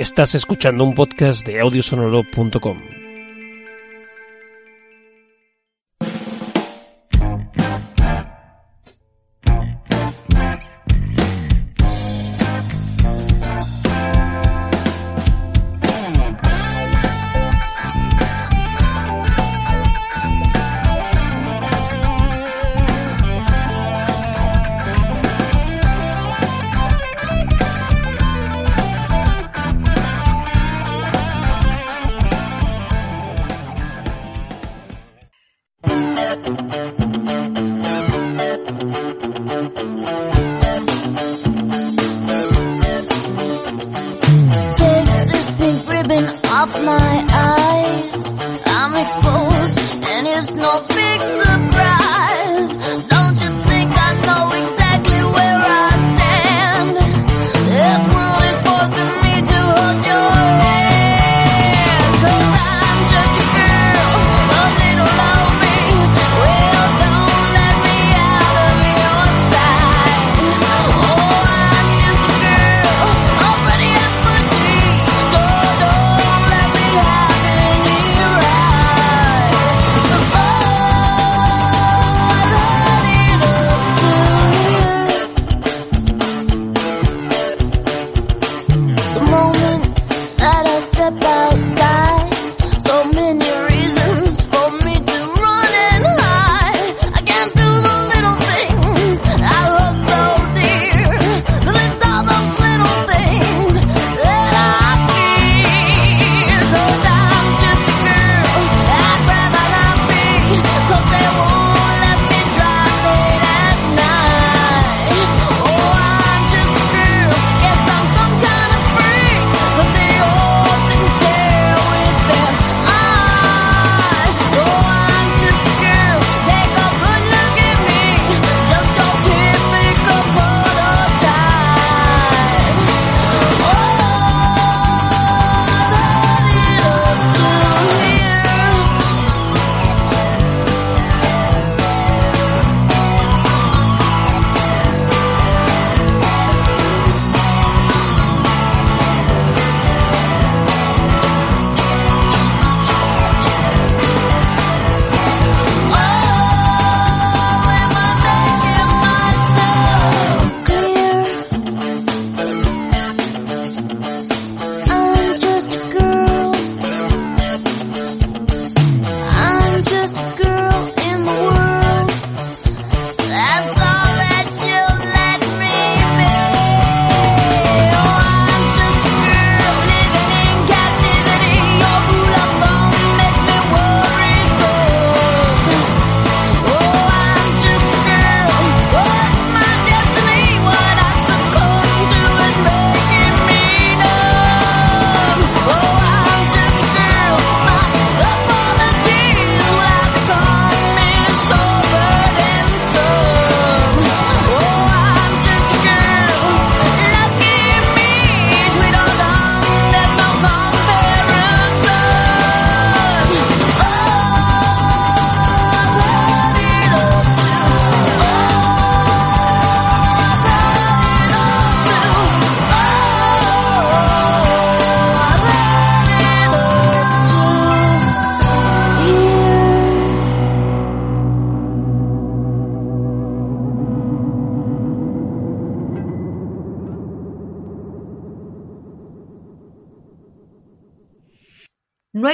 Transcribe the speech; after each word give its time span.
Estás 0.00 0.34
escuchando 0.34 0.82
un 0.82 0.94
podcast 0.94 1.46
de 1.46 1.60
audiosonoro.com. 1.60 2.99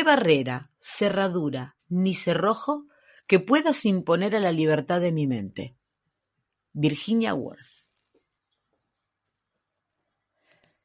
barrera, 0.06 0.70
cerradura, 0.79 1.75
ni 1.88 2.14
cerrojo 2.14 2.87
que 3.26 3.41
puedas 3.41 3.85
imponer 3.85 4.37
a 4.37 4.41
la 4.41 4.53
libertad 4.53 5.00
de 5.00 5.11
mi 5.11 5.26
mente. 5.26 5.75
Virginia 6.73 7.35
Woolf. 7.35 7.67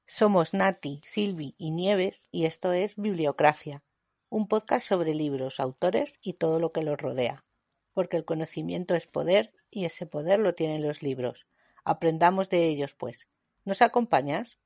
Somos 0.08 0.56
Nati, 0.56 1.02
Silvi 1.06 1.54
y 1.60 1.70
Nieves 1.70 2.28
y 2.32 2.46
esto 2.46 2.74
es 2.74 2.96
Bibliocracia, 2.96 3.84
un 4.30 4.48
podcast 4.48 4.88
sobre 4.88 5.14
libros, 5.14 5.60
autores 5.60 6.16
y 6.24 6.34
todo 6.34 6.58
lo 6.58 6.72
que 6.72 6.82
los 6.82 7.00
rodea. 7.00 7.46
Porque 7.94 8.18
el 8.18 8.26
conocimiento 8.26 8.96
es 8.96 9.06
poder 9.06 9.54
y 9.70 9.86
ese 9.86 10.08
poder 10.08 10.40
lo 10.40 10.56
tienen 10.56 10.82
los 10.82 11.04
libros. 11.04 11.46
Aprendamos 11.84 12.50
de 12.50 12.66
ellos, 12.66 12.96
pues. 12.96 13.28
¿Nos 13.66 13.84
acompañas? 13.84 14.58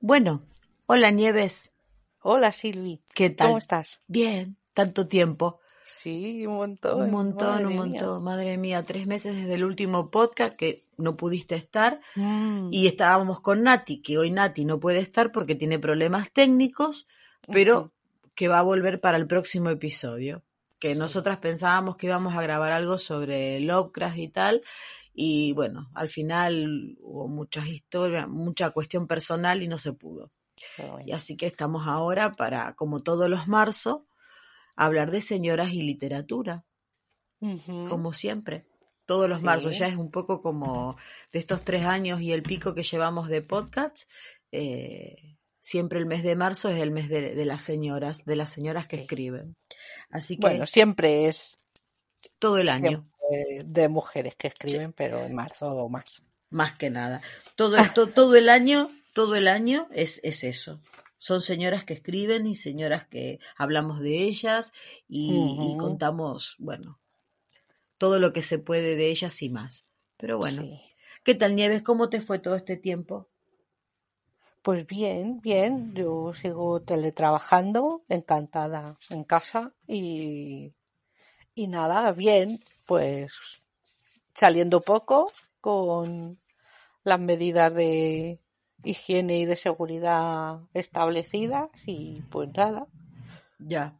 Bueno, 0.00 0.42
hola 0.84 1.10
Nieves, 1.10 1.71
Hola 2.22 2.52
Silvi, 2.52 3.02
¿qué 3.14 3.30
tal? 3.30 3.48
¿cómo 3.48 3.58
estás? 3.58 4.00
Bien, 4.06 4.56
tanto 4.74 5.08
tiempo. 5.08 5.60
Sí, 5.84 6.46
un 6.46 6.54
montón. 6.54 7.02
Un 7.02 7.10
montón, 7.10 7.62
un 7.62 7.68
mía. 7.68 7.76
montón. 7.76 8.24
Madre 8.24 8.56
mía, 8.56 8.84
tres 8.84 9.06
meses 9.06 9.34
desde 9.34 9.54
el 9.54 9.64
último 9.64 10.10
podcast 10.10 10.54
que 10.56 10.86
no 10.96 11.16
pudiste 11.16 11.56
estar. 11.56 12.00
Mm, 12.14 12.68
Y 12.72 12.86
estábamos 12.86 13.40
con 13.40 13.62
Nati, 13.64 14.00
que 14.00 14.18
hoy 14.18 14.30
Nati 14.30 14.64
no 14.64 14.78
puede 14.78 15.00
estar 15.00 15.32
porque 15.32 15.56
tiene 15.56 15.80
problemas 15.80 16.30
técnicos, 16.32 17.08
pero 17.50 17.92
que 18.36 18.46
va 18.48 18.60
a 18.60 18.62
volver 18.62 19.00
para 19.00 19.16
el 19.18 19.26
próximo 19.26 19.70
episodio. 19.70 20.44
Que 20.78 20.94
nosotras 20.94 21.38
pensábamos 21.38 21.96
que 21.96 22.06
íbamos 22.06 22.34
a 22.36 22.42
grabar 22.42 22.72
algo 22.72 22.98
sobre 22.98 23.58
Lovecraft 23.60 24.18
y 24.18 24.28
tal. 24.28 24.62
Y 25.14 25.52
bueno, 25.52 25.90
al 25.94 26.08
final 26.08 26.96
hubo 27.00 27.26
muchas 27.28 27.66
historias, 27.66 28.28
mucha 28.28 28.70
cuestión 28.70 29.06
personal 29.08 29.62
y 29.62 29.68
no 29.68 29.78
se 29.78 29.92
pudo. 29.92 30.30
Bueno. 30.78 31.00
Y 31.06 31.12
así 31.12 31.36
que 31.36 31.46
estamos 31.46 31.86
ahora 31.86 32.32
para, 32.32 32.74
como 32.74 33.02
todos 33.02 33.28
los 33.28 33.48
marzo, 33.48 34.06
hablar 34.76 35.10
de 35.10 35.20
señoras 35.20 35.72
y 35.72 35.82
literatura, 35.82 36.64
como 37.88 38.12
siempre. 38.12 38.66
Todos 39.04 39.28
los 39.28 39.40
Sí. 39.40 39.44
marzos 39.44 39.78
ya 39.78 39.88
es 39.88 39.96
un 39.96 40.10
poco 40.10 40.40
como 40.42 40.96
de 41.32 41.38
estos 41.40 41.62
tres 41.64 41.84
años 41.84 42.20
y 42.20 42.32
el 42.32 42.42
pico 42.42 42.74
que 42.74 42.82
llevamos 42.82 43.28
de 43.28 43.42
podcast. 43.42 44.08
eh, 44.54 45.36
siempre 45.60 45.98
el 45.98 46.04
mes 46.06 46.22
de 46.22 46.36
marzo 46.36 46.68
es 46.68 46.78
el 46.80 46.90
mes 46.90 47.08
de, 47.08 47.34
de 47.34 47.44
las 47.46 47.62
señoras, 47.62 48.24
de 48.26 48.36
las 48.36 48.50
señoras 48.50 48.86
que 48.88 48.96
Sí. 48.96 49.02
escriben. 49.04 49.56
Así 50.10 50.36
que 50.36 50.40
Bueno, 50.48 50.66
siempre 50.66 51.26
es 51.28 51.62
todo 52.38 52.58
el 52.58 52.68
año, 52.68 53.08
de, 53.30 53.62
de 53.64 53.88
mujeres 53.88 54.34
que 54.36 54.48
escriben, 54.48 54.92
pero 54.92 55.22
en 55.22 55.34
marzo 55.34 55.68
o 55.74 55.88
más. 55.88 56.22
más 56.50 56.76
que 56.76 56.90
nada. 56.90 57.22
Todo, 57.56 57.76
to- 57.94 58.08
todo 58.08 58.34
el 58.36 58.48
año, 58.50 58.90
todo 59.12 59.34
el 59.34 59.48
año 59.48 59.88
es, 59.92 60.20
es 60.22 60.44
eso. 60.44 60.80
Son 61.18 61.40
señoras 61.40 61.84
que 61.84 61.94
escriben 61.94 62.46
y 62.46 62.54
señoras 62.54 63.06
que 63.06 63.38
hablamos 63.56 64.00
de 64.00 64.24
ellas 64.24 64.72
y, 65.08 65.76
contamos, 65.78 66.56
bueno, 66.58 66.98
todo 67.96 68.18
lo 68.18 68.32
que 68.32 68.42
se 68.42 68.58
puede 68.58 68.96
de 68.96 69.10
ellas 69.10 69.40
y 69.42 69.48
más. 69.48 69.86
Pero 70.16 70.38
bueno, 70.38 70.62
Sí. 70.62 70.80
¿qué 71.22 71.34
tal 71.34 71.54
Nieves? 71.54 71.82
¿Cómo 71.82 72.08
te 72.08 72.20
fue 72.20 72.38
todo 72.40 72.56
este 72.56 72.76
tiempo? 72.76 73.28
Pues 74.62 74.86
bien, 74.86 75.40
bien. 75.40 75.94
Yo 75.94 76.32
sigo 76.34 76.82
teletrabajando, 76.82 78.04
encantada 78.08 78.98
en 79.10 79.24
casa 79.24 79.72
y, 79.86 80.72
y 81.54 81.66
nada, 81.68 82.12
bien. 82.12 82.62
Pues 82.86 83.32
saliendo 84.34 84.80
poco 84.80 85.32
con 85.60 86.40
las 87.04 87.20
medidas 87.20 87.74
de 87.74 88.40
higiene 88.84 89.38
y 89.38 89.44
de 89.46 89.56
seguridad 89.56 90.60
establecidas 90.74 91.68
y 91.86 92.22
pues 92.30 92.50
nada. 92.56 92.86
Ya. 93.58 93.98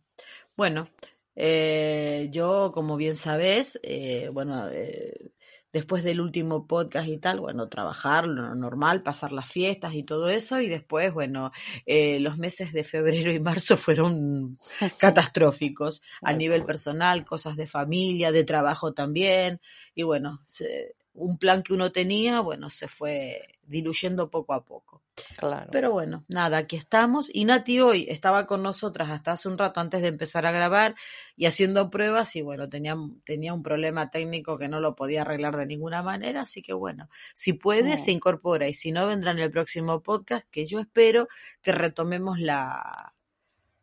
Bueno, 0.56 0.88
eh, 1.36 2.28
yo, 2.32 2.72
como 2.72 2.96
bien 2.96 3.16
sabes, 3.16 3.78
eh, 3.82 4.28
bueno, 4.32 4.68
eh, 4.70 5.32
después 5.72 6.04
del 6.04 6.20
último 6.20 6.66
podcast 6.66 7.08
y 7.08 7.16
tal, 7.18 7.40
bueno, 7.40 7.68
trabajar, 7.68 8.26
lo 8.26 8.54
normal, 8.54 9.02
pasar 9.02 9.32
las 9.32 9.48
fiestas 9.48 9.94
y 9.94 10.02
todo 10.02 10.28
eso, 10.28 10.60
y 10.60 10.68
después, 10.68 11.12
bueno, 11.14 11.50
eh, 11.86 12.20
los 12.20 12.36
meses 12.36 12.72
de 12.72 12.84
febrero 12.84 13.32
y 13.32 13.40
marzo 13.40 13.76
fueron 13.78 14.58
catastróficos 14.98 16.02
a 16.22 16.32
nivel 16.34 16.64
personal, 16.64 17.24
cosas 17.24 17.56
de 17.56 17.66
familia, 17.66 18.32
de 18.32 18.44
trabajo 18.44 18.92
también, 18.92 19.60
y 19.94 20.02
bueno, 20.02 20.42
se- 20.46 20.94
un 21.14 21.38
plan 21.38 21.62
que 21.62 21.74
uno 21.74 21.92
tenía, 21.92 22.40
bueno, 22.40 22.70
se 22.70 22.88
fue 22.88 23.58
diluyendo 23.66 24.30
poco 24.30 24.54
a 24.54 24.64
poco. 24.64 25.02
Claro. 25.36 25.68
Pero 25.70 25.92
bueno, 25.92 26.24
nada, 26.28 26.58
aquí 26.58 26.76
estamos. 26.76 27.30
Y 27.32 27.44
Nati 27.44 27.80
hoy 27.80 28.06
estaba 28.08 28.46
con 28.46 28.62
nosotras 28.62 29.10
hasta 29.10 29.32
hace 29.32 29.48
un 29.48 29.58
rato 29.58 29.80
antes 29.80 30.00
de 30.00 30.08
empezar 30.08 30.46
a 30.46 30.52
grabar 30.52 30.94
y 31.36 31.46
haciendo 31.46 31.90
pruebas 31.90 32.34
y 32.34 32.42
bueno, 32.42 32.68
tenía, 32.68 32.96
tenía 33.24 33.52
un 33.52 33.62
problema 33.62 34.10
técnico 34.10 34.58
que 34.58 34.68
no 34.68 34.80
lo 34.80 34.94
podía 34.94 35.22
arreglar 35.22 35.56
de 35.56 35.66
ninguna 35.66 36.02
manera, 36.02 36.42
así 36.42 36.62
que 36.62 36.72
bueno, 36.72 37.08
si 37.34 37.52
puede 37.52 37.96
se 37.96 38.10
incorpora 38.10 38.68
y 38.68 38.74
si 38.74 38.90
no 38.90 39.06
vendrá 39.06 39.32
en 39.32 39.38
el 39.38 39.50
próximo 39.50 40.02
podcast 40.02 40.48
que 40.50 40.66
yo 40.66 40.80
espero 40.80 41.28
que 41.60 41.72
retomemos 41.72 42.38
la 42.40 43.14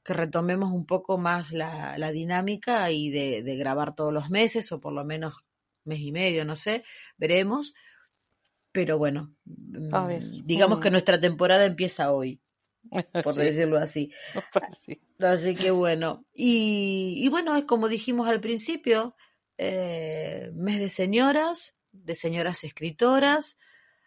que 0.03 0.13
retomemos 0.13 0.71
un 0.71 0.85
poco 0.87 1.19
más 1.19 1.51
la, 1.51 1.97
la 1.99 2.11
dinámica 2.11 2.89
y 2.89 3.11
de, 3.11 3.43
de 3.43 3.55
grabar 3.57 3.93
todos 3.93 4.11
los 4.11 4.31
meses 4.31 4.71
o 4.71 4.79
por 4.79 4.93
lo 4.93 5.05
menos 5.05 5.43
mes 5.89 5.99
y 5.99 6.13
medio, 6.13 6.45
no 6.45 6.55
sé, 6.55 6.85
veremos. 7.17 7.73
Pero 8.71 8.97
bueno, 8.97 9.35
A 9.91 10.05
ver, 10.05 10.23
mm, 10.23 10.45
digamos 10.45 10.79
mm. 10.79 10.81
que 10.81 10.91
nuestra 10.91 11.19
temporada 11.19 11.65
empieza 11.65 12.13
hoy, 12.13 12.39
por 13.23 13.33
Sí, 13.33 13.41
decirlo 13.41 13.77
así. 13.77 14.11
pues 14.53 14.77
sí. 14.79 15.01
Así 15.19 15.55
que 15.55 15.71
bueno, 15.71 16.25
y, 16.33 17.15
y 17.17 17.27
bueno, 17.29 17.55
es 17.55 17.65
como 17.65 17.89
dijimos 17.89 18.29
al 18.29 18.39
principio, 18.39 19.15
eh, 19.61 20.51
mes 20.53 20.79
de 20.79 20.89
señoras, 20.89 21.75
de 21.91 22.15
señoras 22.15 22.63
escritoras. 22.63 23.57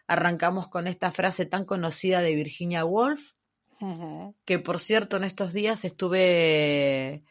Arrancamos 0.07 0.67
con 0.67 0.87
esta 0.87 1.11
frase 1.11 1.45
tan 1.45 1.63
conocida 1.65 2.21
de 2.21 2.35
Virginia 2.35 2.83
Woolf, 2.83 3.33
que 4.45 4.59
por 4.59 4.79
cierto 4.79 5.17
en 5.17 5.25
estos 5.25 5.53
días 5.53 5.85
estuve 5.85 7.23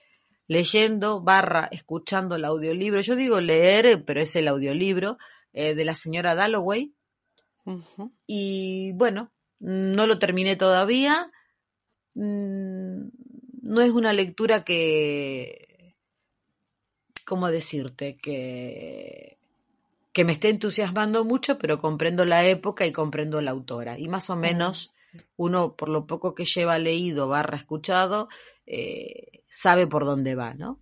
leyendo 0.46 1.20
barra 1.20 1.68
escuchando 1.72 2.36
el 2.36 2.44
audiolibro. 2.44 3.00
Yo 3.00 3.16
digo 3.16 3.40
leer, 3.40 4.04
pero 4.04 4.20
es 4.20 4.34
el 4.36 4.48
audiolibro 4.48 5.18
eh, 5.52 5.74
de 5.74 5.84
la 5.84 5.94
señora 5.94 6.34
Dalloway. 6.34 6.94
Y 8.26 8.92
bueno, 8.92 9.30
no 9.60 10.06
lo 10.06 10.18
terminé 10.18 10.56
todavía. 10.56 11.30
Mm, 12.14 13.08
No 13.62 13.80
es 13.80 13.90
una 13.90 14.12
lectura 14.12 14.64
que, 14.64 15.94
¿cómo 17.24 17.48
decirte? 17.50 18.16
Que, 18.16 19.38
que 20.12 20.24
me 20.24 20.32
esté 20.32 20.48
entusiasmando 20.48 21.24
mucho, 21.24 21.58
pero 21.58 21.80
comprendo 21.80 22.24
la 22.24 22.44
época 22.46 22.84
y 22.86 22.92
comprendo 22.92 23.40
la 23.40 23.52
autora. 23.52 23.98
Y 23.98 24.08
más 24.08 24.28
o 24.30 24.36
menos 24.36 24.92
uno, 25.36 25.76
por 25.76 25.88
lo 25.88 26.06
poco 26.06 26.34
que 26.34 26.44
lleva 26.44 26.78
leído 26.78 27.28
barra 27.28 27.56
escuchado, 27.56 28.28
eh, 28.66 29.41
sabe 29.52 29.86
por 29.86 30.06
dónde 30.06 30.34
va, 30.34 30.54
¿no? 30.54 30.80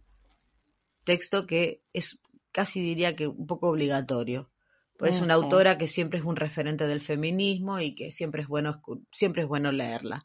Texto 1.03 1.45
que 1.45 1.83
es 1.93 2.21
casi 2.53 2.81
diría 2.81 3.17
que 3.17 3.27
un 3.27 3.47
poco 3.47 3.69
obligatorio. 3.69 4.49
Pues 4.97 5.17
es 5.17 5.23
una 5.23 5.35
autora 5.35 5.79
que 5.79 5.87
siempre 5.87 6.19
es 6.19 6.27
un 6.27 6.37
referente 6.37 6.87
del 6.87 7.01
feminismo 7.01 7.81
y 7.81 7.95
que 7.95 8.11
siempre 8.11 8.43
es 8.43 8.49
bueno 8.49 8.83
siempre 9.11 9.43
es 9.43 9.49
bueno 9.49 9.73
leerla. 9.73 10.23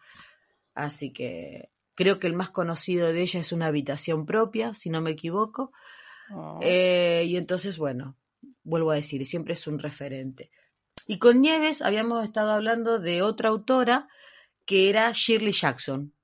Así 0.74 1.14
que 1.14 1.70
creo 1.96 2.20
que 2.20 2.28
el 2.28 2.34
más 2.34 2.50
conocido 2.50 3.14
de 3.14 3.22
ella 3.22 3.40
es 3.40 3.54
Una 3.54 3.68
habitación 3.68 4.26
propia, 4.26 4.74
si 4.74 4.90
no 4.90 5.02
me 5.02 5.12
equivoco. 5.12 5.72
Ah, 6.30 6.60
Eh, 6.62 7.24
y 7.26 7.38
entonces, 7.38 7.78
bueno, 7.78 8.18
vuelvo 8.64 8.92
a 8.92 8.96
decir, 8.96 9.26
siempre 9.26 9.54
es 9.54 9.66
un 9.66 9.80
referente. 9.80 10.52
Y 11.08 11.20
con 11.20 11.40
Nieves 11.42 11.82
habíamos 11.82 12.26
estado 12.26 12.52
hablando 12.52 13.00
de 13.00 13.22
otra 13.22 13.50
autora 13.50 14.10
que 14.66 14.90
era 14.90 15.10
Shirley 15.14 15.54
Jackson, 15.54 16.15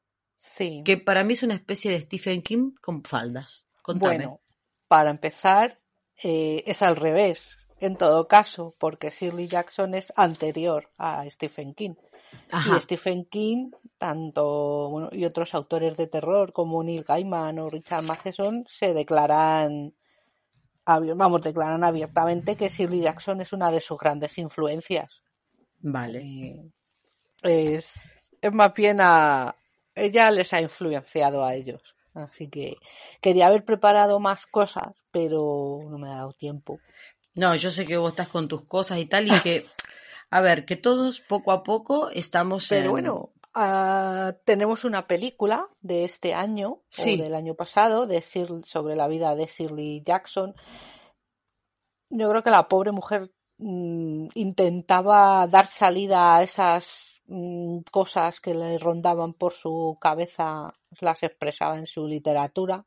sí. 0.41 0.81
que 0.83 0.97
para 0.97 1.23
mí 1.23 1.33
es 1.33 1.43
una 1.43 1.53
especie 1.53 1.91
de 1.91 2.01
Stephen 2.01 2.41
King 2.41 2.71
con 2.81 3.03
faldas. 3.03 3.67
Contame. 3.83 4.17
Bueno, 4.17 4.41
para 4.87 5.11
empezar, 5.11 5.79
eh, 6.23 6.63
es 6.65 6.81
al 6.81 6.95
revés, 6.95 7.57
en 7.79 7.95
todo 7.95 8.27
caso, 8.27 8.75
porque 8.77 9.09
Shirley 9.09 9.47
Jackson 9.47 9.93
es 9.93 10.11
anterior 10.15 10.89
a 10.97 11.29
Stephen 11.29 11.73
King. 11.73 11.95
Ajá. 12.49 12.77
Y 12.77 12.81
Stephen 12.81 13.25
King, 13.25 13.71
tanto 13.97 14.89
bueno, 14.89 15.09
y 15.11 15.25
otros 15.25 15.53
autores 15.53 15.95
de 15.97 16.07
terror 16.07 16.53
como 16.53 16.83
Neil 16.83 17.03
Gaiman 17.03 17.59
o 17.59 17.69
Richard 17.69 18.03
Matheson 18.03 18.63
se 18.67 18.93
declaran, 18.93 19.93
vamos, 20.85 21.41
declaran 21.41 21.83
abiertamente 21.83 22.55
que 22.55 22.69
Shirley 22.69 23.01
Jackson 23.01 23.41
es 23.41 23.53
una 23.53 23.71
de 23.71 23.81
sus 23.81 23.97
grandes 23.97 24.37
influencias. 24.37 25.21
Vale. 25.79 26.21
Y 26.23 26.71
es, 27.41 28.31
es 28.41 28.53
más 28.53 28.73
bien 28.73 28.99
a 29.01 29.55
ella 29.95 30.31
les 30.31 30.53
ha 30.53 30.61
influenciado 30.61 31.43
a 31.43 31.55
ellos. 31.55 31.81
Así 32.13 32.49
que 32.49 32.75
quería 33.21 33.47
haber 33.47 33.63
preparado 33.63 34.19
más 34.19 34.45
cosas, 34.45 34.93
pero 35.11 35.79
no 35.89 35.97
me 35.97 36.09
ha 36.09 36.15
dado 36.15 36.33
tiempo. 36.33 36.79
No, 37.35 37.55
yo 37.55 37.71
sé 37.71 37.85
que 37.85 37.97
vos 37.97 38.11
estás 38.11 38.27
con 38.27 38.47
tus 38.49 38.65
cosas 38.65 38.97
y 38.99 39.05
tal, 39.05 39.27
y 39.27 39.39
que, 39.41 39.65
a 40.29 40.41
ver, 40.41 40.65
que 40.65 40.75
todos 40.75 41.21
poco 41.21 41.51
a 41.53 41.63
poco 41.63 42.09
estamos 42.09 42.67
Pero 42.67 42.85
en- 42.85 42.91
bueno, 42.91 43.29
ah, 43.53 44.33
tenemos 44.43 44.83
una 44.83 45.07
película 45.07 45.67
de 45.81 46.03
este 46.03 46.33
año 46.33 46.81
Sí. 46.89 47.17
o 47.19 47.23
del 47.23 47.35
año 47.35 47.55
pasado 47.55 48.07
de 48.07 48.17
Shir- 48.19 48.65
sobre 48.65 48.95
la 48.97 49.07
vida 49.07 49.33
de 49.35 49.45
Shirley 49.45 50.03
Jackson. 50.05 50.53
Yo 52.09 52.29
creo 52.29 52.43
que 52.43 52.49
la 52.49 52.67
pobre 52.67 52.91
mujer 52.91 53.31
mm, 53.57 54.29
intentaba 54.33 55.47
dar 55.47 55.67
salida 55.67 56.35
a 56.35 56.43
esas 56.43 57.10
cosas 57.91 58.41
que 58.41 58.53
le 58.53 58.77
rondaban 58.77 59.33
por 59.33 59.53
su 59.53 59.97
cabeza, 59.99 60.73
las 60.99 61.23
expresaba 61.23 61.77
en 61.77 61.85
su 61.85 62.07
literatura. 62.07 62.85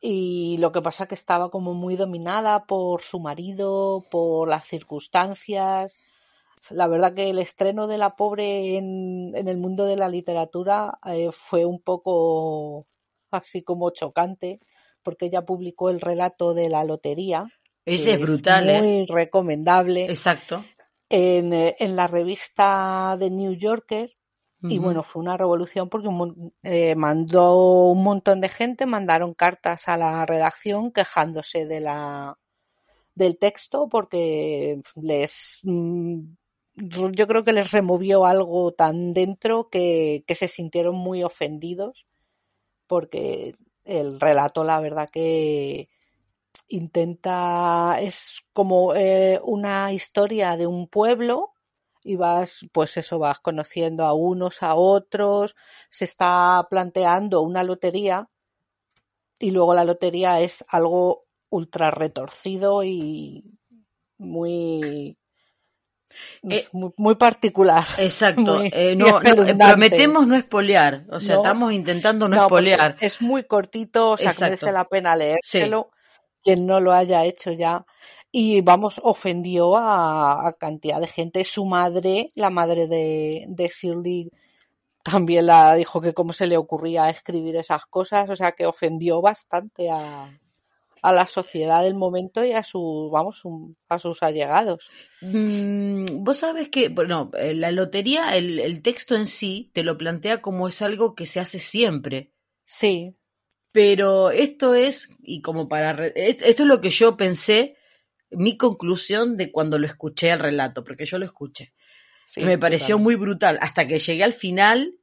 Y 0.00 0.56
lo 0.58 0.72
que 0.72 0.82
pasa 0.82 1.06
que 1.06 1.14
estaba 1.14 1.50
como 1.50 1.74
muy 1.74 1.96
dominada 1.96 2.64
por 2.66 3.02
su 3.02 3.20
marido, 3.20 4.04
por 4.10 4.48
las 4.48 4.66
circunstancias. 4.66 5.96
la 6.70 6.88
verdad 6.88 7.14
que 7.14 7.30
el 7.30 7.38
estreno 7.38 7.86
de 7.86 7.98
La 7.98 8.16
Pobre 8.16 8.76
en, 8.78 9.32
en 9.34 9.48
el 9.48 9.58
mundo 9.58 9.84
de 9.86 9.96
la 9.96 10.08
literatura 10.08 10.98
eh, 11.06 11.30
fue 11.30 11.64
un 11.64 11.80
poco 11.80 12.86
así 13.30 13.62
como 13.62 13.90
chocante, 13.90 14.60
porque 15.02 15.26
ella 15.26 15.44
publicó 15.44 15.90
el 15.90 16.00
relato 16.00 16.54
de 16.54 16.68
la 16.68 16.84
lotería. 16.84 17.46
Ese 17.84 18.12
es 18.12 18.20
brutal, 18.20 18.70
¿eh? 18.70 18.80
Muy 18.80 19.06
recomendable 19.06 20.04
Exacto. 20.04 20.64
En, 21.12 21.52
eh, 21.52 21.76
en 21.78 21.94
la 21.94 22.06
revista 22.06 23.14
The 23.18 23.30
New 23.30 23.52
Yorker. 23.52 24.16
Y 24.64 24.78
bueno, 24.78 25.02
fue 25.02 25.20
una 25.20 25.36
revolución 25.36 25.88
porque 25.88 26.08
eh, 26.62 26.94
mandó 26.94 27.88
un 27.90 28.04
montón 28.04 28.40
de 28.40 28.48
gente, 28.48 28.86
mandaron 28.86 29.34
cartas 29.34 29.88
a 29.88 29.96
la 29.96 30.24
redacción 30.24 30.92
quejándose 30.92 31.66
de 31.66 31.80
la, 31.80 32.38
del 33.16 33.38
texto 33.38 33.88
porque 33.88 34.80
les 34.94 35.62
mm, 35.64 36.20
yo 36.76 37.26
creo 37.26 37.42
que 37.42 37.52
les 37.52 37.72
removió 37.72 38.24
algo 38.24 38.70
tan 38.70 39.10
dentro 39.10 39.68
que, 39.68 40.22
que 40.28 40.36
se 40.36 40.46
sintieron 40.46 40.94
muy 40.94 41.24
ofendidos 41.24 42.06
porque 42.86 43.56
el 43.84 44.20
relato 44.20 44.62
la 44.62 44.78
verdad 44.78 45.10
que 45.10 45.88
intenta 46.72 47.98
es 48.00 48.42
como 48.52 48.94
eh, 48.94 49.40
una 49.44 49.92
historia 49.92 50.56
de 50.56 50.66
un 50.66 50.88
pueblo 50.88 51.52
y 52.02 52.16
vas 52.16 52.66
pues 52.72 52.96
eso 52.96 53.18
vas 53.18 53.40
conociendo 53.40 54.04
a 54.04 54.12
unos 54.14 54.62
a 54.62 54.74
otros 54.74 55.54
se 55.90 56.04
está 56.04 56.66
planteando 56.70 57.42
una 57.42 57.62
lotería 57.62 58.28
y 59.38 59.50
luego 59.50 59.74
la 59.74 59.84
lotería 59.84 60.40
es 60.40 60.64
algo 60.68 61.26
ultra 61.50 61.90
retorcido 61.90 62.82
y 62.84 63.44
muy 64.18 65.16
Eh, 66.48 66.66
muy, 66.72 66.92
muy 66.96 67.14
particular. 67.14 67.84
Exacto. 67.98 68.58
Muy 68.58 68.70
Eh, 68.72 68.96
no, 68.96 69.20
prometemos 69.20 70.26
no 70.26 70.36
espolear. 70.36 71.04
O 71.10 71.20
sea, 71.20 71.36
No. 71.36 71.42
estamos 71.42 71.72
intentando 71.72 72.28
no, 72.28 72.42
espolear. 72.42 72.96
Es 73.00 73.22
muy 73.22 73.44
cortito, 73.44 74.10
o 74.10 74.16
sea, 74.18 74.32
que 74.32 74.40
merece 74.44 74.72
la 74.72 74.84
pena 74.86 75.16
leérselo, 75.16 75.90
quien 76.42 76.66
no 76.66 76.80
lo 76.80 76.92
haya 76.92 77.24
hecho 77.24 77.52
ya. 77.52 77.84
Y 78.30 78.62
vamos, 78.62 79.00
ofendió 79.04 79.76
a, 79.76 80.48
a 80.48 80.52
cantidad 80.54 81.00
de 81.00 81.06
gente. 81.06 81.44
Su 81.44 81.64
madre, 81.66 82.28
la 82.34 82.50
madre 82.50 82.86
de, 82.86 83.44
de 83.48 83.68
Shirley, 83.68 84.30
también 85.02 85.46
la 85.46 85.74
dijo 85.74 86.00
que 86.00 86.14
cómo 86.14 86.32
se 86.32 86.46
le 86.46 86.56
ocurría 86.56 87.10
escribir 87.10 87.56
esas 87.56 87.84
cosas, 87.86 88.30
o 88.30 88.36
sea, 88.36 88.52
que 88.52 88.66
ofendió 88.66 89.20
bastante 89.20 89.90
a, 89.90 90.38
a 91.02 91.12
la 91.12 91.26
sociedad 91.26 91.82
del 91.82 91.94
momento 91.94 92.44
y 92.44 92.52
a 92.52 92.62
su, 92.62 93.10
vamos, 93.12 93.42
a 93.88 93.98
sus 93.98 94.22
allegados. 94.22 94.88
Mm, 95.20 96.04
Vos 96.24 96.38
sabés 96.38 96.68
que, 96.68 96.88
bueno, 96.88 97.30
eh, 97.36 97.54
la 97.54 97.72
lotería, 97.72 98.36
el, 98.36 98.60
el 98.60 98.80
texto 98.82 99.16
en 99.16 99.26
sí, 99.26 99.70
te 99.74 99.82
lo 99.82 99.98
plantea 99.98 100.40
como 100.40 100.68
es 100.68 100.80
algo 100.80 101.14
que 101.14 101.26
se 101.26 101.40
hace 101.40 101.58
siempre. 101.58 102.30
Sí, 102.64 103.16
Pero 103.72 104.30
esto 104.30 104.74
es, 104.74 105.08
y 105.22 105.40
como 105.40 105.68
para, 105.68 105.92
re- 105.94 106.12
et- 106.14 106.42
esto 106.42 106.62
es 106.62 106.68
lo 106.68 106.80
que 106.80 106.90
yo 106.90 107.16
pensé, 107.16 107.76
mi 108.30 108.56
conclusión 108.56 109.36
de 109.36 109.50
cuando 109.50 109.78
lo 109.78 109.86
escuché 109.86 110.30
el 110.30 110.38
relato, 110.38 110.84
porque 110.84 111.06
yo 111.06 111.18
lo 111.18 111.24
escuché. 111.26 111.72
sí. 112.26 112.40
que 112.40 112.46
me 112.46 112.58
pareció 112.58 112.98
muy 112.98 113.14
brutal. 113.16 113.58
Hasta 113.62 113.86
que 113.86 113.98
llegué 113.98 114.22
al 114.24 114.32
final, 114.34 114.94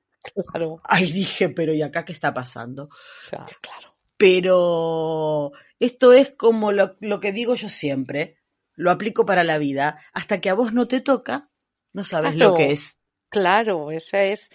Claro, 0.52 0.82
ahí 0.84 1.12
dije, 1.12 1.50
pero 1.50 1.74
¿y 1.74 1.82
acá 1.82 2.04
qué 2.06 2.12
está 2.14 2.34
pasando? 2.34 2.84
o 2.86 2.90
sea, 3.30 3.46
claro. 3.62 3.96
Pero 4.18 5.52
esto 5.80 6.14
es 6.14 6.32
como 6.32 6.72
lo, 6.72 6.96
lo 7.00 7.20
que 7.20 7.32
digo 7.32 7.56
yo 7.56 7.70
siempre, 7.70 8.38
lo 8.76 8.92
aplico 8.92 9.26
para 9.26 9.44
la 9.44 9.58
vida. 9.58 10.00
Hasta 10.14 10.42
que 10.42 10.50
a 10.50 10.54
vos 10.54 10.74
no 10.74 10.88
te 10.88 11.02
toca, 11.02 11.50
no 11.94 12.04
sabes 12.04 12.34
Claro. 12.34 12.52
lo 12.52 12.58
que 12.58 12.72
es. 12.72 13.00
Claro, 13.30 13.92
esa 13.92 14.24
es, 14.24 14.50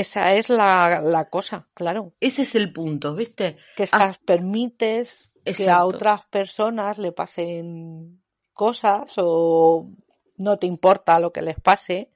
esa 0.00 0.34
es 0.34 0.48
la, 0.48 1.00
la 1.02 1.28
cosa, 1.28 1.68
claro. 1.74 2.12
Ese 2.20 2.42
es 2.42 2.54
el 2.54 2.72
punto, 2.72 3.14
¿viste? 3.14 3.56
Que 3.76 3.84
Ah, 3.84 4.10
estás, 4.10 4.18
permites 4.18 5.38
que 5.44 5.70
a 5.70 5.84
otras 5.84 6.24
personas 6.26 6.98
le 6.98 7.12
pasen 7.12 8.20
cosas 8.52 9.12
o 9.16 9.88
no 10.36 10.56
te 10.56 10.66
importa 10.66 11.18
lo 11.20 11.32
que 11.32 11.42
les 11.42 11.58
pase, 11.60 12.10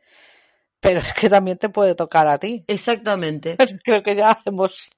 pero 0.80 1.00
es 1.00 1.12
que 1.14 1.28
también 1.30 1.58
te 1.58 1.68
puede 1.68 1.94
tocar 1.94 2.26
a 2.28 2.38
ti. 2.38 2.64
Exactamente. 2.66 3.56
Creo 3.84 4.02
que 4.02 4.16
ya 4.16 4.38
hemos 4.44 4.90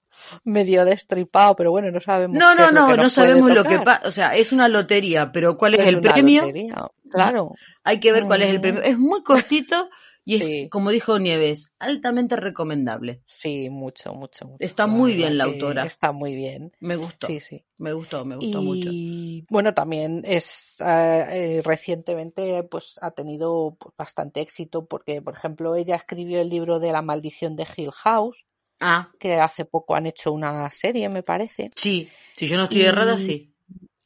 medio 0.43 0.85
destripado, 0.85 1.55
pero 1.55 1.71
bueno, 1.71 1.91
no 1.91 2.01
sabemos. 2.01 2.39
No, 2.39 2.55
no, 2.55 2.71
no, 2.73 2.97
no 2.97 3.11
sabemos 3.11 3.51
lo 3.53 3.65
que 3.65 3.79
pasa. 3.81 4.09
O 4.09 4.11
sea, 4.11 4.35
es 4.35 4.53
una 4.53 4.69
lotería, 4.69 5.31
pero 5.33 5.57
¿cuál 5.57 5.75
es, 5.75 5.81
Es 5.81 5.89
el 5.89 5.99
una 5.99 6.13
premio? 6.15 6.41
lotería, 6.43 6.89
claro. 7.11 7.53
Hay 7.83 8.01
que 8.01 8.13
ver 8.13 8.25
cuál 8.25 8.43
es 8.43 8.49
el 8.49 8.57
Ujú. 8.57 8.63
premio. 8.63 8.83
Es 8.83 8.99
muy 8.99 9.23
cortito 9.23 9.91
y 10.25 10.37
es, 10.37 10.47
Sí. 10.47 10.69
como 10.71 10.91
dijo 10.91 11.19
Nieves, 11.19 11.71
altamente 11.79 12.37
recomendable. 12.37 13.23
Sí, 13.27 13.69
mucho, 13.71 14.15
mucho, 14.15 14.47
mucho. 14.47 14.57
Está 14.59 14.87
muy 14.87 15.15
bien 15.15 15.37
la 15.39 15.45
autora. 15.45 15.85
Está 15.85 16.13
muy 16.13 16.35
bien. 16.35 16.73
Me 16.81 16.97
gustó. 16.97 17.27
Sí, 17.27 17.41
sí. 17.41 17.65
Me 17.79 17.93
gustó, 17.93 18.25
me 18.25 18.37
gustó 18.37 18.63
mucho. 18.63 18.89
Y 18.93 19.45
bueno, 19.51 19.75
también 19.75 20.23
es 20.25 20.77
eh, 20.81 21.25
eh, 21.31 21.63
recientemente 21.65 22.63
pues 22.65 22.95
ha 23.03 23.11
tenido 23.11 23.77
pues, 23.79 23.95
bastante 23.97 24.41
éxito 24.41 24.87
porque, 24.87 25.21
por 25.23 25.35
ejemplo, 25.35 25.75
ella 25.77 25.97
escribió 25.97 26.41
el 26.41 26.49
libro 26.49 26.79
de 26.81 26.93
la 26.93 27.03
maldición 27.03 27.57
de 27.57 27.67
Hill 27.77 27.93
House, 27.93 28.47
Ah, 28.81 29.11
que 29.19 29.35
hace 29.35 29.65
poco 29.65 29.95
han 29.95 30.07
hecho 30.07 30.33
una 30.33 30.69
serie, 30.71 31.09
me 31.09 31.23
parece. 31.23 31.71
sí. 31.77 32.09
Si 32.37 32.49
yo 32.49 32.57
no 32.57 32.65
estoy 32.65 32.83
errada, 32.83 33.15
Y- 33.17 33.19
sí. 33.21 33.51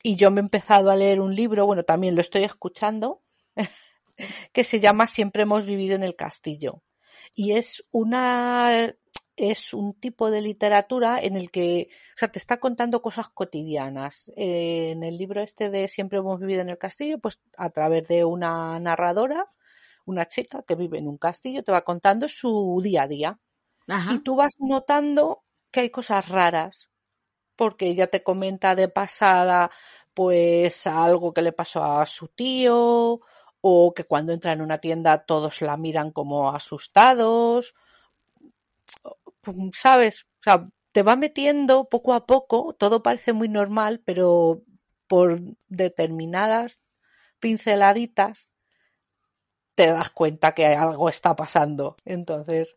Y 0.02 0.14
yo 0.14 0.30
me 0.30 0.40
he 0.40 0.44
empezado 0.44 0.90
a 0.90 0.96
leer 0.96 1.20
un 1.20 1.34
libro, 1.34 1.66
bueno, 1.66 1.82
también 1.82 2.14
lo 2.14 2.20
estoy 2.20 2.44
escuchando, 2.44 3.22
que 4.52 4.64
se 4.64 4.80
llama 4.80 5.06
Siempre 5.06 5.42
hemos 5.42 5.64
vivido 5.64 5.94
en 5.94 6.02
el 6.02 6.16
castillo. 6.16 6.82
Y 7.34 7.52
es 7.52 7.84
una 7.90 8.94
es 9.38 9.72
un 9.72 9.94
tipo 9.94 10.32
de 10.32 10.42
literatura 10.42 11.20
en 11.22 11.36
el 11.36 11.52
que, 11.52 11.88
o 12.16 12.18
sea, 12.18 12.28
te 12.28 12.40
está 12.40 12.58
contando 12.58 13.00
cosas 13.00 13.28
cotidianas. 13.28 14.32
Eh, 14.36 14.90
en 14.90 15.04
el 15.04 15.16
libro 15.16 15.40
este 15.40 15.70
de 15.70 15.86
Siempre 15.86 16.18
hemos 16.18 16.40
vivido 16.40 16.60
en 16.60 16.70
el 16.70 16.78
castillo, 16.78 17.18
pues 17.20 17.40
a 17.56 17.70
través 17.70 18.08
de 18.08 18.24
una 18.24 18.80
narradora, 18.80 19.46
una 20.04 20.26
chica 20.26 20.64
que 20.66 20.74
vive 20.74 20.98
en 20.98 21.06
un 21.06 21.18
castillo, 21.18 21.62
te 21.62 21.70
va 21.70 21.84
contando 21.84 22.26
su 22.28 22.80
día 22.82 23.02
a 23.02 23.08
día. 23.08 23.40
Ajá. 23.86 24.14
Y 24.14 24.18
tú 24.18 24.34
vas 24.34 24.54
notando 24.58 25.44
que 25.70 25.80
hay 25.80 25.90
cosas 25.90 26.28
raras, 26.28 26.88
porque 27.54 27.86
ella 27.86 28.08
te 28.08 28.24
comenta 28.24 28.74
de 28.74 28.88
pasada, 28.88 29.70
pues 30.14 30.84
algo 30.88 31.32
que 31.32 31.42
le 31.42 31.52
pasó 31.52 31.84
a 31.84 32.04
su 32.06 32.26
tío, 32.26 33.20
o 33.60 33.94
que 33.94 34.04
cuando 34.04 34.32
entra 34.32 34.52
en 34.52 34.60
una 34.62 34.78
tienda 34.78 35.24
todos 35.24 35.62
la 35.62 35.76
miran 35.76 36.10
como 36.12 36.50
asustados, 36.50 37.74
¿sabes? 39.74 40.26
O 40.40 40.42
sea, 40.44 40.68
te 40.92 41.02
va 41.02 41.16
metiendo 41.16 41.88
poco 41.88 42.14
a 42.14 42.26
poco, 42.26 42.74
todo 42.78 43.02
parece 43.02 43.32
muy 43.32 43.48
normal, 43.48 44.00
pero 44.04 44.62
por 45.06 45.40
determinadas 45.68 46.82
pinceladitas 47.40 48.48
te 49.74 49.86
das 49.92 50.10
cuenta 50.10 50.54
que 50.54 50.66
algo 50.66 51.08
está 51.08 51.36
pasando. 51.36 51.96
Entonces, 52.04 52.76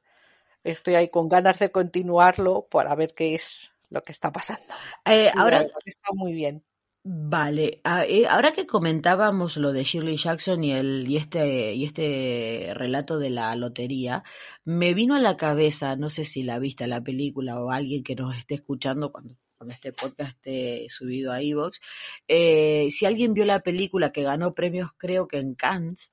estoy 0.64 0.96
ahí 0.96 1.10
con 1.10 1.30
ganas 1.30 1.60
de 1.60 1.72
continuarlo 1.72 2.68
para 2.70 2.96
ver 2.96 3.14
qué 3.16 3.36
es 3.36 3.72
lo 3.90 4.04
que 4.04 4.14
está 4.14 4.32
pasando. 4.32 4.64
Eh, 5.06 5.32
ahora, 5.38 5.64
está 5.86 6.10
muy 6.14 6.34
bien. 6.34 6.64
Vale, 7.04 7.82
ah, 7.84 8.06
eh, 8.06 8.28
ahora 8.28 8.52
que 8.54 8.68
comentábamos 8.68 9.58
lo 9.58 9.74
de 9.74 9.84
Shirley 9.84 10.18
Jackson 10.18 10.64
y 10.64 10.72
el 10.74 11.08
y 11.08 11.18
este 11.18 11.74
y 11.74 11.86
este 11.86 12.72
relato 12.76 13.18
de 13.20 13.30
la 13.32 13.56
lotería, 13.56 14.24
me 14.66 14.94
vino 14.94 15.16
a 15.16 15.20
la 15.20 15.38
cabeza, 15.38 15.96
no 15.96 16.10
sé 16.10 16.24
si 16.26 16.44
la 16.44 16.60
viste 16.60 16.88
la 16.88 17.02
película 17.04 17.60
o 17.60 17.72
alguien 17.72 18.04
que 18.04 18.16
nos 18.16 18.36
esté 18.38 18.56
escuchando 18.56 19.12
cuando 19.12 19.36
cuando 19.58 19.76
este 19.76 19.94
podcast 19.94 20.32
esté 20.38 20.88
subido 20.90 21.32
a 21.32 21.42
Evox, 21.42 21.80
eh, 22.28 22.88
si 22.90 23.06
alguien 23.06 23.34
vio 23.36 23.46
la 23.46 23.60
película 23.60 24.12
que 24.12 24.24
ganó 24.24 24.56
premios 24.56 24.90
creo 24.98 25.28
que 25.28 25.38
en 25.38 25.54
Cannes 25.54 26.12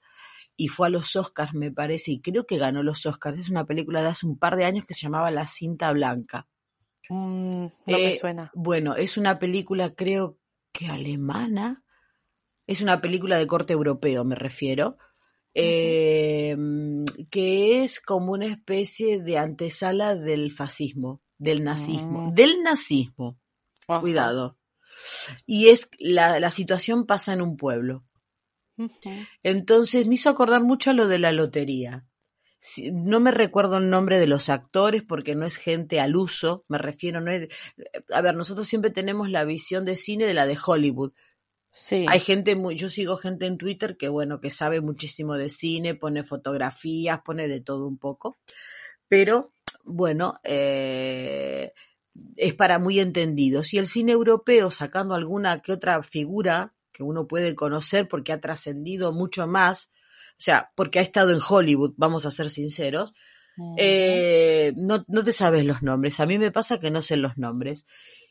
y 0.57 0.69
fue 0.69 0.89
a 0.89 0.91
los 0.91 1.17
Oscars 1.17 1.55
me 1.55 1.71
parece 1.73 2.13
y 2.13 2.21
creo 2.21 2.47
que 2.47 2.59
ganó 2.59 2.83
los 2.83 3.07
Oscars, 3.07 3.39
es 3.39 3.49
una 3.49 3.65
película 3.65 4.03
de 4.03 4.09
hace 4.09 4.27
un 4.27 4.39
par 4.39 4.57
de 4.57 4.65
años 4.65 4.85
que 4.85 4.93
se 4.95 5.03
llamaba 5.03 5.31
La 5.31 5.47
cinta 5.47 5.91
blanca. 5.93 6.47
Mm, 7.09 7.67
no 7.87 7.99
me 7.99 8.11
Eh, 8.11 8.19
suena. 8.19 8.51
Bueno, 8.55 8.97
es 8.97 9.17
una 9.17 9.39
película, 9.39 9.95
creo 9.95 10.37
que 10.73 10.89
alemana. 10.89 11.85
Es 12.67 12.81
una 12.81 13.01
película 13.01 13.39
de 13.39 13.47
corte 13.47 13.73
europeo, 13.73 14.25
me 14.25 14.35
refiero. 14.35 14.99
eh, 15.55 16.57
que 17.31 17.83
es 17.83 18.01
como 18.01 18.33
una 18.33 18.47
especie 18.47 19.21
de 19.21 19.39
antesala 19.39 20.15
del 20.15 20.53
fascismo, 20.53 21.23
del 21.39 21.65
nazismo. 21.65 22.31
Mm. 22.31 22.35
Del 22.35 22.63
nazismo, 22.63 23.41
cuidado. 23.87 24.59
Y 25.47 25.69
es 25.69 25.91
la, 25.99 26.39
la 26.39 26.51
situación 26.51 27.07
pasa 27.07 27.33
en 27.33 27.43
un 27.43 27.57
pueblo. 27.57 28.05
Entonces 29.43 30.07
me 30.07 30.15
hizo 30.15 30.31
acordar 30.31 30.63
mucho 30.63 30.91
a 30.91 30.95
lo 30.95 31.09
de 31.09 31.19
la 31.19 31.33
lotería. 31.33 32.07
No 32.93 33.21
me 33.21 33.31
recuerdo 33.31 33.79
el 33.79 33.89
nombre 33.89 34.19
de 34.19 34.27
los 34.27 34.49
actores 34.49 35.03
porque 35.03 35.35
no 35.35 35.47
es 35.47 35.57
gente 35.57 36.01
al 36.01 36.17
uso, 36.17 36.65
me 36.69 36.79
refiero, 36.79 37.21
no 37.21 37.31
es- 37.31 37.49
a 38.13 38.21
ver, 38.21 38.35
nosotros 38.35 38.67
siempre 38.67 38.91
tenemos 38.91 39.31
la 39.31 39.45
visión 39.45 39.85
de 39.85 39.95
cine 39.97 40.27
de 40.27 40.35
la 40.35 40.47
de 40.47 40.59
Hollywood, 40.65 41.13
Sí. 41.81 42.07
Hay 42.09 42.19
gente 42.19 42.57
muy, 42.57 42.75
yo 42.75 42.89
sigo 42.89 43.17
gente 43.19 43.47
en 43.47 43.57
Twitter 43.57 43.97
que 43.97 44.09
bueno, 44.09 44.41
que 44.41 44.51
sabe 44.51 44.81
muchísimo 44.81 45.35
de 45.35 45.49
cine, 45.49 45.95
pone 45.95 46.25
fotografías, 46.25 47.21
pone 47.25 47.47
de 47.47 47.61
todo 47.61 47.87
un 47.87 47.99
poco, 47.99 48.37
pero 49.07 49.53
bueno, 49.85 50.41
eh, 50.43 51.73
es 52.35 52.55
para 52.55 52.81
muy 52.81 52.99
entendidos. 52.99 53.73
Y 53.75 53.79
el 53.79 53.87
cine 53.87 54.11
europeo, 54.13 54.73
sacando 54.73 55.15
alguna 55.15 55.63
que 55.63 55.73
otra 55.73 56.03
figura 56.03 56.75
que 56.91 57.05
uno 57.05 57.29
puede 57.29 57.55
conocer 57.55 58.09
porque 58.09 58.33
ha 58.33 58.41
trascendido 58.41 59.13
mucho 59.13 59.47
más, 59.47 59.93
o 60.39 60.41
sea, 60.41 60.71
porque 60.77 61.01
ha 61.01 61.03
estado 61.03 61.33
en 61.33 61.41
Hollywood, 61.47 61.95
vamos 61.97 62.25
a 62.25 62.31
ser 62.31 62.49
sinceros, 62.49 63.13
eh, 63.77 64.73
no, 64.77 65.05
no 65.09 65.25
te 65.25 65.33
sabes 65.33 65.65
los 65.65 65.83
nombres. 65.83 66.21
A 66.21 66.27
mí 66.27 66.39
me 66.39 66.53
pasa 66.53 66.79
que 66.79 66.93
no 66.93 67.03
sé 67.03 67.17
los 67.17 67.37
nombres. 67.39 67.87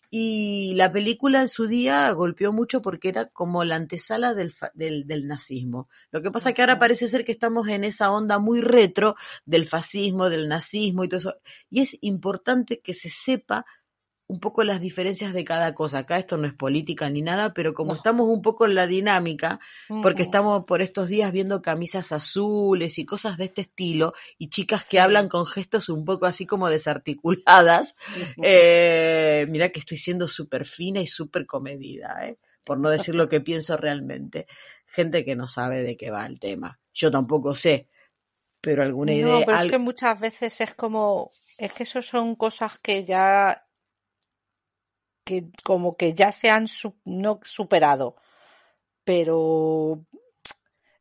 Y 0.09 0.73
la 0.75 0.89
película 0.93 1.41
en 1.41 1.49
su 1.49 1.67
día 1.67 2.09
golpeó 2.11 2.53
mucho 2.53 2.81
porque 2.81 3.09
era 3.09 3.25
como 3.25 3.65
la 3.65 3.75
antesala 3.75 4.33
del, 4.33 4.53
del, 4.73 5.05
del 5.05 5.27
nazismo. 5.27 5.89
Lo 6.11 6.21
que 6.21 6.31
pasa 6.31 6.53
que 6.53 6.61
ahora 6.61 6.79
parece 6.79 7.09
ser 7.09 7.25
que 7.25 7.33
estamos 7.33 7.67
en 7.67 7.83
esa 7.83 8.09
onda 8.11 8.39
muy 8.39 8.61
retro 8.61 9.15
del 9.45 9.67
fascismo, 9.67 10.29
del 10.29 10.47
nazismo 10.47 11.03
y 11.03 11.09
todo 11.09 11.17
eso. 11.17 11.35
Y 11.69 11.81
es 11.81 11.97
importante 11.99 12.79
que 12.79 12.93
se 12.93 13.09
sepa 13.09 13.65
un 14.29 14.41
poco 14.41 14.63
las 14.65 14.81
diferencias 14.81 15.33
de 15.33 15.45
cada 15.45 15.73
cosa. 15.73 15.99
Acá 15.99 16.17
esto 16.19 16.35
no 16.37 16.47
es 16.47 16.53
política 16.53 17.09
ni 17.09 17.21
nada, 17.21 17.53
pero 17.53 17.73
como 17.73 17.91
No. 17.91 17.95
estamos 17.97 18.27
un 18.27 18.41
poco 18.41 18.65
en 18.65 18.75
la 18.75 18.85
dinámica, 18.85 19.59
porque 20.01 20.23
estamos 20.23 20.65
por 20.65 20.81
estos 20.81 21.07
días 21.07 21.31
viendo 21.31 21.61
camisas 21.61 22.11
azules 22.11 22.99
y 22.99 23.05
cosas 23.05 23.37
de 23.37 23.45
este 23.45 23.61
estilo, 23.61 24.13
y 24.37 24.49
chicas 24.49 24.87
que 24.89 24.99
hablan 24.99 25.29
con 25.29 25.45
gestos 25.45 25.87
un 25.87 26.03
poco 26.03 26.25
así 26.25 26.45
como 26.45 26.69
desarticuladas, 26.69 27.95
eh, 28.43 29.45
mira 29.49 29.69
que 29.69 29.79
estoy 29.79 29.97
siendo 29.97 30.27
súper 30.27 30.65
fina 30.65 30.99
y 30.99 31.07
súper 31.07 31.45
comedida, 31.45 32.27
¿eh? 32.27 32.37
por 32.65 32.77
no 32.79 32.89
decir 32.89 33.15
lo 33.15 33.29
que 33.29 33.39
pienso 33.39 33.77
realmente. 33.77 34.45
Gente 34.87 35.23
que 35.23 35.35
no 35.37 35.47
sabe 35.47 35.83
de 35.83 35.95
qué 35.95 36.11
va 36.11 36.25
el 36.25 36.37
tema. 36.39 36.79
Yo 36.93 37.09
tampoco 37.11 37.55
sé, 37.55 37.87
pero 38.59 38.83
alguna 38.83 39.13
idea. 39.13 39.25
No, 39.25 39.39
pero 39.45 39.53
es 39.57 39.61
al- 39.63 39.69
que 39.69 39.77
muchas 39.77 40.19
veces 40.19 40.59
es 40.59 40.73
como, 40.73 41.31
es 41.57 41.71
que 41.71 41.83
eso 41.83 42.01
son 42.01 42.35
cosas 42.35 42.77
que 42.79 43.05
ya, 43.05 43.63
que 45.27 45.45
como 45.63 45.95
que 45.97 46.13
ya 46.15 46.31
se 46.31 46.49
han 46.49 46.67
su- 46.67 46.95
no 47.05 47.39
superado, 47.43 48.15
pero 49.03 50.03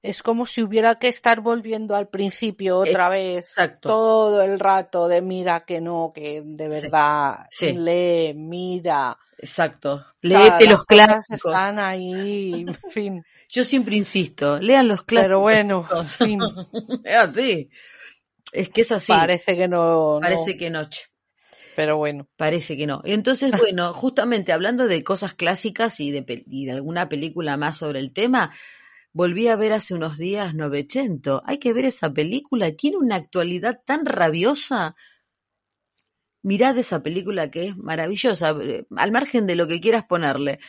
es 0.03 0.23
como 0.23 0.47
si 0.47 0.63
hubiera 0.63 0.99
que 0.99 1.09
estar 1.09 1.41
volviendo 1.41 1.97
al 1.97 2.09
principio 2.09 2.79
otra 2.79 3.09
vez 3.09 3.45
exacto. 3.49 3.89
todo 3.89 4.43
el 4.43 4.61
rato 4.61 5.09
de 5.09 5.23
mira 5.23 5.65
que 5.65 5.81
no, 5.81 6.13
que 6.15 6.43
de 6.45 6.69
verdad 6.69 7.47
sí. 7.51 7.73
lee, 7.73 8.35
mira, 8.35 9.17
Exacto. 9.39 10.05
Léete 10.23 10.67
los 10.67 10.85
clásicos. 10.85 11.53
están 11.53 11.79
ahí, 11.79 12.65
en 12.67 12.75
fin, 12.91 13.23
Yo 13.51 13.65
siempre 13.65 13.97
insisto, 13.97 14.59
lean 14.59 14.89
los 14.89 15.03
clásicos. 15.03 15.29
pero 15.29 15.41
bueno, 15.41 15.87
en 15.91 16.07
chicos. 16.07 16.17
fin, 16.17 16.41
Es 17.05 17.17
así. 17.17 17.71
Es 18.53 18.69
que 18.71 18.81
es 18.83 18.93
así. 18.93 19.13
parece 19.13 19.57
que 19.57 19.69
no, 19.69 20.19
Parece 20.23 20.53
no, 20.55 20.59
que 20.59 20.71
no. 20.71 20.83
Pero 21.77 21.97
bueno. 21.99 22.27
Parece 22.37 22.77
que 22.77 22.87
no. 22.87 23.03
Entonces, 23.05 23.51
bueno, 23.59 23.93
justamente 23.95 24.53
hablando 24.53 24.89
de 24.89 25.05
cosas 25.05 25.35
clásicas 25.35 26.01
y 26.01 26.11
de, 26.11 26.23
pe- 26.23 26.45
y 26.49 26.65
de 26.67 26.73
alguna 26.73 27.09
película 27.09 27.57
más 27.57 27.77
sobre 27.77 28.01
el 28.01 28.13
tema, 28.13 28.53
volví 29.13 29.47
a 29.49 29.57
ver 29.57 29.73
hace 29.73 29.95
unos 29.95 30.19
días 30.19 30.55
Novecento. 30.55 31.43
Hay 31.47 31.59
que 31.59 31.73
ver 31.73 31.85
esa 31.85 32.13
película. 32.13 32.73
Tiene 32.73 32.97
una 32.97 33.15
actualidad 33.17 33.83
tan 33.85 34.05
rabiosa. 34.07 34.97
Mirad 36.43 36.79
esa 36.79 37.03
película 37.03 37.51
que 37.51 37.67
es 37.69 37.77
maravillosa, 37.77 38.51
eh, 38.63 38.87
al 38.97 39.13
margen 39.13 39.47
de 39.47 39.57
lo 39.57 39.67
que 39.67 39.81
quieras 39.81 40.05
ponerle. 40.05 40.61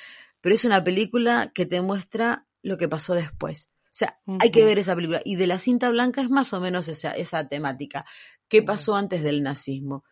Pero 0.42 0.56
es 0.56 0.66
una 0.66 0.84
película 0.84 1.52
que 1.54 1.66
te 1.66 1.82
muestra 1.82 2.46
lo 2.64 2.78
que 2.78 2.88
pasó 2.88 3.14
después. 3.14 3.70
O 3.86 3.98
sea, 3.98 4.20
hay 4.40 4.52
que 4.52 4.64
ver 4.66 4.78
esa 4.80 4.96
película. 4.96 5.22
Y 5.26 5.36
de 5.38 5.48
la 5.48 5.58
cinta 5.60 5.90
blanca 5.90 6.22
es 6.22 6.30
más 6.30 6.54
o 6.54 6.60
menos 6.62 6.88
esa, 6.88 7.12
esa 7.12 7.48
temática. 7.48 8.06
¿Qué 8.48 8.62
pasó 8.62 8.96
antes 8.96 9.24
del 9.24 9.42
nazismo? 9.44 10.04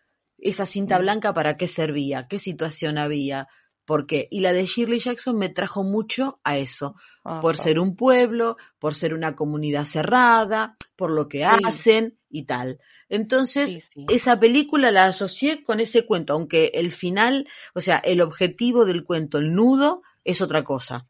Esa 0.48 0.68
cinta 0.68 1.00
blanca 1.00 1.34
para 1.34 1.58
qué 1.58 1.68
servía, 1.68 2.28
qué 2.28 2.38
situación 2.38 3.00
había, 3.00 3.48
por 3.84 4.06
qué. 4.06 4.28
Y 4.30 4.42
la 4.42 4.54
de 4.54 4.66
Shirley 4.66 5.00
Jackson 5.00 5.38
me 5.38 5.50
trajo 5.50 5.84
mucho 5.84 6.40
a 6.44 6.58
eso, 6.60 6.96
por 7.42 7.58
ser 7.58 7.80
un 7.80 7.96
pueblo, 7.96 8.56
por 8.78 8.94
ser 8.94 9.16
una 9.16 9.36
comunidad 9.36 9.86
cerrada, 9.86 10.78
por 10.96 11.10
lo 11.10 11.28
que 11.28 11.40
Sí. 11.40 11.46
hacen 11.64 12.20
y 12.30 12.46
tal. 12.46 12.80
Entonces, 13.10 13.72
Sí, 13.72 13.82
sí. 13.82 14.06
esa 14.10 14.40
película 14.40 14.92
la 14.92 15.06
asocié 15.06 15.64
con 15.64 15.80
ese 15.80 16.06
cuento, 16.06 16.34
aunque 16.34 16.72
el 16.76 16.92
final, 16.92 17.48
o 17.74 17.82
sea, 17.82 17.98
el 17.98 18.22
objetivo 18.22 18.86
del 18.86 19.04
cuento, 19.04 19.40
el 19.40 19.54
nudo, 19.54 20.04
es 20.24 20.42
otra 20.42 20.64
cosa. 20.64 21.08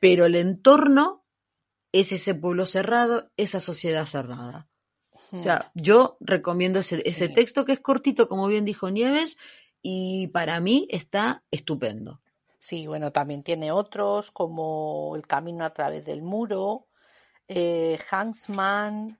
Pero 0.00 0.26
el 0.26 0.34
entorno 0.36 1.24
es 1.92 2.12
ese 2.12 2.34
pueblo 2.34 2.66
cerrado, 2.66 3.30
esa 3.36 3.60
sociedad 3.60 4.06
cerrada. 4.06 4.69
O 5.32 5.36
sea, 5.38 5.70
yo 5.74 6.16
recomiendo 6.20 6.80
ese, 6.80 7.02
ese 7.08 7.28
Sí. 7.28 7.34
texto 7.34 7.64
que 7.64 7.72
es 7.72 7.80
cortito, 7.80 8.28
como 8.28 8.46
bien 8.46 8.64
dijo 8.64 8.90
Nieves, 8.90 9.36
y 9.82 10.26
para 10.28 10.60
mí 10.60 10.86
está 10.90 11.42
estupendo. 11.50 12.20
Sí, 12.58 12.86
bueno, 12.86 13.10
también 13.12 13.42
tiene 13.42 13.72
otros 13.72 14.30
como 14.30 15.14
El 15.16 15.26
camino 15.26 15.64
a 15.64 15.72
través 15.72 16.04
del 16.06 16.22
muro, 16.22 16.86
eh, 17.48 17.98
Hangsman, 18.10 19.18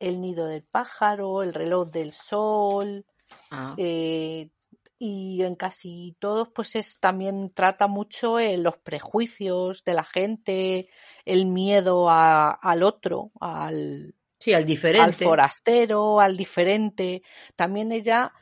El 0.00 0.20
nido 0.20 0.46
del 0.46 0.62
pájaro, 0.64 1.42
El 1.42 1.54
reloj 1.54 1.88
del 1.90 2.12
sol, 2.12 3.04
Ah, 3.50 3.74
eh, 3.78 4.50
y 4.98 5.42
en 5.42 5.54
casi 5.54 6.16
todos 6.18 6.48
pues 6.48 6.74
es 6.76 6.98
también 6.98 7.52
trata 7.54 7.86
mucho 7.86 8.38
eh, 8.38 8.56
los 8.58 8.76
prejuicios 8.78 9.84
de 9.84 9.94
la 9.94 10.04
gente, 10.04 10.88
el 11.24 11.46
miedo 11.46 12.10
a- 12.10 12.50
al 12.50 12.82
otro, 12.82 13.30
al, 13.40 14.14
sí, 14.38 14.52
al 14.52 14.62
al 14.62 14.66
diferente. 14.66 15.24
forastero, 15.24 16.20
al 16.20 16.36
diferente. 16.36 17.22
También 17.56 17.92
ella, 17.92 18.32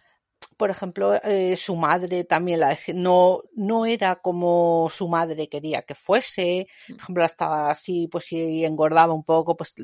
por 0.57 0.71
ejemplo, 0.71 1.15
eh, 1.23 1.57
su 1.57 1.77
madre 1.77 2.25
también 2.25 2.61
la 2.61 2.69
decía, 2.71 2.95
no, 2.95 3.41
no 3.55 3.87
era 3.87 4.17
como 4.17 4.89
su 4.91 5.09
madre 5.09 5.49
quería 5.49 5.83
que 5.83 5.95
fuese. 5.95 6.67
Por 6.89 6.97
ejemplo, 6.99 7.25
estaba 7.25 7.71
así, 7.71 8.09
pues 8.09 8.27
si 8.27 8.65
engordaba 8.65 9.13
un 9.15 9.25
poco, 9.25 9.57
pues 9.57 9.75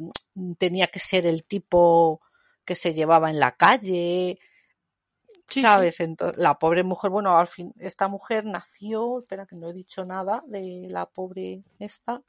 tenía 0.58 0.86
que 0.88 0.98
ser 1.00 1.26
el 1.26 1.44
tipo 1.44 2.20
que 2.64 2.74
se 2.74 2.94
llevaba 2.94 3.30
en 3.30 3.40
la 3.40 3.52
calle. 3.56 4.38
Sí, 5.48 5.60
sí. 5.60 5.62
¿Sabes? 5.62 6.00
Entonces, 6.00 6.38
la 6.38 6.58
pobre 6.58 6.82
mujer, 6.82 7.10
bueno, 7.10 7.36
al 7.36 7.46
fin, 7.46 7.74
esta 7.78 8.08
mujer 8.08 8.44
nació, 8.44 9.20
espera 9.20 9.46
que 9.46 9.56
no 9.56 9.68
he 9.68 9.72
dicho 9.74 10.04
nada 10.04 10.42
de 10.46 10.86
la 10.90 11.06
pobre 11.06 11.62
esta, 11.78 12.22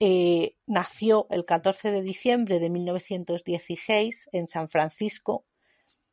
eh, 0.00 0.54
nació 0.66 1.26
el 1.30 1.44
14 1.44 1.90
de 1.90 2.02
diciembre 2.02 2.60
de 2.60 2.70
1916 2.70 4.28
en 4.32 4.46
San 4.46 4.68
Francisco 4.68 5.44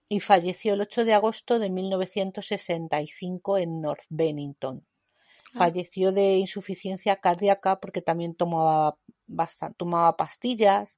y 0.10 0.20
falleció 0.20 0.74
el 0.74 0.82
8 0.82 1.06
de 1.06 1.14
agosto 1.14 1.60
de 1.60 1.70
1965 1.70 3.58
en 3.58 3.82
North 3.82 4.06
Bennington. 4.10 4.86
Ah. 4.86 5.58
Falleció 5.58 6.12
de 6.12 6.38
insuficiencia 6.38 7.18
cardíaca 7.18 7.80
porque 7.80 8.02
también 8.02 8.36
tomaba, 8.36 8.98
pastillas, 10.18 10.98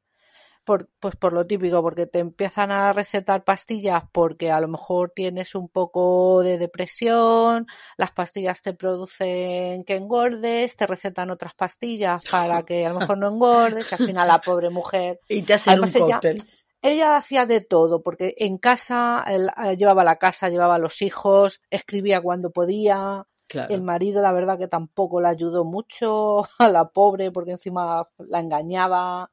por, 0.67 0.89
pues 0.99 1.15
por 1.15 1.31
lo 1.33 1.47
típico, 1.47 1.81
porque 1.81 2.05
te 2.05 2.19
empiezan 2.19 2.69
a 2.71 2.91
recetar 2.93 3.43
pastillas 3.45 4.03
porque 4.11 4.51
a 4.51 4.59
lo 4.59 4.67
mejor 4.67 5.11
tienes 5.15 5.55
un 5.55 5.69
poco 5.69 6.41
de 6.43 6.57
depresión, 6.57 7.65
las 7.97 8.11
pastillas 8.11 8.61
te 8.61 8.73
producen 8.73 9.83
que 9.85 9.95
engordes, 9.95 10.75
te 10.75 10.85
recetan 10.85 11.31
otras 11.31 11.53
pastillas 11.55 12.21
para 12.29 12.63
que 12.63 12.85
a 12.85 12.89
lo 12.89 12.99
mejor 12.99 13.17
no 13.17 13.29
engordes, 13.29 13.89
y 13.91 13.95
al 13.95 14.01
final 14.05 14.27
la 14.27 14.41
pobre 14.41 14.69
mujer 14.69 15.19
Y 15.29 15.41
te 15.43 15.53
hacen 15.53 15.73
un 15.79 15.85
Además, 15.85 15.95
ella- 15.95 16.15
cóctel. 16.15 16.43
ella 16.81 17.15
hacía 17.17 17.45
de 17.45 17.61
todo, 17.61 18.03
porque 18.03 18.35
en 18.37 18.57
casa 18.57 19.23
él, 19.27 19.49
eh, 19.65 19.77
llevaba 19.77 20.03
la 20.03 20.17
casa, 20.17 20.49
llevaba 20.49 20.75
a 20.75 20.79
los 20.79 21.01
hijos, 21.01 21.61
escribía 21.69 22.21
cuando 22.21 22.51
podía. 22.51 23.25
Claro. 23.49 23.73
El 23.73 23.81
marido, 23.81 24.21
la 24.21 24.33
verdad, 24.33 24.59
que 24.59 24.67
tampoco 24.67 25.21
la 25.21 25.29
ayudó 25.29 25.63
mucho 25.63 26.41
a 26.59 26.69
la 26.69 26.89
pobre, 26.89 27.31
porque 27.31 27.51
encima 27.51 28.07
la 28.17 28.39
engañaba. 28.39 29.31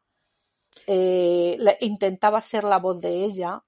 Eh, 0.87 1.57
la- 1.59 1.77
intentaba 1.81 2.41
ser 2.43 2.65
la 2.65 2.79
voz 2.79 3.01
de 3.01 3.25
ella, 3.25 3.65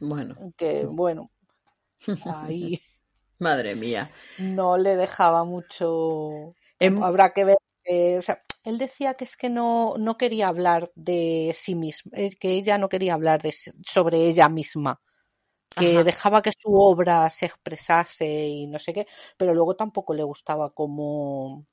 Bueno, 0.00 0.36
que 0.56 0.86
bueno, 0.86 1.30
ahí 2.24 2.80
madre 3.38 3.74
mía. 3.74 4.10
no 4.36 4.76
le 4.78 4.96
dejaba 4.96 5.44
mucho. 5.44 6.56
Em- 6.80 7.04
Habrá 7.04 7.32
que 7.32 7.44
ver. 7.44 7.56
eh, 7.84 8.18
o 8.18 8.22
sea, 8.22 8.42
él 8.64 8.78
decía 8.78 9.14
que 9.14 9.24
es 9.24 9.36
que 9.36 9.50
no, 9.50 9.94
no 9.98 10.16
quería 10.16 10.48
hablar 10.48 10.90
de 10.94 11.52
sí 11.54 11.74
misma, 11.74 12.12
eh, 12.16 12.30
que 12.38 12.52
ella 12.52 12.78
no 12.78 12.88
quería 12.88 13.14
hablar 13.14 13.42
de, 13.42 13.52
sobre 13.86 14.26
ella 14.28 14.48
misma, 14.48 15.00
que 15.76 16.04
Ajá. 16.04 16.04
dejaba 16.04 16.42
que 16.42 16.52
su 16.58 16.74
obra 16.74 17.30
se 17.30 17.46
expresase 17.46 18.26
y 18.48 18.66
no 18.68 18.78
sé 18.80 18.92
qué, 18.94 19.06
pero 19.38 19.54
luego 19.54 19.76
tampoco 19.76 20.14
le 20.14 20.24
gustaba 20.24 20.70
como, 20.72 21.66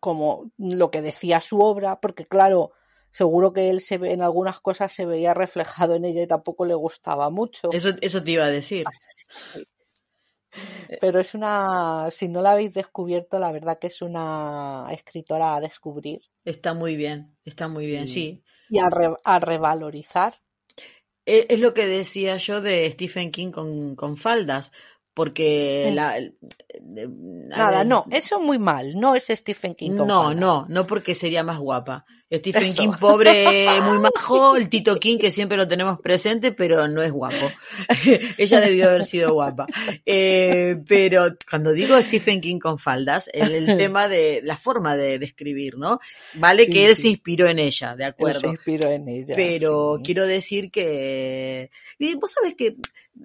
como 0.00 0.50
lo 0.58 0.90
que 0.90 1.02
decía 1.02 1.40
su 1.40 1.60
obra, 1.60 2.00
porque 2.00 2.26
claro, 2.26 2.72
seguro 3.14 3.52
que 3.54 3.70
él 3.70 3.80
se 3.80 3.96
ve, 3.96 4.12
en 4.12 4.20
algunas 4.20 4.60
cosas 4.60 4.92
se 4.92 5.06
veía 5.06 5.32
reflejado 5.32 5.94
en 5.94 6.04
ella 6.04 6.22
y 6.22 6.26
tampoco 6.26 6.66
le 6.66 6.74
gustaba 6.74 7.30
mucho. 7.30 7.70
Eso, 7.72 7.90
eso 8.02 8.22
te 8.22 8.32
iba 8.32 8.44
a 8.44 8.50
decir. 8.50 8.84
Pero 11.00 11.20
es 11.20 11.34
una, 11.34 12.08
si 12.10 12.28
no 12.28 12.42
la 12.42 12.52
habéis 12.52 12.72
descubierto, 12.72 13.38
la 13.38 13.50
verdad 13.52 13.78
que 13.78 13.86
es 13.88 14.02
una 14.02 14.86
escritora 14.90 15.56
a 15.56 15.60
descubrir 15.60 16.20
Está 16.44 16.74
muy 16.74 16.94
bien, 16.96 17.36
está 17.44 17.68
muy 17.68 17.86
bien, 17.86 18.06
Sí. 18.06 18.14
sí. 18.14 18.42
y 18.68 18.78
a, 18.78 18.88
re- 18.90 19.16
a 19.24 19.38
revalorizar. 19.38 20.34
E- 21.26 21.46
Es 21.48 21.60
lo 21.60 21.72
que 21.72 21.86
decía 21.86 22.36
yo 22.36 22.60
de 22.60 22.90
Stephen 22.90 23.30
King 23.30 23.50
con, 23.50 23.96
con 23.96 24.16
faldas, 24.16 24.72
porque 25.14 25.90
la... 25.94 26.16
Nada, 26.82 27.84
no, 27.84 28.04
eso 28.10 28.40
muy 28.40 28.58
mal, 28.58 28.98
no 28.98 29.14
es 29.14 29.26
Stephen 29.28 29.74
King 29.74 29.92
con 29.96 30.08
No, 30.08 30.24
falda. 30.24 30.40
no, 30.40 30.66
no 30.68 30.86
porque 30.86 31.14
sería 31.14 31.42
más 31.42 31.58
guapa. 31.58 32.04
Stephen 32.32 32.64
Eso. 32.64 32.82
King 32.82 32.90
pobre, 32.98 33.68
muy 33.82 33.98
majo, 33.98 34.56
el 34.56 34.68
Tito 34.68 34.96
King 34.98 35.18
que 35.18 35.30
siempre 35.30 35.56
lo 35.56 35.68
tenemos 35.68 36.00
presente, 36.00 36.50
pero 36.52 36.88
no 36.88 37.02
es 37.02 37.12
guapo. 37.12 37.50
Ella 38.38 38.60
debió 38.60 38.88
haber 38.88 39.04
sido 39.04 39.32
guapa. 39.34 39.66
Eh, 40.04 40.76
pero 40.88 41.28
cuando 41.48 41.72
digo 41.72 42.00
Stephen 42.00 42.40
King 42.40 42.58
con 42.58 42.78
faldas, 42.78 43.30
el, 43.32 43.52
el 43.52 43.66
tema 43.78 44.08
de 44.08 44.40
la 44.42 44.56
forma 44.56 44.96
de, 44.96 45.18
de 45.18 45.26
escribir, 45.26 45.76
¿no? 45.78 46.00
Vale 46.34 46.64
Sí, 46.64 46.72
que 46.72 46.86
él 46.86 46.96
sí. 46.96 47.02
se 47.02 47.08
inspiró 47.08 47.46
en 47.46 47.58
ella, 47.60 47.94
de 47.94 48.04
Él 48.04 48.08
se 48.08 48.10
acuerdo. 48.10 48.48
inspiró 48.50 48.90
en 48.90 49.08
ella. 49.08 49.34
Pero 49.36 49.96
sí. 49.98 50.02
quiero 50.04 50.26
decir 50.26 50.70
que... 50.70 51.70
Y 51.98 52.14
vos 52.14 52.32
sabés 52.32 52.54
que 52.54 52.76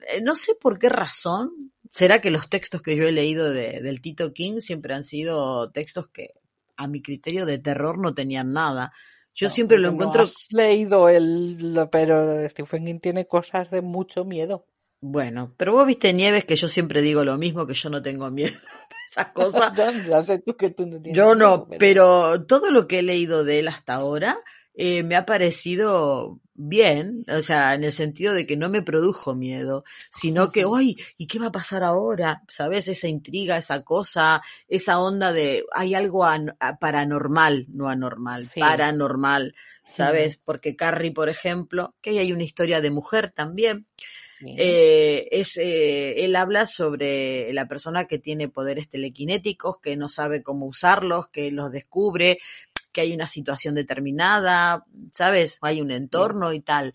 eh, 0.08 0.22
no 0.22 0.36
sé 0.36 0.54
por 0.60 0.78
qué 0.78 0.90
razón, 0.90 1.72
será 1.92 2.22
que 2.22 2.30
los 2.32 2.48
textos 2.50 2.82
que 2.84 2.96
yo 2.96 3.04
he 3.08 3.12
leído 3.12 3.52
de- 3.52 3.82
del 3.82 4.02
Tito 4.02 4.34
King 4.34 4.60
siempre 4.60 4.94
han 4.94 5.04
sido 5.04 5.72
textos 5.72 6.08
que 6.14 6.32
a 6.80 6.88
mi 6.88 7.02
criterio 7.02 7.46
de 7.46 7.60
terror 7.60 7.98
no 8.00 8.14
tenían 8.14 8.54
nada. 8.54 8.92
Yo 9.36 9.48
No, 9.48 9.54
siempre 9.54 9.78
lo 9.78 9.88
porque 9.88 9.98
no 9.98 10.04
encuentro... 10.04 10.22
has 10.24 10.48
leído 10.52 11.10
el, 11.10 11.74
lo- 11.74 11.90
pero 11.90 12.48
Stephen 12.50 12.86
King 12.86 13.00
tiene 13.00 13.28
cosas 13.28 13.70
de 13.70 13.82
mucho 13.82 14.26
miedo. 14.26 14.66
Bueno, 15.02 15.54
pero 15.58 15.74
vos 15.74 15.88
viste 15.88 16.14
Nieves 16.14 16.46
que 16.46 16.56
yo 16.56 16.68
siempre 16.68 17.02
digo 17.02 17.24
lo 17.24 17.38
mismo, 17.38 17.66
que 17.66 17.74
yo 17.74 17.90
no 17.90 18.02
tengo 18.02 18.30
miedo. 18.32 18.58
Esas 19.10 19.30
cosas. 19.30 19.74
ya 20.08 20.22
sé 20.24 20.40
tú 20.40 20.56
que 20.56 20.70
tú 20.72 20.86
no 20.86 21.02
tienes 21.02 21.16
Yo 21.18 21.36
miedo, 21.36 21.36
no, 21.36 21.68
pero 21.80 22.46
todo 22.46 22.70
lo 22.72 22.88
que 22.88 23.00
he 23.00 23.02
leído 23.04 23.44
de 23.44 23.60
él 23.60 23.68
hasta 23.68 23.94
ahora 23.96 24.38
eh, 24.82 25.04
me 25.04 25.18
ha 25.18 25.26
parecido 25.26 26.40
bien, 26.54 27.26
o 27.30 27.42
sea, 27.42 27.74
en 27.74 27.84
el 27.84 27.92
sentido 27.92 28.34
de 28.34 28.48
que 28.48 28.56
no 28.56 28.70
me 28.70 28.82
produjo 28.82 29.36
miedo, 29.36 29.84
sino 30.10 30.54
que. 30.54 30.64
¡ay! 30.74 30.96
¿Y 31.18 31.28
qué 31.28 31.38
va 31.38 31.48
a 31.48 31.52
pasar 31.52 31.84
ahora? 31.84 32.44
¿Sabes? 32.48 32.88
Esa 32.88 33.10
intriga, 33.10 33.58
esa 33.58 33.84
cosa, 33.84 34.42
esa 34.70 35.00
onda 35.00 35.34
de 35.34 35.66
hay 35.74 35.96
algo 35.96 36.24
an- 36.24 36.56
paranormal, 36.80 37.66
no 37.70 37.90
anormal, 37.90 38.46
Sí. 38.48 38.62
paranormal, 38.62 39.54
¿sabes? 39.92 40.38
Porque 40.38 40.78
Carrie, 40.78 41.12
por 41.12 41.28
ejemplo, 41.28 41.96
que 42.02 42.12
ahí 42.12 42.20
hay 42.20 42.32
una 42.32 42.44
historia 42.44 42.80
de 42.80 42.92
mujer 42.92 43.32
también, 43.32 43.86
eh, 44.58 45.28
es, 45.32 45.58
eh, 45.58 46.24
él 46.24 46.34
habla 46.38 46.66
sobre 46.66 47.52
la 47.52 47.68
persona 47.68 48.08
que 48.08 48.20
tiene 48.20 48.48
poderes 48.48 48.88
telequinéticos, 48.90 49.80
que 49.82 49.98
no 49.98 50.08
sabe 50.08 50.44
cómo 50.44 50.66
usarlos, 50.66 51.28
que 51.28 51.52
los 51.52 51.70
descubre, 51.74 52.40
hay 53.00 53.14
una 53.14 53.28
situación 53.28 53.76
determinada, 53.76 54.86
¿sabes? 55.14 55.58
Hay 55.62 55.82
un 55.82 55.92
entorno 55.92 56.54
y 56.54 56.62
tal. 56.62 56.94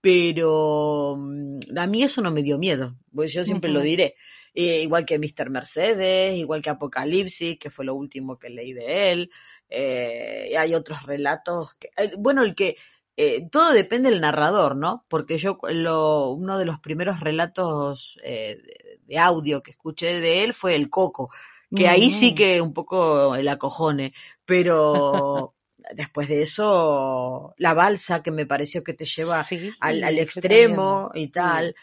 Pero 0.00 1.16
mm, 1.18 1.76
a 1.76 1.86
mí 1.86 2.02
eso 2.02 2.22
no 2.22 2.30
me 2.30 2.42
dio 2.42 2.58
miedo, 2.58 2.96
pues 3.14 3.32
yo 3.32 3.44
siempre 3.44 3.70
lo 3.70 3.80
diré. 3.80 4.16
Eh, 4.54 4.82
igual 4.82 5.04
que 5.04 5.18
Mr. 5.18 5.50
Mercedes, 5.50 6.36
igual 6.36 6.62
que 6.62 6.70
Apocalipsis, 6.70 7.58
que 7.58 7.70
fue 7.70 7.84
lo 7.84 7.94
último 7.94 8.38
que 8.38 8.50
leí 8.50 8.72
de 8.72 9.12
él. 9.12 9.30
Eh, 9.68 10.54
hay 10.58 10.74
otros 10.74 11.04
relatos. 11.04 11.74
Que, 11.74 11.90
eh, 11.96 12.12
bueno, 12.18 12.42
el 12.42 12.54
que 12.54 12.76
eh, 13.16 13.48
todo 13.50 13.72
depende 13.72 14.10
del 14.10 14.20
narrador, 14.20 14.76
¿no? 14.76 15.04
Porque 15.08 15.38
yo 15.38 15.58
lo, 15.68 16.30
uno 16.30 16.58
de 16.58 16.64
los 16.64 16.80
primeros 16.80 17.20
relatos 17.20 18.18
de, 18.24 18.98
de 19.06 19.18
audio 19.18 19.62
que 19.62 19.72
escuché 19.72 20.20
de 20.20 20.44
él 20.44 20.54
fue 20.54 20.74
El 20.74 20.90
Coco, 20.90 21.30
que 21.74 21.86
ahí 21.86 22.10
sí 22.10 22.34
que 22.34 22.60
un 22.60 22.72
poco 22.72 23.36
el 23.36 23.46
acojone, 23.46 24.12
pero 24.50 25.54
después 25.94 26.28
de 26.28 26.42
eso, 26.42 27.54
La 27.56 27.72
Balsa, 27.72 28.20
que 28.20 28.32
me 28.32 28.46
pareció 28.46 28.82
que 28.82 28.94
te 28.94 29.04
lleva 29.04 29.44
Sí, 29.44 29.70
al, 29.78 30.18
extremo 30.18 31.12
y 31.14 31.28
tal, 31.28 31.76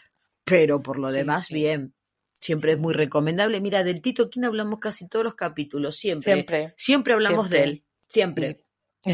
pero 0.44 0.82
por 0.82 0.98
lo 0.98 1.08
Sí, 1.08 1.16
demás, 1.16 1.46
sí. 1.46 1.54
bien. 1.54 1.94
Siempre 2.40 2.72
es 2.72 2.78
muy 2.78 2.92
recomendable. 2.92 3.60
Mira, 3.60 3.82
del 3.82 4.02
Tito 4.02 4.28
King 4.30 4.44
hablamos 4.44 4.78
casi 4.80 5.08
todos 5.08 5.24
los 5.24 5.34
capítulos, 5.34 5.96
siempre. 5.96 6.32
Siempre. 6.34 6.74
Siempre 6.76 7.14
hablamos 7.14 7.48
de 7.50 7.64
él, 7.64 7.84
siempre. 8.08 8.64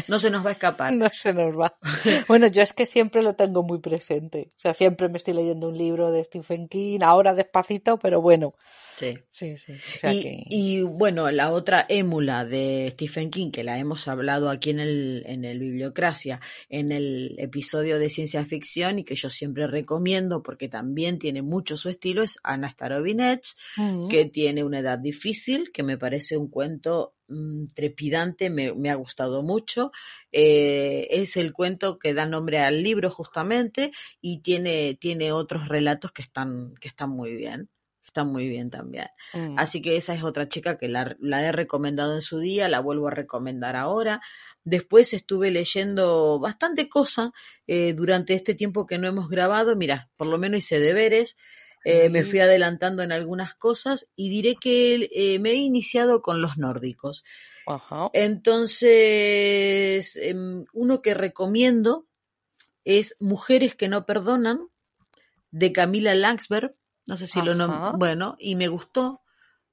No 0.09 0.19
se 0.19 0.29
nos 0.29 0.45
va 0.45 0.49
a 0.49 0.53
escapar. 0.53 0.93
No 0.97 1.09
se 1.13 1.33
nos 1.33 1.57
va. 1.57 1.77
Bueno, 2.27 2.47
yo 2.47 2.61
es 2.61 2.73
que 2.73 2.85
siempre 2.85 3.23
lo 3.23 3.35
tengo 3.35 3.63
muy 3.63 3.79
presente. 3.79 4.49
O 4.57 4.59
sea, 4.59 4.73
siempre 4.73 5.07
me 5.07 5.17
estoy 5.17 5.33
leyendo 5.33 5.69
un 5.69 5.77
libro 5.77 6.11
de 6.11 6.23
Stephen 6.25 6.67
King, 6.67 6.99
ahora 7.03 7.33
despacito, 7.33 7.97
pero 7.97 8.21
bueno. 8.21 8.53
Sí. 8.97 9.17
Sí, 9.29 9.57
sí. 9.57 9.73
O 9.73 9.99
sea 9.99 10.13
Y, 10.13 10.21
que... 10.21 10.43
y, 10.49 10.81
bueno, 10.81 11.29
la 11.31 11.51
otra 11.51 11.85
émula 11.89 12.45
de 12.45 12.89
Stephen 12.93 13.29
King, 13.29 13.51
que 13.51 13.63
la 13.63 13.77
hemos 13.77 14.07
hablado 14.07 14.49
aquí 14.49 14.69
en 14.69 14.79
el, 14.79 15.23
en 15.25 15.43
el 15.43 15.59
Bibliocracia, 15.59 16.39
en 16.69 16.91
el 16.91 17.35
episodio 17.37 17.99
de 17.99 18.09
ciencia 18.09 18.45
ficción 18.45 18.99
y 18.99 19.03
que 19.03 19.15
yo 19.15 19.29
siempre 19.29 19.67
recomiendo 19.67 20.41
porque 20.43 20.69
también 20.69 21.19
tiene 21.19 21.41
mucho 21.41 21.75
su 21.77 21.89
estilo, 21.89 22.23
es 22.23 22.39
Ana 22.43 22.69
Starovinets, 22.71 23.57
Ujú. 23.77 24.07
que 24.07 24.25
tiene 24.25 24.63
una 24.63 24.79
edad 24.79 24.99
difícil, 24.99 25.71
que 25.73 25.83
me 25.83 25.97
parece 25.97 26.37
un 26.37 26.47
cuento 26.49 27.15
mm, 27.27 27.67
trepidante, 27.73 28.49
me, 28.49 28.73
me 28.73 28.89
ha 28.89 28.95
gustado 28.95 29.43
mucho. 29.43 29.91
Eh, 30.31 31.07
es 31.11 31.37
el 31.37 31.53
cuento 31.53 31.97
que 31.99 32.13
da 32.13 32.25
nombre 32.25 32.59
al 32.59 32.83
libro 32.83 33.09
justamente 33.09 33.91
y 34.21 34.41
tiene, 34.41 34.97
tiene 34.99 35.31
otros 35.31 35.67
relatos 35.67 36.11
que 36.11 36.21
están, 36.21 36.73
que 36.79 36.87
están 36.87 37.09
muy 37.09 37.35
bien. 37.35 37.69
Están 38.15 38.31
muy 38.31 38.47
bien 38.47 38.69
también. 38.69 39.07
Mm. 39.33 39.59
Así 39.59 39.81
que 39.81 39.97
esa 39.97 40.13
es 40.13 40.23
otra 40.23 40.47
chica 40.47 40.77
que 40.77 40.87
la, 40.87 41.17
la 41.19 41.43
he 41.43 41.51
recomendado 41.51 42.15
en 42.15 42.21
su 42.21 42.39
día, 42.39 42.69
la 42.69 42.79
vuelvo 42.79 43.09
a 43.09 43.11
recomendar 43.11 43.75
ahora. 43.75 44.21
Después 44.63 45.13
estuve 45.13 45.51
leyendo 45.51 46.39
bastante 46.39 46.87
cosa 46.87 47.33
eh, 47.67 47.93
durante 47.93 48.33
este 48.33 48.55
tiempo 48.55 48.85
que 48.85 48.97
no 48.97 49.09
hemos 49.09 49.27
grabado. 49.27 49.75
Mira, 49.75 50.09
por 50.15 50.27
lo 50.27 50.37
menos 50.37 50.59
hice 50.59 50.79
deberes, 50.79 51.35
eh, 51.83 52.07
me 52.07 52.23
fui 52.23 52.39
adelantando 52.39 53.03
en 53.03 53.11
algunas 53.11 53.53
cosas 53.53 54.07
y 54.15 54.29
diré 54.29 54.55
que 54.55 55.09
eh, 55.11 55.37
me 55.39 55.51
he 55.51 55.55
iniciado 55.55 56.21
con 56.21 56.41
los 56.41 56.57
nórdicos. 56.57 57.25
Ajá. 57.67 58.11
Entonces, 58.13 60.15
em, 60.15 60.63
uno 60.71 61.01
que 61.01 61.13
recomiendo 61.13 62.07
es 62.85 63.17
Mujeres 63.19 63.75
que 63.75 63.89
no 63.89 64.05
perdonan, 64.05 64.69
de 65.51 65.73
Camila 65.73 66.15
Langsberg. 66.15 66.77
No 67.07 67.17
sé 67.17 67.27
si 67.27 67.41
lo 67.41 67.51
Ajá. 67.51 67.67
nom 67.67 67.99
Bueno, 67.99 68.35
y 68.39 68.55
me 68.55 68.67
gustó. 68.67 69.21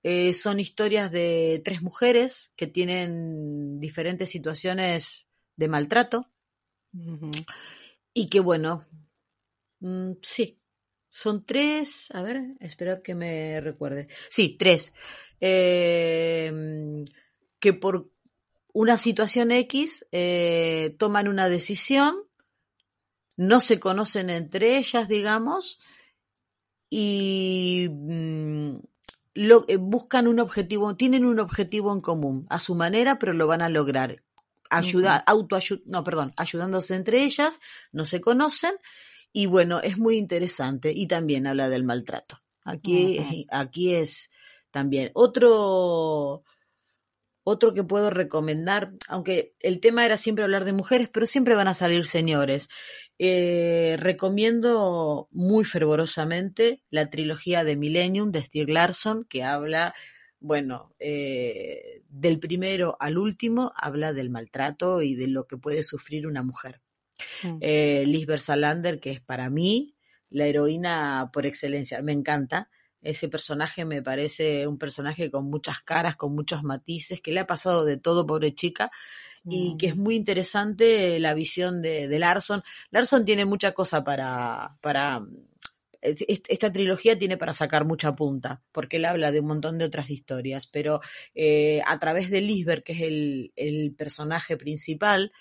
Eh, 0.03 0.35
son 0.35 0.59
historias 0.59 1.13
de 1.13 1.63
tres 1.65 1.81
mujeres 1.81 2.51
que 2.57 2.67
tienen 2.67 3.79
diferentes 3.79 4.31
situaciones 4.31 5.27
de 5.57 5.69
maltrato 5.69 6.29
y 8.13 8.29
que, 8.29 8.41
bueno, 8.41 8.85
mm, 9.81 10.13
sí, 10.23 10.61
son 11.09 11.47
tres. 11.47 12.09
A 12.13 12.23
ver, 12.23 12.43
esperad 12.59 13.01
que 13.03 13.15
me 13.15 13.61
recuerde. 13.61 14.09
Sí, 14.29 14.57
tres. 14.59 14.93
Eh, 15.41 17.05
que 17.61 17.73
por 17.73 18.11
una 18.73 18.99
situación 18.99 19.53
X 19.53 20.07
eh, 20.11 20.97
toman 20.99 21.29
una 21.29 21.49
decisión, 21.49 22.17
no 23.37 23.61
se 23.61 23.79
conocen 23.79 24.31
entre 24.31 24.79
ellas, 24.79 25.09
digamos, 25.09 25.81
y 26.95 27.89
mm, 27.91 28.77
lo, 29.33 29.65
eh, 29.67 29.77
buscan 29.77 30.29
un 30.29 30.41
objetivo, 30.41 30.95
tienen 30.95 31.25
un 31.25 31.41
objetivo 31.41 31.91
en 31.91 32.03
común, 32.03 32.47
a 32.51 32.61
su 32.61 32.75
manera, 32.75 33.19
pero 33.19 33.33
lo 33.33 33.47
van 33.47 33.63
a 33.63 33.71
lograr. 33.71 34.23
Ayuda, 34.69 35.25
autoayu- 35.27 35.83
no, 35.87 36.05
perdón, 36.05 36.35
ayudándose 36.37 36.95
entre 36.95 37.23
ellas, 37.25 37.61
no 37.93 38.05
se 38.05 38.21
conocen, 38.21 38.75
y 39.33 39.47
bueno, 39.47 39.81
es 39.81 39.97
muy 39.97 40.19
interesante, 40.19 40.93
y 40.95 41.07
también 41.07 41.47
habla 41.47 41.71
del 41.71 41.85
maltrato. 41.85 42.43
Aquí, 42.63 43.17
aquí 43.51 43.95
es 43.95 44.31
también 44.71 45.11
otro 45.15 46.45
otro 47.45 47.75
que 47.75 47.83
puedo 47.83 48.11
recomendar, 48.11 48.93
aunque 49.09 49.55
el 49.61 49.81
tema 49.81 50.05
era 50.05 50.17
siempre 50.17 50.45
hablar 50.45 50.65
de 50.65 50.73
mujeres, 50.73 51.09
pero 51.09 51.27
siempre 51.27 51.57
van 51.57 51.69
a 51.69 51.75
salir 51.75 52.07
señores. 52.07 52.69
Eh, 53.25 53.97
recomiendo 54.01 55.29
muy 55.31 55.65
fervorosamente 55.65 56.83
la 56.91 57.09
trilogía 57.09 57.63
de 57.63 57.77
Millennium 57.77 58.33
de 58.33 58.43
Stieg 58.43 58.69
Larsson, 58.69 59.27
que 59.27 59.45
habla, 59.45 59.95
bueno, 60.41 60.93
eh, 60.99 62.03
del 62.09 62.41
primero 62.41 62.97
al 62.99 63.19
último, 63.19 63.73
habla 63.77 64.13
del 64.13 64.29
maltrato 64.29 65.03
y 65.03 65.15
de 65.15 65.29
lo 65.29 65.47
que 65.47 65.57
puede 65.57 65.85
sufrir 65.85 66.27
una 66.27 66.43
mujer. 66.43 66.81
Mm. 67.45 67.59
Eh, 67.61 68.03
Lisbeth 68.09 68.41
Salander, 68.41 68.99
que 68.99 69.13
es 69.13 69.21
para 69.21 69.51
mí 69.51 69.95
la 70.29 70.47
heroína 70.47 71.31
por 71.33 71.47
excelencia, 71.47 72.03
me 72.03 72.11
encanta. 72.11 72.71
Ese 73.03 73.29
personaje 73.29 73.85
me 73.85 74.03
parece 74.03 74.67
un 74.67 74.79
personaje 74.79 75.31
con 75.31 75.45
muchas 75.45 75.81
caras, 75.83 76.17
con 76.17 76.35
muchos 76.35 76.65
matices, 76.65 77.21
que 77.21 77.31
le 77.31 77.39
ha 77.39 77.47
pasado 77.47 77.85
de 77.85 77.99
todo, 77.99 78.27
pobre 78.27 78.53
chica, 78.53 78.91
y 79.49 79.77
que 79.77 79.89
es 79.89 79.97
Mm. 79.97 80.03
muy 80.03 80.17
interesante 80.17 81.19
la 81.21 81.35
visión 81.35 81.83
de, 81.83 82.09
de 82.09 82.19
Larson. 82.19 82.63
Larson 82.91 83.25
tiene 83.25 83.45
mucha 83.45 83.73
cosa 83.73 84.05
para, 84.05 84.77
para 84.81 85.23
est- 86.01 86.47
esta 86.49 86.73
trilogía 86.73 87.19
tiene 87.19 87.37
para 87.37 87.53
sacar 87.53 87.85
mucha 87.85 88.15
punta, 88.15 88.63
porque 88.73 88.97
él 88.97 89.05
habla 89.05 89.33
de 89.33 89.41
un 89.41 89.47
montón 89.47 89.79
de 89.79 89.85
otras 89.85 90.11
historias, 90.11 90.67
pero 90.67 91.01
eh, 91.35 91.83
a 91.87 91.99
través 91.99 92.31
de 92.31 92.41
Lisbeth, 92.41 92.83
que 92.85 92.93
es 92.93 93.01
el, 93.03 93.53
el 93.57 93.95
personaje 93.95 94.57
principal, 94.57 95.33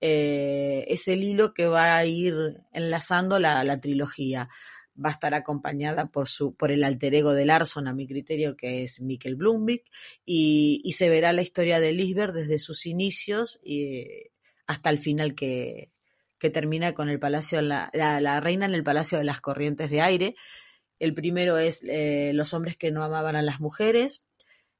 eh, 0.00 0.84
es 0.88 1.08
el 1.08 1.22
hilo 1.24 1.54
que 1.54 1.66
va 1.66 1.96
a 1.96 2.04
ir 2.06 2.34
enlazando 2.72 3.38
la, 3.38 3.64
la 3.64 3.80
trilogía. 3.80 4.48
Va 4.94 5.08
a 5.08 5.12
estar 5.12 5.32
acompañada 5.34 6.06
por, 6.06 6.28
su, 6.28 6.54
por 6.54 6.70
el 6.70 6.84
alter 6.84 7.14
ego 7.14 7.32
de 7.32 7.46
Larson, 7.46 7.88
a 7.88 7.94
mi 7.94 8.06
criterio, 8.06 8.56
que 8.56 8.82
es 8.82 9.00
Mikkel 9.00 9.36
Blumvik, 9.36 9.84
y, 10.24 10.80
y 10.84 10.92
se 10.92 11.08
verá 11.08 11.32
la 11.32 11.42
historia 11.42 11.80
de 11.80 11.92
Lisbeth 11.92 12.32
desde 12.32 12.58
sus 12.58 12.84
inicios 12.86 13.58
y, 13.64 14.06
hasta 14.66 14.90
el 14.90 14.98
final 14.98 15.34
que, 15.34 15.90
que 16.38 16.50
termina 16.50 16.92
con 16.94 17.08
el 17.08 17.18
palacio, 17.18 17.62
la, 17.62 17.90
la, 17.94 18.20
la 18.20 18.40
reina 18.40 18.66
en 18.66 18.74
el 18.74 18.84
palacio 18.84 19.18
de 19.18 19.24
las 19.24 19.40
corrientes 19.40 19.90
de 19.90 20.00
aire. 20.02 20.34
El 20.98 21.14
primero 21.14 21.58
es 21.58 21.82
eh, 21.88 22.32
los 22.34 22.52
hombres 22.54 22.76
que 22.76 22.90
no 22.92 23.02
amaban 23.02 23.34
a 23.34 23.42
las 23.42 23.60
mujeres, 23.60 24.26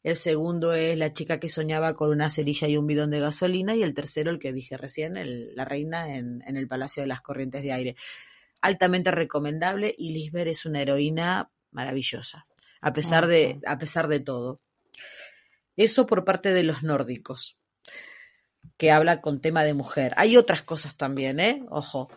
el 0.05 0.17
segundo 0.17 0.73
es 0.75 0.99
la 0.99 1.13
chica 1.13 1.39
que 1.39 1.49
soñaba 1.49 1.95
con 1.95 2.11
una 2.11 2.29
cerilla 2.29 2.67
y 2.69 2.77
un 2.77 2.87
bidón 2.89 3.11
de 3.11 3.21
gasolina. 3.21 3.77
Y 3.77 3.83
el 3.85 3.95
tercero, 3.95 4.31
el 4.33 4.39
que 4.41 4.53
dije 4.53 4.77
recién, 4.77 5.17
el- 5.17 5.55
la 5.55 5.65
reina 5.65 6.17
en, 6.17 6.43
en 6.47 6.57
el 6.57 6.67
Palacio 6.67 7.03
de 7.03 7.07
las 7.07 7.23
Corrientes 7.23 7.63
de 7.63 7.73
Aire. 7.73 7.97
Altamente 8.63 9.11
recomendable 9.11 9.95
y 9.97 10.13
Lisbeth 10.13 10.49
es 10.49 10.65
una 10.65 10.81
heroína 10.81 11.51
maravillosa, 11.71 12.47
a 12.81 12.93
pesar, 12.93 13.27
de, 13.27 13.61
a 13.67 13.79
pesar 13.79 14.09
de 14.09 14.21
todo. 14.21 14.61
Eso 15.77 16.07
por 16.07 16.25
parte 16.25 16.53
de 16.53 16.63
los 16.63 16.83
nórdicos, 16.83 17.59
que 18.77 18.91
habla 18.91 19.21
con 19.21 19.41
tema 19.41 19.65
de 19.65 19.75
mujer. 19.75 20.15
Hay 20.17 20.37
otras 20.37 20.63
cosas 20.63 20.97
también, 20.97 21.41
¿eh? 21.41 21.65
Ojo. 21.71 22.09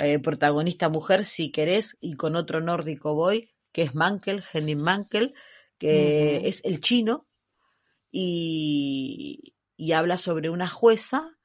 Eh, 0.00 0.20
protagonista 0.20 0.88
mujer, 0.88 1.24
si 1.24 1.50
querés, 1.50 1.96
y 2.00 2.14
con 2.14 2.36
otro 2.36 2.60
nórdico 2.60 3.14
voy, 3.14 3.50
que 3.72 3.82
es 3.82 3.96
Mankel, 3.96 4.44
Henning 4.52 4.80
Mankel, 4.80 5.34
que 5.76 6.46
es 6.46 6.60
el 6.64 6.80
chino, 6.80 7.26
y, 8.12 9.56
y 9.76 9.92
habla 9.92 10.16
sobre 10.16 10.50
una 10.50 10.68
jueza 10.68 11.37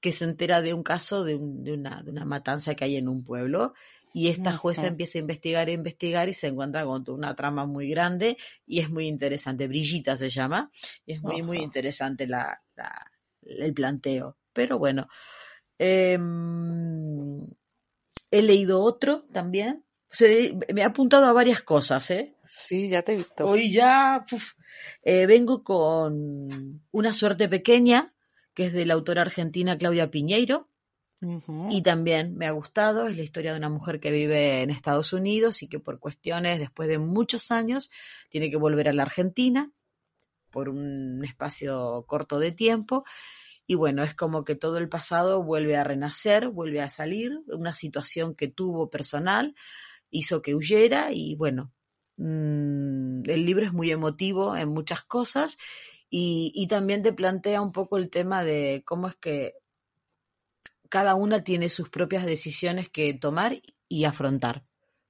que 0.00 0.12
se 0.12 0.24
entera 0.24 0.60
de 0.62 0.74
un 0.74 0.82
caso 0.82 1.24
de, 1.24 1.34
un- 1.34 1.64
de 1.64 1.72
una, 1.72 2.02
de 2.02 2.10
una 2.10 2.24
matanza 2.24 2.74
que 2.74 2.84
hay 2.84 2.96
en 2.96 3.08
un 3.08 3.24
pueblo 3.24 3.74
y 4.14 4.28
esta 4.28 4.52
jueza 4.52 4.82
empieza 4.88 5.18
a 5.18 5.20
investigar 5.20 5.68
e 5.68 5.72
investigar 5.72 6.28
y 6.28 6.34
se 6.34 6.46
encuentra 6.48 6.84
con 6.84 7.04
una 7.08 7.34
trama 7.34 7.66
muy 7.66 7.88
grande 7.90 8.36
y 8.66 8.80
es 8.80 8.90
muy 8.90 9.06
interesante. 9.06 9.68
Brillita 9.68 10.16
se 10.16 10.30
llama 10.30 10.70
y 11.04 11.12
es 11.12 11.22
muy, 11.22 11.42
muy 11.42 11.58
interesante 11.58 12.26
la, 12.26 12.62
la- 12.76 13.10
el 13.42 13.72
planteo. 13.74 14.36
Pero 14.52 14.78
bueno, 14.78 15.08
em, 15.78 17.46
he 18.30 18.42
leído 18.42 18.82
otro 18.82 19.24
también. 19.32 19.84
O 20.10 20.14
sea, 20.14 20.28
me 20.72 20.80
he 20.80 20.84
apuntado 20.84 21.26
a 21.26 21.32
varias 21.32 21.62
cosas, 21.62 22.10
¿eh? 22.10 22.34
Sí, 22.46 22.88
ya 22.88 23.02
te 23.02 23.12
he 23.12 23.16
visto. 23.16 23.46
Hoy 23.46 23.70
ya 23.70 24.24
uf, 24.32 24.52
eh, 25.02 25.26
vengo 25.26 25.62
con 25.62 26.82
Una 26.92 27.12
suerte 27.14 27.48
pequeña, 27.48 28.14
que 28.58 28.66
es 28.66 28.72
de 28.72 28.86
la 28.86 28.94
autora 28.94 29.22
argentina 29.22 29.78
Claudia 29.78 30.10
Piñeiro, 30.10 30.68
y 31.70 31.82
también 31.82 32.36
me 32.36 32.44
ha 32.44 32.50
gustado. 32.50 33.06
Es 33.06 33.16
la 33.16 33.22
historia 33.22 33.52
de 33.52 33.58
una 33.58 33.68
mujer 33.68 34.00
que 34.00 34.10
vive 34.10 34.62
en 34.62 34.70
Estados 34.70 35.12
Unidos 35.12 35.62
y 35.62 35.68
que 35.68 35.78
por 35.78 36.00
cuestiones, 36.00 36.58
después 36.58 36.88
de 36.88 36.98
muchos 36.98 37.52
años, 37.52 37.88
tiene 38.30 38.50
que 38.50 38.56
volver 38.56 38.88
a 38.88 38.92
la 38.92 39.04
Argentina 39.04 39.70
por 40.50 40.70
un 40.70 41.24
espacio 41.24 42.04
corto 42.08 42.40
de 42.40 42.50
tiempo. 42.50 43.04
Y 43.64 43.76
bueno, 43.76 44.02
es 44.02 44.16
como 44.16 44.42
que 44.42 44.56
todo 44.56 44.78
el 44.78 44.88
pasado 44.88 45.40
vuelve 45.44 45.76
a 45.76 45.84
renacer, 45.84 46.48
vuelve 46.48 46.80
a 46.80 46.90
salir, 46.90 47.40
una 47.46 47.74
situación 47.74 48.34
que 48.34 48.48
tuvo 48.48 48.90
personal 48.90 49.54
hizo 50.10 50.42
que 50.42 50.56
huyera 50.56 51.12
y 51.12 51.36
bueno, 51.36 51.72
mm, 52.16 53.22
el 53.24 53.46
libro 53.46 53.64
es 53.64 53.72
muy 53.72 53.92
emotivo 53.92 54.56
en 54.56 54.68
muchas 54.70 55.04
cosas 55.04 55.58
y, 56.10 56.52
y 56.54 56.66
también 56.68 57.02
te 57.02 57.12
plantea 57.12 57.60
un 57.60 57.72
poco 57.72 57.96
el 57.98 58.08
tema 58.10 58.44
de 58.44 58.82
cómo 58.84 59.08
es 59.08 59.16
que 59.16 59.54
cada 60.88 61.14
una 61.14 61.44
tiene 61.44 61.68
sus 61.68 61.90
propias 61.90 62.24
decisiones 62.24 62.88
que 62.88 63.12
tomar 63.14 63.60
y 63.88 64.04
afrontar. 64.04 64.64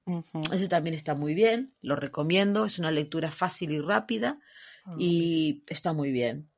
Ujú. 0.05 0.41
Ese 0.51 0.67
también 0.67 0.95
está 0.95 1.15
muy 1.15 1.33
bien, 1.33 1.73
lo 1.81 1.95
recomiendo, 1.95 2.65
es 2.65 2.79
una 2.79 2.91
lectura 2.91 3.31
fácil 3.31 3.71
y 3.71 3.79
rápida 3.79 4.39
Ah, 4.85 4.95
y 4.97 5.63
está 5.67 5.93
muy 5.93 6.11
bien. 6.11 6.49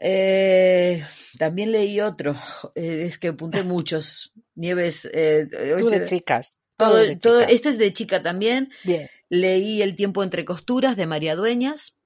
Eh, 0.00 1.04
también 1.38 1.70
leí 1.70 2.00
otro, 2.00 2.34
eh, 2.74 3.04
es 3.06 3.18
que 3.18 3.28
apunté 3.28 3.62
muchos. 3.62 4.32
Nieves, 4.54 5.08
eh, 5.12 5.46
Tú 5.78 5.88
de 5.90 6.04
chicas. 6.04 6.58
todo, 6.76 6.90
Todo 6.90 6.98
de 6.98 7.16
todo- 7.16 7.40
chicas. 7.40 7.52
este 7.54 7.68
es 7.70 7.78
de 7.78 7.92
chica 7.92 8.22
también. 8.22 8.70
Bien. 8.84 9.08
Leí 9.28 9.80
El 9.82 9.96
tiempo 9.96 10.22
entre 10.22 10.44
costuras 10.44 10.96
de 10.96 11.06
María 11.06 11.36
Dueñas. 11.36 11.96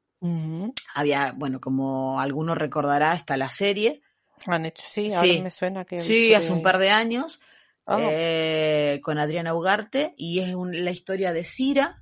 Había, 0.95 1.33
bueno, 1.33 1.61
como 1.61 2.21
alguno 2.21 2.55
recordará, 2.55 3.15
está 3.15 3.37
la 3.37 3.49
serie. 3.49 4.03
Han 4.47 4.67
hecho, 4.67 4.83
sí, 4.93 5.11
me 5.43 5.51
suena 5.51 5.85
que. 5.85 6.01
Sí, 6.01 6.35
hace 6.35 6.53
un 6.53 6.63
par 6.63 6.79
de 6.79 6.91
años. 6.91 7.41
Ah, 7.87 7.99
eh, 8.11 9.01
con 9.03 9.19
Adriana 9.19 9.55
Ugarte. 9.55 10.15
Y 10.17 10.41
es 10.41 10.55
un- 10.55 10.85
la 10.85 10.91
historia 10.91 11.33
de 11.33 11.45
Cira, 11.45 12.01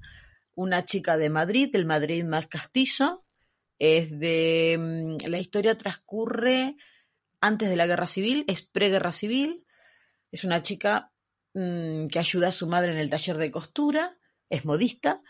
una 0.55 0.85
chica 0.87 1.17
de 1.17 1.29
Madrid, 1.31 1.71
del 1.73 1.85
Madrid 1.85 2.25
más 2.25 2.47
castizo. 2.47 3.25
Es 3.79 4.11
de. 4.19 4.77
mm, 4.79 5.29
La 5.29 5.39
historia 5.39 5.77
transcurre 5.77 6.77
antes 7.41 7.69
de 7.69 7.77
la 7.77 7.87
guerra 7.87 8.07
civil, 8.07 8.45
es 8.49 8.63
preguerra 8.63 9.13
civil. 9.13 9.67
Es 10.31 10.45
una 10.45 10.63
chica 10.63 11.13
mm, 11.55 12.07
que 12.07 12.19
ayuda 12.19 12.49
a 12.49 12.53
su 12.53 12.67
madre 12.67 12.91
en 12.93 12.99
el 12.99 13.11
taller 13.11 13.37
de 13.37 13.51
costura, 13.51 14.17
es 14.49 14.65
modista 14.65 15.23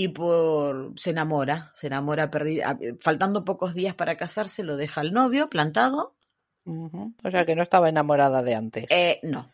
y 0.00 0.06
por 0.06 0.92
se 0.94 1.10
enamora, 1.10 1.72
se 1.74 1.88
enamora 1.88 2.30
perdida, 2.30 2.78
faltando 3.00 3.44
pocos 3.44 3.74
días 3.74 3.96
para 3.96 4.16
casarse, 4.16 4.62
lo 4.62 4.76
deja 4.76 5.00
al 5.00 5.12
novio 5.12 5.50
plantado. 5.50 6.14
O 6.64 7.30
sea 7.32 7.44
que 7.44 7.56
no 7.56 7.64
estaba 7.64 7.88
enamorada 7.88 8.40
de 8.42 8.54
antes. 8.54 8.84
Eh, 8.90 9.18
no. 9.24 9.50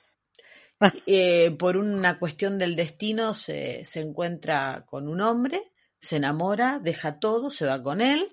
Eh, 1.07 1.53
por 1.59 1.79
una 1.79 2.19
cuestión 2.19 2.59
del 2.59 2.77
destino 2.77 3.33
se, 3.33 3.87
se 3.87 4.01
encuentra 4.01 4.85
con 4.87 5.09
un 5.09 5.23
hombre, 5.23 5.73
se 5.99 6.17
enamora, 6.17 6.79
deja 6.79 7.19
todo, 7.21 7.51
se 7.51 7.65
va 7.65 7.83
con 7.83 8.03
él, 8.03 8.29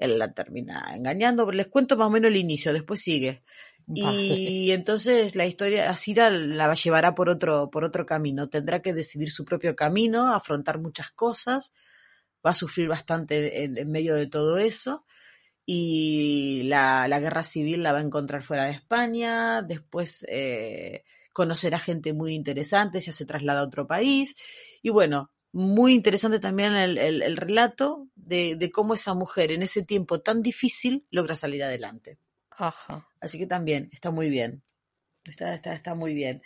él 0.00 0.18
la 0.18 0.32
termina 0.32 0.92
engañando, 0.92 1.44
pero 1.44 1.56
les 1.56 1.68
cuento 1.68 1.96
más 1.96 2.08
o 2.08 2.10
menos 2.10 2.32
el 2.32 2.36
inicio, 2.36 2.72
después 2.72 3.00
sigue. 3.00 3.43
Y 3.92 4.70
entonces 4.72 5.36
la 5.36 5.46
historia, 5.46 5.90
Asira 5.90 6.30
la 6.30 6.72
llevará 6.74 7.14
por 7.14 7.28
otro, 7.28 7.70
por 7.70 7.84
otro 7.84 8.06
camino, 8.06 8.48
tendrá 8.48 8.80
que 8.82 8.92
decidir 8.94 9.30
su 9.30 9.44
propio 9.44 9.76
camino, 9.76 10.32
afrontar 10.32 10.78
muchas 10.78 11.10
cosas, 11.10 11.72
va 12.44 12.50
a 12.50 12.54
sufrir 12.54 12.88
bastante 12.88 13.64
en, 13.64 13.76
en 13.78 13.90
medio 13.90 14.14
de 14.14 14.26
todo 14.26 14.58
eso, 14.58 15.04
y 15.66 16.62
la, 16.64 17.08
la 17.08 17.20
guerra 17.20 17.42
civil 17.42 17.82
la 17.82 17.92
va 17.92 17.98
a 17.98 18.02
encontrar 18.02 18.42
fuera 18.42 18.64
de 18.64 18.72
España, 18.72 19.62
después 19.62 20.24
eh, 20.28 21.04
conocerá 21.32 21.78
gente 21.78 22.12
muy 22.12 22.34
interesante, 22.34 23.00
ya 23.00 23.12
se 23.12 23.26
traslada 23.26 23.60
a 23.60 23.64
otro 23.64 23.86
país, 23.86 24.36
y 24.82 24.90
bueno, 24.90 25.30
muy 25.52 25.94
interesante 25.94 26.40
también 26.40 26.74
el, 26.74 26.98
el- 26.98 27.22
el 27.22 27.36
relato 27.36 28.08
de, 28.16 28.56
de 28.56 28.70
cómo 28.70 28.94
esa 28.94 29.14
mujer 29.14 29.52
en 29.52 29.62
ese 29.62 29.84
tiempo 29.84 30.20
tan 30.20 30.42
difícil 30.42 31.06
logra 31.10 31.36
salir 31.36 31.62
adelante. 31.62 32.18
Ajá. 32.50 33.08
Así 33.24 33.38
que 33.38 33.46
también 33.46 33.88
está 33.92 34.10
muy 34.10 34.28
bien. 34.28 34.62
Está, 35.24 35.54
está, 35.54 35.74
está 35.74 35.94
muy 35.94 36.14
bien. 36.14 36.42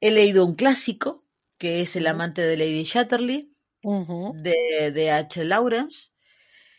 He 0.00 0.10
leído 0.10 0.44
un 0.44 0.54
clásico, 0.54 1.24
que 1.58 1.80
es 1.82 1.96
El 1.96 2.06
amante 2.06 2.42
de 2.42 2.56
Lady 2.56 2.84
Chatterley, 2.84 3.52
de, 3.82 4.90
de 4.92 5.10
H. 5.10 5.44
Lawrence. 5.44 6.10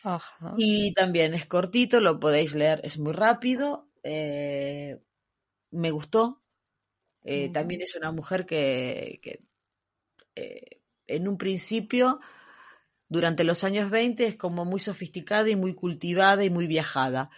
Ajá. 0.02 0.54
Y 0.56 0.92
también 0.94 1.34
es 1.34 1.46
cortito, 1.46 2.00
lo 2.00 2.18
podéis 2.18 2.54
leer, 2.54 2.80
es 2.84 2.98
muy 2.98 3.12
rápido. 3.12 3.88
eh, 4.02 4.98
me 5.70 5.90
gustó. 5.90 6.42
Eh. 7.22 7.50
También 7.52 7.82
es 7.82 7.94
una 7.94 8.10
mujer 8.12 8.46
que, 8.46 9.20
que, 9.22 9.44
eh, 10.34 10.80
en 11.06 11.28
un 11.28 11.36
principio, 11.38 12.20
durante 13.08 13.44
los 13.44 13.62
años 13.64 13.90
20, 13.90 14.26
es 14.26 14.36
como 14.36 14.64
muy 14.64 14.80
sofisticada 14.80 15.48
y 15.50 15.56
muy 15.56 15.74
cultivada 15.74 16.44
y 16.44 16.50
muy 16.50 16.66
viajada. 16.66 17.30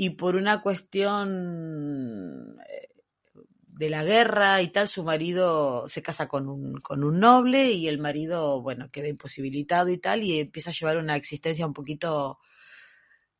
Y 0.00 0.10
por 0.10 0.36
una 0.36 0.62
cuestión 0.62 2.56
eh, 2.68 2.88
de 3.66 3.90
la 3.90 4.04
guerra 4.04 4.62
y 4.62 4.68
tal, 4.70 4.88
su 4.88 5.04
marido 5.04 5.88
se 5.88 6.02
casa 6.02 6.28
con 6.28 6.48
un, 6.48 6.80
con 6.80 7.04
un 7.04 7.20
noble 7.20 7.72
y 7.72 7.88
el 7.88 7.98
marido, 7.98 8.62
bueno, 8.62 8.90
queda 8.92 9.08
imposibilitado 9.08 9.88
y 9.90 9.98
tal, 9.98 10.22
y 10.22 10.40
empieza 10.40 10.70
a 10.70 10.74
llevar 10.74 10.98
una 10.98 11.16
existencia 11.16 11.66
un 11.66 11.72
poquito 11.74 12.38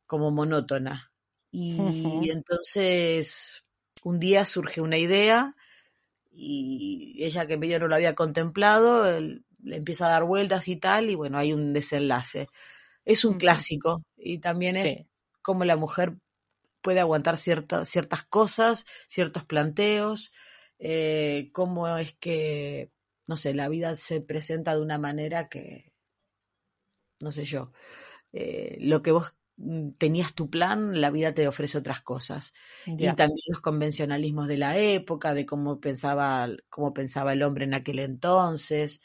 como 0.05 0.31
monótona. 0.31 1.11
Y 1.51 2.29
entonces 2.31 3.63
un 4.03 4.19
día 4.19 4.45
surge 4.45 4.81
una 4.81 4.97
idea 4.97 5.55
y 6.31 7.17
ella 7.23 7.47
que 7.47 7.57
medio 7.57 7.79
no 7.79 7.87
lo 7.87 7.95
había 7.95 8.15
contemplado, 8.15 9.07
él- 9.09 9.45
le 9.63 9.77
empieza 9.77 10.07
a 10.07 10.11
dar 10.11 10.25
vueltas 10.25 10.67
y 10.69 10.77
tal, 10.77 11.09
y 11.11 11.15
bueno, 11.15 11.37
hay 11.39 11.53
un 11.53 11.73
desenlace. 11.73 12.47
Es 13.05 13.25
un 13.25 13.37
clásico 13.39 14.03
y 14.17 14.39
también 14.39 14.77
es 14.77 14.85
Sí. 14.85 15.07
cómo 15.43 15.65
la 15.65 15.77
mujer 15.77 16.17
puede 16.81 16.99
aguantar 17.01 17.37
cierta- 17.37 17.85
ciertas 17.85 18.23
cosas, 18.25 18.85
ciertos 19.07 19.45
planteos. 19.45 20.33
eh, 20.79 21.49
cómo 21.53 21.87
es 21.97 22.13
que, 22.15 22.91
no 23.27 23.35
sé, 23.37 23.53
la 23.53 23.67
vida 23.69 23.95
se 23.95 24.21
presenta 24.21 24.75
de 24.75 24.81
una 24.81 24.97
manera 24.97 25.49
que, 25.49 25.93
no 27.21 27.31
sé 27.31 27.43
yo, 27.45 27.71
eh, 28.33 28.77
lo 28.81 29.03
que 29.03 29.11
vos 29.13 29.35
mm, 29.57 29.91
tenías 29.99 30.35
tu 30.35 30.49
plan, 30.51 31.01
la 31.01 31.11
vida 31.11 31.33
te 31.33 31.47
ofrece 31.47 31.77
otras 31.79 32.01
cosas. 32.01 32.53
Y 32.97 33.13
también 33.15 33.39
los 33.49 33.61
convencionalismos 33.61 34.47
de 34.47 34.57
la 34.57 34.77
época, 34.79 35.33
de 35.35 35.45
cómo 35.47 35.79
pensaba, 35.81 36.49
cómo 36.69 36.93
pensaba 36.93 37.33
el 37.33 37.43
hombre 37.43 37.65
en 37.65 37.73
aquel 37.75 37.99
entonces. 37.99 39.01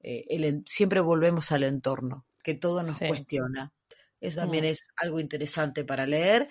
Eh, 0.00 0.26
el 0.30 0.64
siempre 0.66 1.00
volvemos 1.00 1.52
al 1.52 1.64
entorno, 1.64 2.26
que 2.44 2.54
todo 2.54 2.82
nos 2.84 3.00
Sí. 3.00 3.04
cuestiona. 3.04 3.72
Eso 4.20 4.40
también 4.42 4.64
Mm. 4.64 4.66
es 4.66 4.88
algo 4.96 5.20
interesante 5.20 5.84
para 5.84 6.06
leer. 6.06 6.48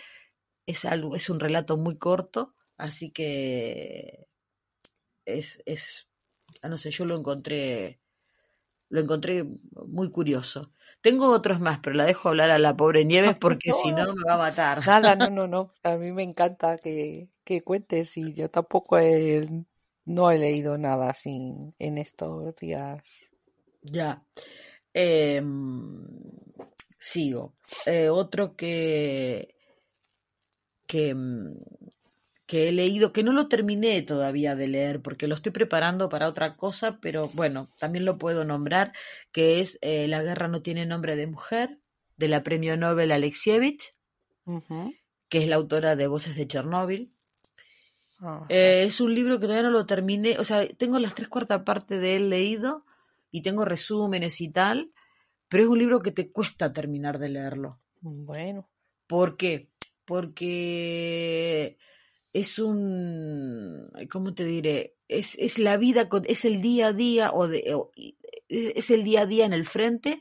Es, 0.65 0.85
algo, 0.85 1.15
es 1.15 1.29
un 1.29 1.39
relato 1.39 1.77
muy 1.77 1.97
corto, 1.97 2.55
así 2.77 3.11
que 3.11 4.27
es, 5.25 5.61
es, 5.65 6.07
ah, 6.61 6.69
no 6.69 6.77
sé, 6.77 6.91
yo 6.91 7.05
lo 7.05 7.17
encontré, 7.17 7.99
lo 8.89 9.01
encontré 9.01 9.43
muy 9.87 10.11
curioso. 10.11 10.71
Tengo 11.01 11.29
otros 11.29 11.59
más, 11.59 11.79
pero 11.79 11.95
la 11.95 12.05
dejo 12.05 12.29
hablar 12.29 12.51
a 12.51 12.59
la 12.59 12.77
pobre 12.77 13.05
Nieves 13.05 13.35
porque 13.39 13.73
si 13.73 13.91
no 13.91 14.13
me 14.13 14.23
va 14.23 14.35
a 14.35 14.37
matar. 14.37 14.85
Nada, 14.85 15.15
no, 15.15 15.29
no, 15.29 15.47
no. 15.47 15.73
A 15.83 15.97
mí 15.97 16.11
me 16.11 16.23
encanta 16.23 16.77
que, 16.77 17.29
que 17.43 17.63
cuentes 17.63 18.15
y 18.17 18.33
yo 18.33 18.49
tampoco 18.49 18.99
he, 18.99 19.47
no 20.05 20.31
he 20.31 20.37
leído 20.37 20.77
nada 20.77 21.09
así 21.09 21.73
en 21.79 21.97
estos 21.97 22.55
días. 22.57 23.03
Ya. 23.81 24.23
Em, 24.93 26.05
sigo. 26.99 27.55
Eh, 27.85 28.09
otro 28.09 28.55
que, 28.55 29.55
que, 30.91 31.15
mm, 31.15 31.55
que 32.45 32.67
he 32.67 32.71
leído, 32.73 33.13
que 33.13 33.23
no 33.23 33.31
lo 33.31 33.47
terminé 33.47 34.01
todavía 34.01 34.57
de 34.57 34.67
leer 34.67 35.01
porque 35.01 35.25
lo 35.25 35.35
estoy 35.35 35.53
preparando 35.53 36.09
para 36.09 36.27
otra 36.27 36.57
cosa, 36.57 36.99
pero 36.99 37.29
bueno, 37.29 37.69
también 37.79 38.03
lo 38.03 38.17
puedo 38.17 38.43
nombrar, 38.43 38.91
que 39.31 39.61
es 39.61 39.79
eh, 39.81 40.09
La 40.09 40.21
guerra 40.21 40.49
no 40.49 40.61
tiene 40.61 40.85
nombre 40.85 41.15
de 41.15 41.27
mujer, 41.27 41.79
de 42.17 42.27
la 42.27 42.43
premio 42.43 42.75
Nobel 42.75 43.13
Alexievich, 43.13 43.95
que 45.29 45.37
es 45.37 45.47
la 45.47 45.55
autora 45.55 45.95
de 45.95 46.07
Voces 46.07 46.35
de 46.35 46.45
Chernóbil. 46.45 47.13
Eh, 48.49 48.83
es 48.85 48.99
un 48.99 49.15
libro 49.15 49.39
que 49.39 49.47
todavía 49.47 49.63
no 49.63 49.71
lo 49.71 49.85
terminé, 49.85 50.37
o 50.39 50.43
sea, 50.43 50.67
tengo 50.67 50.99
las 50.99 51.15
tres 51.15 51.29
cuartas 51.29 51.63
partes 51.63 52.01
de 52.01 52.17
él 52.17 52.29
leído 52.29 52.85
y 53.31 53.43
tengo 53.43 53.63
resúmenes 53.63 54.41
y 54.41 54.49
tal, 54.49 54.91
pero 55.47 55.63
es 55.63 55.69
un 55.69 55.79
libro 55.79 56.01
que 56.01 56.11
te 56.11 56.29
cuesta 56.31 56.73
terminar 56.73 57.17
de 57.17 57.29
leerlo. 57.29 57.79
Bueno, 58.01 58.67
¿Por 59.07 59.35
qué? 59.35 59.67
Porque 60.11 61.77
es 62.33 62.59
un, 62.59 63.89
¿cómo 64.11 64.33
te 64.33 64.43
diré? 64.43 64.97
Es, 65.07 65.37
es 65.39 65.57
la 65.57 65.77
vida, 65.77 66.09
es 66.25 66.43
el 66.43 66.61
día 66.61 66.87
a 66.87 66.91
día, 66.93 67.31
o 67.33 67.49
y- 67.95 68.17
es 68.49 68.91
el 68.91 69.05
día 69.05 69.21
a 69.21 69.25
día 69.25 69.45
en 69.45 69.53
el 69.53 69.65
frente, 69.65 70.19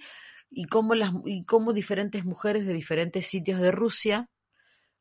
y 0.49 0.67
cómo, 0.67 0.95
las, 0.95 1.11
y 1.25 1.45
cómo 1.45 1.73
diferentes 1.73 2.25
mujeres 2.25 2.67
de 2.67 2.73
diferentes 2.73 3.27
sitios 3.27 3.61
de 3.61 3.73
Rusia, 3.73 4.31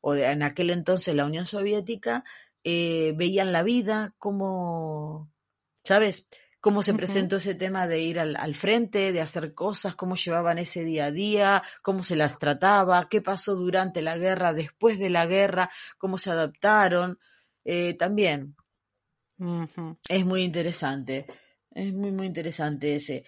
o 0.00 0.14
de, 0.14 0.24
en 0.26 0.42
aquel 0.42 0.70
entonces 0.70 1.14
la 1.14 1.24
Unión 1.24 1.46
Soviética, 1.46 2.24
eh, 2.64 3.12
veían 3.16 3.52
la 3.52 3.62
vida, 3.62 4.16
cómo, 4.18 5.30
¿sabes? 5.84 6.28
Cómo 6.60 6.82
se 6.82 6.94
presentó 6.94 7.36
ese 7.36 7.54
tema 7.54 7.86
de 7.86 8.00
ir 8.00 8.18
al, 8.20 8.36
al 8.36 8.54
frente, 8.54 9.12
de 9.12 9.20
hacer 9.20 9.54
cosas, 9.54 9.94
cómo 9.94 10.14
llevaban 10.14 10.58
ese 10.58 10.84
día 10.84 11.06
a 11.06 11.10
día, 11.10 11.62
cómo 11.82 12.02
se 12.02 12.16
las 12.16 12.38
trataba, 12.38 13.08
qué 13.08 13.22
pasó 13.22 13.54
durante 13.54 14.02
la 14.02 14.18
guerra, 14.18 14.52
después 14.52 14.98
de 14.98 15.10
la 15.10 15.26
guerra, 15.26 15.70
cómo 15.96 16.18
se 16.18 16.30
adaptaron. 16.30 17.18
Eh, 17.64 17.94
también 17.94 18.56
es 20.08 20.26
muy 20.26 20.42
interesante, 20.42 21.26
es 21.70 21.94
muy, 21.94 22.12
muy 22.12 22.26
interesante 22.26 22.94
ese. 22.94 23.24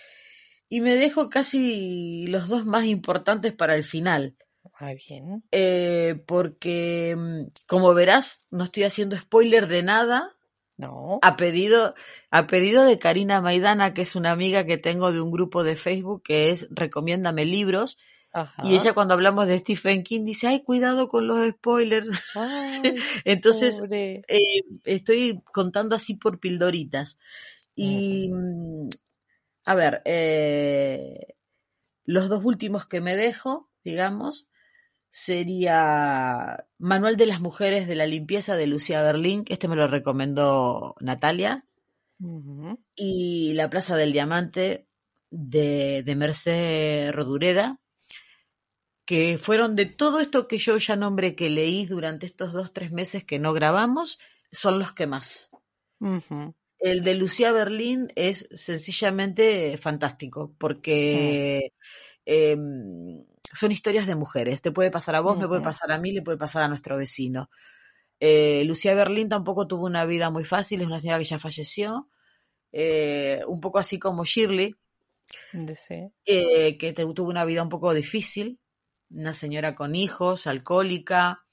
Y 0.68 0.80
me 0.80 0.94
dejo 0.94 1.30
casi 1.30 2.26
los 2.26 2.48
dos 2.48 2.66
más 2.66 2.84
importantes 2.84 3.52
para 3.52 3.74
el 3.74 3.84
final. 3.84 4.36
Ah, 4.74 4.94
bien. 4.94 5.42
Eh, 5.50 6.22
porque, 6.26 7.14
mm, 7.16 7.52
como 7.66 7.94
verás, 7.94 8.46
no 8.50 8.64
estoy 8.64 8.84
haciendo 8.84 9.16
spoiler 9.16 9.68
de 9.68 9.82
nada. 9.82 10.36
No. 10.82 11.20
A 11.22 11.36
pedido, 11.36 11.94
a 12.30 12.46
pedido 12.48 12.84
de 12.84 12.98
Karina 12.98 13.40
Maidana, 13.40 13.94
que 13.94 14.02
es 14.02 14.16
una 14.16 14.32
amiga 14.32 14.66
que 14.66 14.78
tengo 14.78 15.12
de 15.12 15.20
un 15.20 15.30
grupo 15.30 15.62
de 15.62 15.76
Facebook 15.76 16.22
que 16.24 16.50
es 16.50 16.66
Recomiéndame 16.70 17.44
libros. 17.44 17.98
Ajá. 18.32 18.62
Y 18.64 18.74
ella 18.74 18.92
cuando 18.92 19.14
hablamos 19.14 19.46
de 19.46 19.60
Stephen 19.60 20.02
King 20.02 20.24
dice, 20.24 20.48
ay, 20.48 20.64
cuidado 20.64 21.08
con 21.08 21.28
los 21.28 21.48
spoilers. 21.50 22.08
Ay, 22.34 22.82
Entonces, 23.24 23.80
eh, 23.90 24.22
estoy 24.84 25.40
contando 25.52 25.94
así 25.94 26.14
por 26.14 26.40
pildoritas. 26.40 27.18
Y, 27.76 28.28
mm, 28.32 28.88
a 29.64 29.74
ver, 29.76 30.02
eh, 30.04 31.36
los 32.04 32.28
dos 32.28 32.44
últimos 32.44 32.86
que 32.86 33.00
me 33.00 33.14
dejo, 33.14 33.70
digamos, 33.84 34.48
sería 35.12 36.66
Manual 36.78 37.16
de 37.16 37.26
las 37.26 37.40
Mujeres 37.40 37.86
de 37.86 37.94
la 37.94 38.06
Limpieza 38.06 38.56
de 38.56 38.66
Lucía 38.66 39.02
Berlín, 39.02 39.44
que 39.44 39.52
este 39.52 39.68
me 39.68 39.76
lo 39.76 39.86
recomendó 39.86 40.96
Natalia, 41.00 41.66
y 42.94 43.52
La 43.54 43.68
Plaza 43.68 43.96
del 43.96 44.12
Diamante 44.12 44.86
de, 45.30 46.02
de 46.02 46.16
Merced 46.16 47.12
Rodureda, 47.12 47.78
que 49.04 49.38
fueron 49.38 49.76
de 49.76 49.86
todo 49.86 50.18
esto 50.18 50.48
que 50.48 50.58
yo 50.58 50.78
ya 50.78 50.96
nombré 50.96 51.34
que 51.34 51.50
leí 51.50 51.84
durante 51.84 52.24
estos 52.24 52.52
dos, 52.52 52.72
tres 52.72 52.90
meses 52.90 53.22
que 53.22 53.38
no 53.38 53.52
grabamos, 53.52 54.18
son 54.50 54.78
los 54.78 54.92
que 54.94 55.06
más. 55.06 55.50
El 56.78 57.04
de 57.04 57.14
Lucía 57.14 57.52
Berlín 57.52 58.12
es 58.16 58.48
sencillamente 58.54 59.76
fantástico, 59.76 60.54
porque 60.58 61.72
eh, 62.26 62.56
son 63.52 63.72
historias 63.72 64.06
de 64.06 64.14
mujeres. 64.14 64.62
Te 64.62 64.72
puede 64.72 64.90
pasar 64.90 65.14
a 65.14 65.20
vos, 65.20 65.36
me 65.38 65.48
puede 65.48 65.60
pasar 65.62 65.92
a 65.92 65.98
mí, 65.98 66.12
le 66.12 66.22
puede 66.22 66.38
pasar 66.38 66.62
a 66.62 66.68
nuestro 66.68 66.96
vecino. 66.96 67.50
Eh, 68.20 68.62
Lucía 68.66 68.94
Berlín 68.94 69.28
tampoco 69.28 69.66
tuvo 69.66 69.86
una 69.86 70.04
vida 70.04 70.30
muy 70.30 70.44
fácil, 70.44 70.80
es 70.80 70.86
una 70.86 71.00
señora 71.00 71.18
que 71.18 71.24
ya 71.24 71.38
falleció, 71.38 72.08
eh, 72.72 73.42
un 73.48 73.60
poco 73.60 73.78
así 73.78 73.98
como 73.98 74.24
Shirley, 74.24 74.76
sí. 75.76 76.12
eh, 76.24 76.78
que 76.78 76.92
te- 76.92 77.04
tuvo 77.14 77.28
una 77.30 77.44
vida 77.44 77.62
un 77.62 77.68
poco 77.68 77.92
difícil, 77.94 78.60
una 79.10 79.34
señora 79.34 79.74
con 79.74 79.94
hijos, 79.94 80.46
alcohólica, 80.46 81.44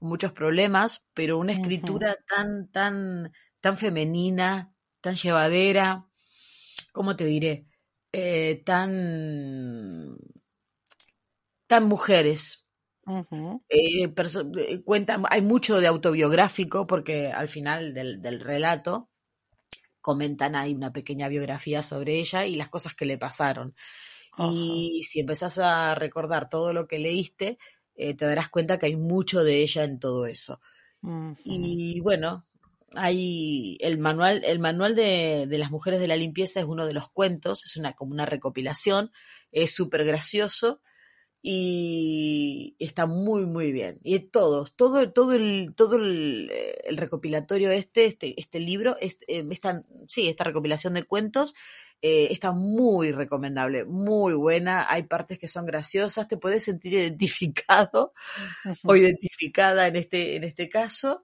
muchos 0.00 0.32
problemas, 0.32 1.06
pero 1.14 1.38
una 1.38 1.52
escritura 1.52 2.16
tan, 2.28 2.70
tan, 2.70 3.32
tan 3.60 3.76
femenina, 3.76 4.74
tan 5.00 5.14
llevadera, 5.16 6.06
¿cómo 6.92 7.16
te 7.16 7.24
diré? 7.24 7.66
Eh, 8.18 8.62
tan, 8.64 10.16
tan 11.66 11.84
mujeres. 11.84 12.66
Eh, 13.68 14.04
eh, 14.04 14.82
cuenta, 14.84 15.20
hay 15.30 15.42
mucho 15.42 15.80
de 15.80 15.86
autobiográfico 15.86 16.86
porque 16.86 17.32
al 17.32 17.48
final 17.48 17.94
del, 17.94 18.22
del 18.22 18.40
relato 18.40 19.10
comentan 20.00 20.56
ahí 20.56 20.74
una 20.74 20.92
pequeña 20.92 21.28
biografía 21.28 21.82
sobre 21.82 22.18
ella 22.20 22.46
y 22.46 22.56
las 22.56 22.68
cosas 22.68 22.94
que 22.94 23.06
le 23.06 23.18
pasaron. 23.18 23.74
Y 24.38 25.02
si 25.04 25.20
empezás 25.20 25.58
a 25.58 25.94
recordar 25.94 26.48
todo 26.48 26.72
lo 26.72 26.86
que 26.86 26.98
leíste, 26.98 27.58
eh, 27.96 28.14
te 28.14 28.26
darás 28.26 28.50
cuenta 28.50 28.78
que 28.78 28.86
hay 28.86 28.96
mucho 28.96 29.44
de 29.44 29.62
ella 29.62 29.84
en 29.84 29.98
todo 29.98 30.26
eso. 30.26 30.60
Y 31.44 32.00
bueno, 32.00 32.45
hay 32.94 33.76
el 33.80 33.98
manual, 33.98 34.42
el 34.44 34.58
manual 34.58 34.94
de, 34.94 35.46
de 35.48 35.58
las 35.58 35.70
mujeres 35.70 36.00
de 36.00 36.08
la 36.08 36.16
limpieza 36.16 36.60
es 36.60 36.66
uno 36.66 36.86
de 36.86 36.94
los 36.94 37.10
cuentos, 37.10 37.64
es 37.64 37.76
una 37.76 37.94
como 37.94 38.12
una 38.12 38.26
recopilación, 38.26 39.12
es 39.52 39.74
súper 39.74 40.04
gracioso 40.04 40.80
y 41.42 42.74
está 42.80 43.06
muy 43.06 43.46
muy 43.46 43.70
bien. 43.72 44.00
Y 44.02 44.18
todos, 44.20 44.74
todo, 44.76 45.12
todo 45.12 45.32
el, 45.34 45.74
todo 45.76 45.96
el, 45.96 46.50
eh, 46.52 46.78
el 46.84 46.96
recopilatorio 46.96 47.70
este, 47.70 48.06
este, 48.06 48.34
este 48.40 48.58
libro, 48.60 48.96
este, 49.00 49.24
eh, 49.38 49.46
esta, 49.50 49.84
sí, 50.08 50.28
esta 50.28 50.44
recopilación 50.44 50.94
de 50.94 51.04
cuentos 51.04 51.54
eh, 52.02 52.28
está 52.30 52.52
muy 52.52 53.12
recomendable, 53.12 53.84
muy 53.84 54.34
buena. 54.34 54.86
Hay 54.90 55.04
partes 55.04 55.38
que 55.38 55.48
son 55.48 55.66
graciosas, 55.66 56.28
te 56.28 56.36
puedes 56.36 56.64
sentir 56.64 56.94
identificado 56.94 58.12
o 58.84 58.96
identificada 58.96 59.86
en 59.88 59.96
este, 59.96 60.36
en 60.36 60.44
este 60.44 60.68
caso. 60.68 61.22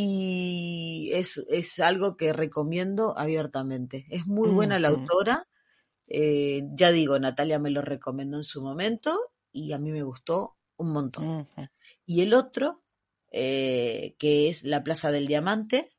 Y 0.00 1.10
es, 1.12 1.44
es 1.48 1.80
algo 1.80 2.16
que 2.16 2.32
recomiendo 2.32 3.18
abiertamente. 3.18 4.06
Es 4.10 4.28
muy 4.28 4.48
buena 4.48 4.78
la 4.78 4.90
autora. 4.90 5.48
eh, 6.06 6.62
ya 6.76 6.92
digo, 6.92 7.18
Natalia 7.18 7.58
me 7.58 7.70
lo 7.70 7.82
recomendó 7.82 8.36
en 8.36 8.44
su 8.44 8.62
momento 8.62 9.18
y 9.50 9.72
a 9.72 9.78
mí 9.80 9.90
me 9.90 10.04
gustó 10.04 10.56
un 10.76 10.92
montón. 10.92 11.48
Y 12.06 12.20
el 12.20 12.34
otro, 12.34 12.84
eh, 13.32 14.14
que 14.20 14.48
es 14.48 14.62
La 14.62 14.84
Plaza 14.84 15.10
del 15.10 15.26
Diamante, 15.26 15.90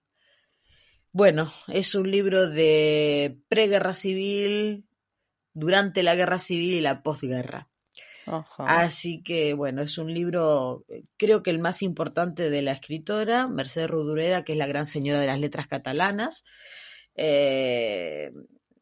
bueno, 1.12 1.52
es 1.68 1.94
un 1.94 2.10
libro 2.10 2.50
de 2.50 3.42
preguerra 3.50 3.96
civil, 3.96 4.88
durante 5.54 6.04
la 6.04 6.16
guerra 6.16 6.40
civil 6.40 6.74
y 6.76 6.80
la 6.80 7.04
posguerra. 7.04 7.69
Ajá. 8.30 8.82
Así 8.82 9.24
que, 9.24 9.54
bueno, 9.54 9.82
es 9.82 9.98
un 9.98 10.14
libro, 10.14 10.86
eh, 10.88 11.04
creo 11.18 11.42
que 11.42 11.50
el 11.50 11.60
más 11.60 11.82
importante 11.82 12.50
de 12.50 12.62
la 12.62 12.72
escritora, 12.72 13.48
Mercedes 13.48 13.90
Rodoreda, 13.90 14.44
que 14.44 14.52
es 14.52 14.58
la 14.58 14.68
gran 14.68 14.86
señora 14.86 15.20
de 15.20 15.28
las 15.28 15.40
letras 15.40 15.68
catalanas. 15.68 16.44
Eh, 17.16 18.32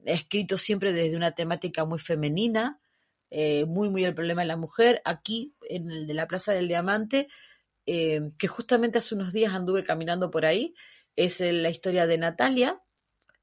escrito 0.05 0.57
siempre 0.57 0.93
desde 0.93 1.15
una 1.15 1.31
temática 1.31 1.85
muy 1.85 1.99
femenina, 1.99 2.79
eh, 3.29 3.65
muy, 3.65 3.89
muy 3.89 4.05
el 4.05 4.13
problema 4.15 4.41
de 4.41 4.47
la 4.47 4.57
mujer. 4.57 5.01
Aquí, 5.05 5.53
en 5.69 5.89
el 5.89 6.07
de 6.07 6.13
la 6.13 6.27
Plaza 6.27 6.53
del 6.53 6.67
Diamante, 6.67 7.27
eh, 7.85 8.21
que 8.37 8.47
justamente 8.47 8.99
hace 8.99 9.15
unos 9.15 9.33
días 9.33 9.53
anduve 9.53 9.83
caminando 9.83 10.29
por 10.29 10.45
ahí, 10.45 10.75
es 11.15 11.39
la 11.41 11.69
historia 11.69 12.05
de 12.05 12.17
Natalia, 12.17 12.79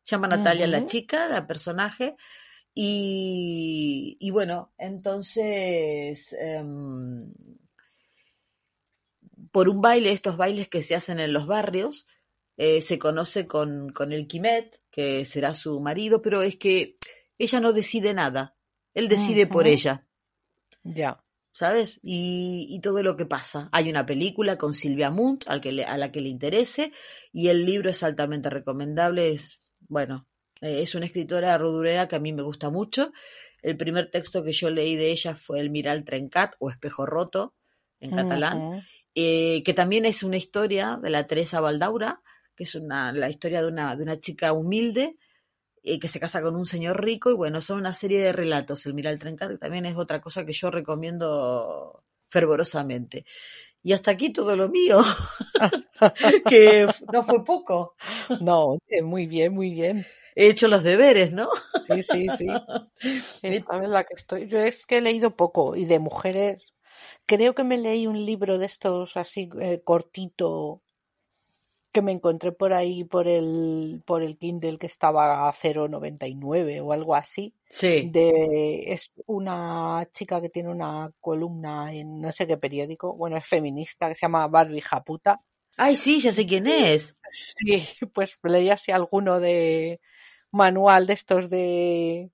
llama 0.05 0.28
Natalia 0.28 0.66
la 0.66 0.86
chica, 0.86 1.28
la 1.28 1.46
personaje, 1.46 2.14
y, 2.75 4.16
y 4.20 4.31
bueno, 4.31 4.72
entonces, 4.79 6.33
em, 6.39 7.33
por 9.53 9.68
un 9.68 9.81
baile, 9.81 10.12
estos 10.12 10.37
bailes 10.37 10.68
que 10.68 10.83
se 10.83 10.95
hacen 10.95 11.20
en 11.20 11.33
los 11.33 11.47
barrios, 11.47 12.07
eh, 12.57 12.81
se 12.81 12.99
conoce 12.99 13.47
con, 13.47 13.91
con 13.91 14.12
el 14.12 14.27
Quimet, 14.27 14.81
que 14.91 15.25
será 15.25 15.55
su 15.55 15.81
marido, 15.81 16.22
pero 16.22 16.43
es 16.43 16.57
que 16.57 16.99
ella 17.39 17.61
no 17.61 17.72
decide 17.72 18.14
nada, 18.14 18.57
él 18.95 19.09
decide 19.09 19.47
por 19.47 19.66
ella. 19.66 20.07
Ya. 20.83 21.20
¿sabes? 21.57 22.01
Y, 22.03 22.66
y 22.68 22.81
todo 22.81 23.01
lo 23.05 23.16
que 23.16 23.27
pasa. 23.27 23.68
Hay 23.70 23.89
una 23.89 24.05
película 24.05 24.59
con 24.59 24.72
Silvia 24.75 25.11
Munt 25.12 25.45
al 25.47 25.61
que 25.61 25.70
le- 25.70 25.85
a 25.85 25.97
la 25.97 26.11
que 26.11 26.20
le 26.20 26.29
interese 26.29 26.91
y 27.33 27.47
el 27.47 27.64
libro 27.64 27.91
es 27.91 28.03
altamente 28.03 28.51
recomendable. 28.51 29.33
Es, 29.33 29.61
bueno, 29.87 30.27
eh, 30.61 30.82
es 30.82 30.94
una 30.94 31.07
escritora 31.07 31.57
rodurea 31.59 32.09
que 32.09 32.16
a 32.16 32.20
mí 32.20 32.32
me 32.32 32.42
gusta 32.42 32.70
mucho. 32.70 33.12
El 33.62 33.76
primer 33.76 34.11
texto 34.11 34.44
que 34.44 34.52
yo 34.52 34.70
leí 34.70 34.96
de 34.96 35.11
ella 35.11 35.36
fue 35.36 35.61
El 35.61 35.70
Miral 35.70 36.05
Trencat 36.05 36.55
o 36.59 36.70
Espejo 36.70 37.07
Roto 37.07 37.55
en 38.00 38.11
catalán, 38.11 38.84
eh, 39.14 39.62
que 39.64 39.72
también 39.72 40.05
es 40.05 40.22
una 40.22 40.36
historia 40.36 40.98
de 41.02 41.09
la 41.09 41.26
Teresa 41.26 41.61
Baldaura, 41.61 42.20
que 42.55 42.64
es 42.64 42.74
una, 42.74 43.12
la 43.12 43.30
historia 43.30 43.62
de 43.62 43.68
una, 43.68 43.96
de 43.96 44.02
una 44.02 44.20
chica 44.20 44.52
humilde 44.52 45.16
eh, 45.82 45.98
que 45.98 46.09
se 46.09 46.20
casa 46.20 46.42
con 46.42 46.57
un 46.57 46.66
señor 46.66 47.02
rico 47.02 47.30
y 47.30 47.34
bueno, 47.34 47.61
son 47.62 47.78
una 47.78 47.94
serie 47.94 48.20
de 48.20 48.32
relatos. 48.32 48.86
El 48.86 48.94
Miral 48.94 49.18
Trencat 49.18 49.50
que 49.50 49.59
también 49.59 49.86
es 49.86 49.96
otra 49.96 50.20
cosa 50.20 50.44
que 50.44 50.52
yo 50.52 50.70
recomiendo 50.70 52.05
fervorosamente. 52.28 53.24
Y 53.82 53.92
hasta 53.92 54.12
aquí 54.12 54.32
todo 54.32 54.57
lo 54.57 54.68
mío, 54.70 55.02
que 56.48 56.86
no 57.12 57.22
fue 57.22 57.44
poco. 57.44 57.94
No, 58.40 58.78
muy 59.02 59.26
bien, 59.26 59.52
muy 59.52 59.70
bien. 59.70 60.07
He 60.35 60.49
hecho 60.49 60.68
los 60.68 60.82
deberes, 60.82 61.32
¿no? 61.32 61.49
Sí, 61.87 62.03
sí, 62.03 62.26
sí. 62.37 62.47
Esta 63.43 63.82
es 63.82 63.89
la 63.89 64.05
que 64.05 64.14
estoy. 64.14 64.47
Yo 64.49 64.59
es 64.59 64.87
que 64.87 64.99
he 64.99 65.01
leído 65.01 65.37
poco 65.37 65.76
y 65.76 65.85
de 65.85 65.99
mujeres. 65.99 66.74
Creo 67.26 67.55
que 67.55 67.64
me 67.64 67.78
leí 67.78 68.07
un 68.07 68.24
libro 68.24 68.59
de 68.59 68.66
estos 68.66 69.16
así 69.16 69.49
eh, 69.61 69.80
cortito 69.85 70.82
que 71.95 72.03
me 72.03 72.11
encontré 72.11 72.51
por 72.51 72.72
ahí 72.72 73.05
por 73.05 73.28
el 73.28 74.03
por 74.05 74.24
el 74.24 74.37
Kindle 74.37 74.78
que 74.78 74.87
estaba 74.89 75.49
a 75.49 75.53
0.99 75.53 76.80
o 76.82 76.93
algo 76.93 77.14
así. 77.14 77.55
Sí. 77.70 78.11
De 78.11 78.93
es 78.93 79.12
una 79.26 80.07
chica 80.12 80.41
que 80.41 80.49
tiene 80.49 80.70
una 80.70 81.12
columna 81.20 81.95
en 81.95 82.20
no 82.20 82.32
sé 82.32 82.49
qué 82.49 82.57
periódico, 82.57 83.14
bueno, 83.14 83.37
es 83.37 83.47
feminista 83.47 84.09
que 84.09 84.16
se 84.16 84.22
llama 84.22 84.49
Barbie 84.49 84.80
Japuta. 84.80 85.41
Ay, 85.76 85.95
sí, 85.95 86.20
ya 86.20 86.32
sé 86.32 86.47
quién 86.47 86.66
es. 86.66 87.16
Sí, 87.30 87.87
pues 88.12 88.39
leí 88.43 88.70
así 88.70 88.91
alguno 88.91 89.39
de 89.39 90.01
manual 90.55 91.07
de 91.07 91.12
estos 91.14 91.50
de 91.50 92.30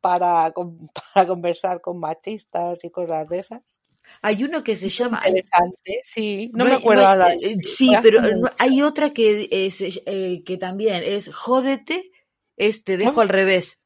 para, 0.00 0.52
para 1.14 1.26
conversar 1.26 1.80
con 1.80 1.98
machistas 2.00 2.84
y 2.84 2.90
cosas 2.90 3.28
de 3.28 3.38
esas. 3.40 3.80
Hay 4.22 4.44
uno 4.44 4.64
que 4.64 4.76
se 4.76 4.88
llama... 4.88 5.22
Interesante, 5.26 6.00
sí. 6.02 6.50
No, 6.54 6.64
me 6.64 6.72
acuerdo 6.74 7.04
eh, 7.28 7.56
Sí, 7.62 7.92
pero 8.02 8.20
hay 8.58 8.82
otra 8.82 9.10
que, 9.10 9.48
es, 9.50 9.80
eh, 9.82 10.42
que 10.46 10.56
también 10.56 11.02
es 11.04 11.32
Jódete, 11.32 12.10
es 12.56 12.84
Te 12.84 12.96
dejo 12.96 13.20
al 13.20 13.28
revés. 13.28 13.80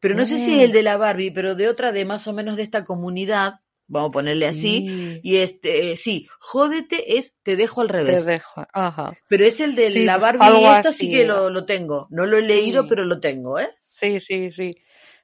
Pero 0.00 0.14
no 0.14 0.24
sé 0.24 0.38
si 0.38 0.52
es 0.52 0.58
Mm. 0.58 0.60
el 0.62 0.72
de 0.72 0.82
la 0.82 0.96
Barbie, 0.96 1.30
pero 1.30 1.54
de 1.54 1.68
otra 1.68 1.92
de 1.92 2.04
más 2.04 2.26
o 2.26 2.32
menos 2.32 2.56
de 2.56 2.62
esta 2.64 2.84
comunidad, 2.84 3.60
vamos 3.86 4.10
a 4.10 4.12
ponerle 4.12 4.46
así. 4.46 4.88
Sí, 4.88 5.20
Y 5.22 5.36
este, 5.36 5.92
eh, 5.92 5.96
sí, 5.96 6.26
Jódete 6.40 7.18
es 7.18 7.34
Te 7.42 7.56
dejo 7.56 7.80
al 7.82 7.88
te 7.88 7.92
revés. 7.94 8.24
dejo. 8.26 8.64
Ajá. 8.72 9.16
Pero 9.28 9.44
es 9.46 9.60
el 9.60 9.74
de 9.74 9.90
Sí, 9.90 10.04
la 10.04 10.18
pues 10.18 10.38
Barbie 10.38 10.64
esta 10.66 10.82
sí 10.84 10.88
así 11.06 11.10
que 11.10 11.20
era. 11.22 11.34
lo, 11.34 11.50
lo 11.50 11.64
tengo. 11.66 12.06
No 12.10 12.26
lo 12.26 12.38
he 12.38 12.42
leído, 12.42 12.82
Sí. 12.82 12.88
pero 12.90 13.04
lo 13.04 13.20
tengo, 13.20 13.58
¿eh? 13.58 13.68
Sí, 13.90 14.20
sí, 14.20 14.50
sí. 14.52 14.76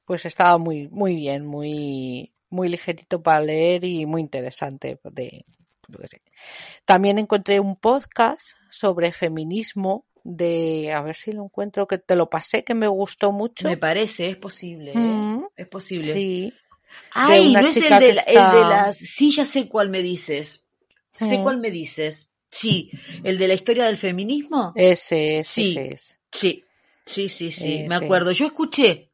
Pues 0.05 0.25
estaba 0.27 0.59
muy, 0.59 0.89
muy 0.89 1.15
bien, 1.17 1.47
muy, 1.47 2.33
muy 2.49 2.69
ligerito 2.69 3.23
para 3.23 3.41
leer 3.43 3.85
y 3.85 4.07
muy 4.07 4.21
interesante. 4.21 4.99
De. 5.05 5.45
También 6.85 7.19
encontré 7.19 7.61
un 7.61 7.77
podcast 7.77 8.51
sobre 8.71 9.13
feminismo 9.13 10.07
de, 10.23 10.93
a 10.93 11.03
ver 11.03 11.17
si 11.17 11.33
lo 11.33 11.45
encuentro, 11.45 11.87
que 11.87 11.99
te 11.99 12.15
lo 12.15 12.29
pasé, 12.29 12.63
que 12.63 12.75
me 12.75 12.87
gustó 12.89 13.33
mucho. 13.33 13.67
Me 13.69 13.77
parece, 13.77 14.29
es 14.29 14.37
posible, 14.37 14.93
¿eh? 14.93 14.99
Mm, 14.99 15.45
Es 15.57 15.67
posible. 15.69 16.13
sí, 16.13 16.53
Ay, 17.13 17.55
no 17.55 17.67
es 17.67 17.77
el 17.77 17.99
de, 17.99 18.15
la- 18.15 18.23
el 18.23 18.35
de 18.35 18.61
las... 18.69 18.97
Sí, 18.97 19.31
ya 19.33 19.45
sé 19.45 19.69
cuál 19.69 19.89
me 19.91 20.03
dices. 20.03 20.65
Sé 21.17 21.39
Mm. 21.39 21.43
cuál 21.43 21.59
me 21.59 21.71
dices. 21.71 22.31
Sí, 22.51 22.91
el 23.25 23.39
de 23.39 23.49
la 23.49 23.55
historia 23.55 23.85
del 23.85 23.97
feminismo. 23.99 24.73
ese 24.75 25.39
es, 25.39 25.47
Sí. 25.47 25.71
ese 25.71 25.93
es. 25.95 26.17
Sí, 26.33 26.65
sí, 27.05 27.29
sí, 27.29 27.51
sí, 27.51 27.75
Eh, 27.75 27.87
me 27.89 27.99
sí. 27.99 28.05
acuerdo. 28.05 28.33
Yo 28.33 28.47
escuché 28.47 29.11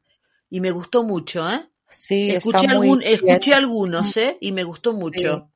y 0.49 0.59
me 0.61 0.71
gustó 0.71 1.03
mucho, 1.03 1.47
¿eh? 1.49 1.69
Sí, 1.89 2.31
Escuché, 2.31 2.57
está 2.65 2.71
algún, 2.71 3.01
escuché 3.03 3.53
algunos, 3.53 4.17
¿eh? 4.17 4.37
Y 4.41 4.51
me 4.51 4.63
gustó 4.63 4.93
mucho. 4.93 5.51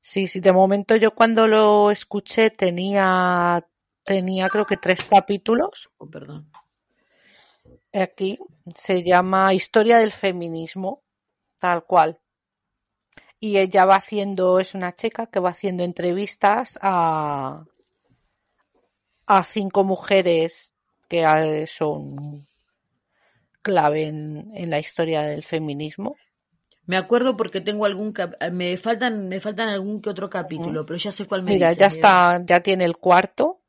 Sí, 0.00 0.26
sí, 0.26 0.40
de 0.40 0.52
momento 0.52 0.96
yo 0.96 1.12
cuando 1.14 1.46
lo 1.46 1.90
escuché 1.90 2.50
tenía, 2.50 3.64
tenía 4.04 4.48
creo 4.48 4.66
que 4.66 4.76
tres 4.76 5.04
capítulos. 5.04 5.90
Oh, 5.98 6.08
perdón. 6.10 6.50
Aquí 7.92 8.38
se 8.76 9.02
llama 9.02 9.54
Historia 9.54 9.98
del 9.98 10.12
feminismo, 10.12 11.02
tal 11.62 11.84
cual. 11.84 12.18
Y 13.38 13.58
ella 13.58 13.84
va 13.84 13.96
haciendo, 13.96 14.58
es 14.58 14.74
una 14.74 14.94
chica 14.94 15.26
que 15.26 15.38
va 15.40 15.50
haciendo 15.50 15.84
entrevistas 15.84 16.78
a, 16.80 17.64
a 19.26 19.42
cinco 19.42 19.80
mujeres 19.84 20.72
que 21.08 21.20
eh, 21.24 21.66
son 21.66 22.46
clave 23.62 24.04
en, 24.06 24.50
en 24.54 24.70
la 24.70 24.78
historia 24.78 25.22
del 25.22 25.42
feminismo. 25.42 26.16
Me 26.90 26.96
acuerdo 26.96 27.36
porque 27.36 27.60
tengo 27.60 27.84
algún 27.86 28.12
cap- 28.12 28.34
me 28.52 28.76
faltan 28.76 29.28
me 29.28 29.40
faltan 29.40 29.68
algún 29.68 30.00
que 30.02 30.10
otro 30.10 30.28
capítulo, 30.30 30.86
pero 30.86 30.96
ya 30.98 31.10
sé 31.12 31.26
cuál 31.26 31.42
me 31.42 31.52
Mira, 31.52 31.66
dices, 31.66 31.78
ya 31.78 31.86
Miguel. 31.88 31.96
está, 31.96 32.42
ya 32.44 32.60
tiene 32.60 32.84
el 32.84 32.96
cuarto. 32.96 33.60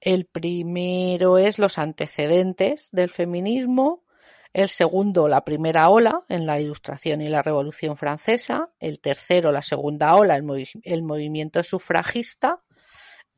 El 0.00 0.26
primero 0.26 1.38
es 1.38 1.58
los 1.58 1.78
antecedentes 1.78 2.88
del 2.92 3.10
feminismo. 3.10 4.04
El 4.52 4.68
segundo, 4.68 5.28
la 5.28 5.44
primera 5.44 5.88
ola 5.88 6.24
en 6.28 6.46
la 6.46 6.58
Ilustración 6.60 7.20
y 7.20 7.28
la 7.28 7.42
Revolución 7.42 7.96
Francesa. 7.96 8.70
El 8.80 9.00
tercero, 9.00 9.52
la 9.52 9.62
segunda 9.62 10.14
ola, 10.14 10.36
el, 10.36 10.68
el 10.82 11.02
movimiento 11.02 11.62
sufragista. 11.62 12.62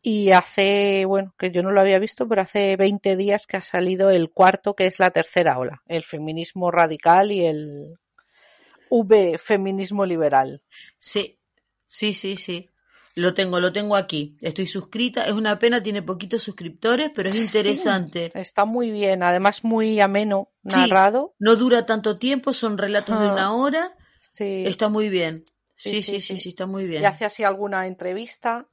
Y 0.02 0.30
hace, 0.30 1.04
bueno, 1.04 1.34
que 1.38 1.50
yo 1.50 1.62
no 1.62 1.72
lo 1.72 1.80
había 1.80 1.98
visto, 1.98 2.26
pero 2.26 2.40
hace 2.40 2.76
20 2.76 3.16
días 3.16 3.46
que 3.46 3.58
ha 3.58 3.62
salido 3.62 4.08
el 4.11 4.30
cuarto, 4.30 4.74
que 4.74 4.86
es 4.86 4.98
la 4.98 5.11
tercera 5.11 5.58
ola, 5.58 5.82
el 5.88 6.04
feminismo 6.04 6.70
radical 6.70 7.30
y 7.32 7.44
el 7.44 7.98
V, 8.88 9.36
feminismo 9.36 10.06
liberal. 10.06 10.62
Sí, 10.98 11.38
sí, 11.86 12.14
sí, 12.14 12.36
sí. 12.36 12.70
Lo 13.21 13.35
tengo, 13.35 13.61
lo 13.61 13.73
tengo 13.73 13.97
aquí. 13.97 14.37
Estoy 14.41 14.66
suscrita. 14.66 15.25
Es 15.27 15.33
una 15.33 15.59
pena, 15.59 15.83
tiene 15.83 16.03
poquitos 16.03 16.43
suscriptores, 16.43 17.11
pero 17.14 17.29
es 17.31 17.37
interesante. 17.41 18.31
Sí, 18.33 18.39
está 18.41 18.64
muy 18.64 18.91
bien, 18.91 19.23
además 19.23 19.62
muy 19.64 20.01
ameno, 20.01 20.49
Sí. 20.66 20.77
narrado. 20.79 21.35
No 21.39 21.57
dura 21.57 21.87
tanto 21.87 22.18
tiempo, 22.18 22.53
son 22.53 22.79
relatos 22.79 23.18
de 23.21 23.27
Ah. 23.27 23.33
una 23.33 23.53
hora. 23.55 23.97
Sí. 24.33 24.64
Está 24.66 24.89
muy 24.89 25.09
bien. 25.09 25.45
Sí, 25.77 25.91
Sí, 25.91 26.03
sí, 26.03 26.03
sí, 26.03 26.21
sí, 26.21 26.35
sí, 26.37 26.41
sí. 26.43 26.49
está 26.51 26.66
muy 26.66 26.87
bien. 26.87 27.03
Y 27.03 27.07
hace 27.07 27.25
así 27.25 27.43
alguna 27.45 27.87
entrevista 27.87 28.66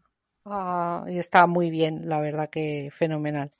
ah, 0.45 1.05
y 1.09 1.17
está 1.19 1.45
muy 1.47 1.69
bien, 1.69 2.07
la 2.07 2.19
verdad 2.21 2.49
que 2.49 2.89
fenomenal. 2.93 3.51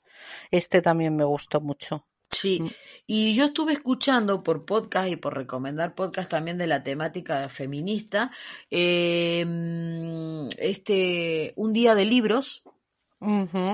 Este 0.50 0.80
también 0.82 1.14
me 1.16 1.24
gustó 1.24 1.60
mucho. 1.60 2.06
Sí, 2.40 2.60
Mm. 2.60 2.68
y 3.06 3.34
yo 3.34 3.46
estuve 3.46 3.72
escuchando 3.72 4.42
por 4.42 4.64
podcast 4.64 5.08
y 5.08 5.16
por 5.16 5.34
recomendar 5.36 5.94
podcast 5.94 6.30
también 6.30 6.56
de 6.58 6.66
la 6.68 6.82
temática 6.84 7.48
feminista, 7.48 8.30
eh, 8.70 9.44
mm, 9.46 10.48
este, 10.58 11.52
un 11.56 11.72
día 11.72 11.94
de 11.94 12.04
libros 12.04 12.62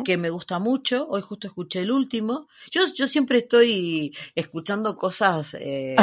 Que 0.04 0.16
me 0.16 0.30
gusta 0.30 0.58
mucho, 0.58 1.06
hoy 1.08 1.20
justo 1.20 1.46
escuché 1.46 1.80
el 1.80 1.90
último, 1.90 2.48
yo, 2.70 2.82
yo 2.94 3.06
siempre 3.06 3.38
estoy 3.38 4.16
escuchando 4.34 4.96
cosas 4.96 5.54
eh, 5.60 5.96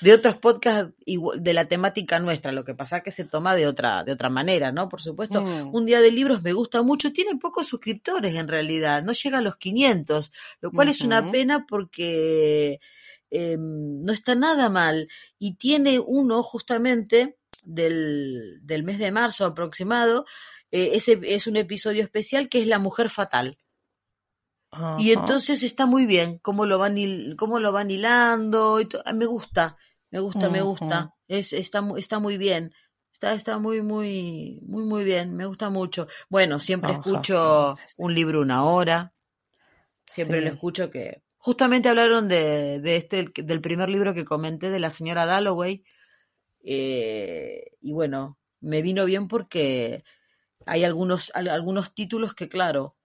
de 0.00 0.12
otros 0.12 0.36
podcasts 0.36 0.92
de 1.04 1.52
la 1.52 1.64
temática 1.64 2.18
nuestra, 2.20 2.52
lo 2.52 2.64
que 2.64 2.74
pasa 2.74 3.00
que 3.00 3.10
se 3.10 3.24
toma 3.24 3.54
de 3.56 3.66
otra, 3.66 4.04
de 4.04 4.12
otra 4.12 4.28
manera, 4.30 4.70
¿no? 4.70 4.88
Por 4.88 5.00
supuesto, 5.02 5.42
Mm. 5.42 5.74
un 5.74 5.86
día 5.86 6.00
de 6.00 6.10
libros 6.12 6.42
me 6.42 6.52
gusta 6.52 6.82
mucho, 6.82 7.12
tiene 7.12 7.36
pocos 7.38 7.66
suscriptores 7.66 8.34
en 8.36 8.46
realidad, 8.46 9.02
no 9.02 9.12
llega 9.12 9.38
a 9.38 9.42
los 9.42 9.56
500, 9.56 10.30
lo 10.60 10.70
cual 10.70 10.88
es 10.88 11.00
una 11.00 11.22
pena 11.32 11.66
porque 11.68 12.78
eh, 13.32 13.56
no 13.58 14.12
está 14.12 14.36
nada 14.36 14.68
mal. 14.68 15.08
Y 15.40 15.56
tiene 15.56 15.98
uno 15.98 16.42
justamente 16.44 17.36
del, 17.64 18.60
del 18.62 18.84
mes 18.84 18.98
de 19.00 19.10
marzo 19.10 19.44
aproximado, 19.44 20.24
eh, 20.70 20.90
ese 20.94 21.18
es 21.22 21.46
un 21.46 21.56
episodio 21.56 22.02
especial 22.02 22.48
que 22.48 22.60
es 22.60 22.66
La 22.66 22.78
Mujer 22.78 23.10
Fatal. 23.10 23.58
Y 24.98 25.12
entonces 25.12 25.62
está 25.62 25.86
muy 25.86 26.06
bien 26.06 26.38
cómo 26.38 26.66
lo 26.66 26.78
van, 26.78 26.96
hil- 26.96 27.36
cómo 27.36 27.60
lo 27.60 27.72
van 27.72 27.90
hilando. 27.90 28.80
y 28.80 28.88
ah, 29.04 29.12
me 29.12 29.24
gusta, 29.26 29.76
me 30.10 30.20
gusta, 30.20 30.48
me 30.50 30.60
gusta. 30.62 31.14
Es, 31.28 31.52
está, 31.52 31.82
está 31.96 32.18
muy 32.18 32.36
bien. 32.36 32.72
Está, 33.12 33.32
está 33.32 33.58
muy, 33.58 33.80
muy, 33.80 34.60
muy, 34.66 34.84
muy 34.84 35.04
bien. 35.04 35.34
Me 35.34 35.46
gusta 35.46 35.70
mucho. 35.70 36.08
Bueno, 36.28 36.60
siempre 36.60 36.90
Ajá, 36.90 37.00
escucho 37.00 37.76
sí. 37.78 37.94
un 37.96 38.14
libro 38.14 38.40
una 38.42 38.64
hora. 38.64 39.14
Siempre 40.06 40.40
lo 40.42 40.48
escucho 40.48 40.90
que. 40.90 41.22
Justamente 41.38 41.88
hablaron 41.88 42.28
de, 42.28 42.80
de 42.80 42.96
este, 42.96 43.30
del 43.36 43.60
primer 43.60 43.88
libro 43.88 44.12
que 44.12 44.24
comenté 44.24 44.68
de 44.70 44.80
la 44.80 44.90
señora 44.90 45.24
Dalloway. 45.26 45.84
eh, 46.64 47.72
y 47.80 47.92
bueno, 47.92 48.38
me 48.60 48.82
vino 48.82 49.04
bien 49.04 49.28
porque 49.28 50.04
hay 50.66 50.84
algunos, 50.84 51.30
al- 51.34 51.48
algunos 51.48 51.94
títulos 51.94 52.34
que, 52.34 52.48
claro, 52.48 52.96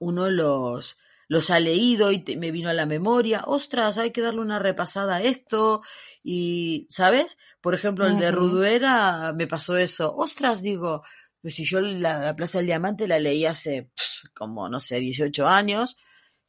uno 0.00 0.30
los, 0.30 0.98
los 1.28 1.50
ha 1.50 1.60
leído 1.60 2.10
y 2.12 2.20
te- 2.20 2.36
me 2.36 2.50
vino 2.50 2.68
a 2.70 2.74
la 2.74 2.86
memoria, 2.86 3.42
ostras, 3.46 3.98
hay 3.98 4.10
que 4.10 4.20
darle 4.20 4.40
una 4.40 4.58
repasada 4.58 5.16
a 5.16 5.22
esto, 5.22 5.82
y, 6.22 6.86
¿sabes? 6.90 7.38
Por 7.60 7.74
ejemplo, 7.74 8.06
el 8.06 8.18
de. 8.18 8.30
Ruduera 8.32 9.32
me 9.34 9.46
pasó 9.46 9.76
eso, 9.76 10.14
ostras, 10.16 10.62
digo, 10.62 11.02
pues 11.40 11.54
si 11.56 11.64
yo 11.64 11.80
la, 11.80 12.20
la 12.20 12.36
Plaza 12.36 12.58
del 12.58 12.66
Diamante 12.68 13.08
la 13.08 13.18
leí 13.18 13.44
hace 13.46 13.90
como, 14.34 14.68
no 14.68 14.80
sé, 14.80 15.00
18 15.00 15.46
años, 15.48 15.96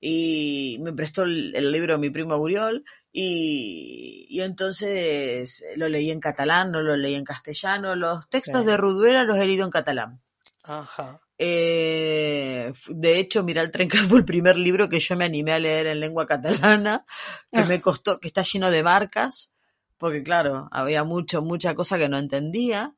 y 0.05 0.79
me 0.81 0.91
prestó 0.91 1.23
el, 1.23 1.55
el 1.55 1.71
libro 1.71 1.97
mi 1.97 2.09
primo 2.09 2.35
Uriol, 2.35 2.83
y, 3.13 4.25
y 4.29 4.41
entonces 4.41 5.63
lo 5.77 5.87
leí 5.87 6.11
en 6.11 6.19
catalán, 6.19 6.71
no 6.71 6.81
lo 6.81 6.97
leí 6.97 7.15
en 7.15 7.23
castellano, 7.23 7.95
los 7.95 8.27
textos 8.29 8.61
Sí. 8.61 8.67
de 8.67 8.75
Ruduera 8.75 9.23
los 9.23 9.37
he 9.37 9.45
leído 9.47 9.63
en 9.63 9.71
catalán. 9.71 10.19
Ajá. 10.63 11.21
Eh, 11.37 12.73
de 12.89 13.19
hecho, 13.19 13.43
Mira 13.43 13.61
el 13.61 13.71
Trenca 13.71 13.97
fue 14.09 14.19
el 14.19 14.25
primer 14.25 14.57
libro 14.57 14.89
que 14.89 14.99
yo 14.99 15.15
me 15.15 15.23
animé 15.25 15.53
a 15.53 15.59
leer 15.59 15.87
en 15.87 16.01
lengua 16.01 16.25
catalana, 16.27 17.05
que 17.51 17.59
Ah. 17.61 17.65
me 17.65 17.79
costó, 17.79 18.19
que 18.19 18.27
está 18.27 18.41
lleno 18.43 18.71
de 18.71 18.83
marcas, 18.83 19.51
porque 19.97 20.21
claro, 20.21 20.67
había 20.71 21.05
mucho, 21.05 21.41
mucha 21.41 21.75
cosa 21.75 21.97
que 21.97 22.09
no 22.09 22.17
entendía. 22.17 22.93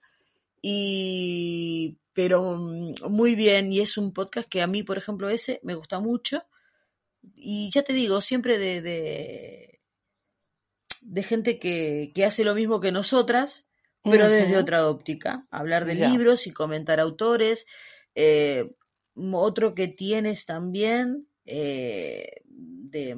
Y, 0.62 1.98
pero 2.14 2.56
mm, 2.58 2.92
muy 3.10 3.36
bien, 3.36 3.72
y 3.72 3.82
es 3.82 3.98
un 4.00 4.12
podcast 4.12 4.50
que 4.50 4.62
a 4.64 4.68
mí, 4.68 4.82
por 4.82 4.98
ejemplo, 4.98 5.30
ese 5.30 5.60
me 5.64 5.76
gusta 5.76 6.00
mucho. 6.00 6.44
Y 7.36 7.70
ya 7.72 7.84
te 7.84 7.94
digo, 7.94 8.22
siempre 8.22 8.58
de, 8.58 8.82
de, 8.82 9.82
de 11.02 11.24
gente 11.24 11.60
que, 11.60 12.12
que 12.14 12.26
hace 12.26 12.44
lo 12.44 12.56
mismo 12.56 12.80
que 12.80 12.92
nosotras, 12.92 13.66
pero 14.04 14.30
desde 14.30 14.58
otra 14.58 14.88
óptica. 14.88 15.48
Hablar 15.50 15.86
de 15.86 15.96
Ya. 15.96 16.10
libros 16.10 16.46
y 16.46 16.52
comentar 16.52 17.00
autores. 17.00 17.66
Eh, 18.14 18.70
otro 19.16 19.74
que 19.74 19.88
tienes 19.88 20.46
también 20.46 21.28
eh, 21.46 22.42
de, 22.46 23.18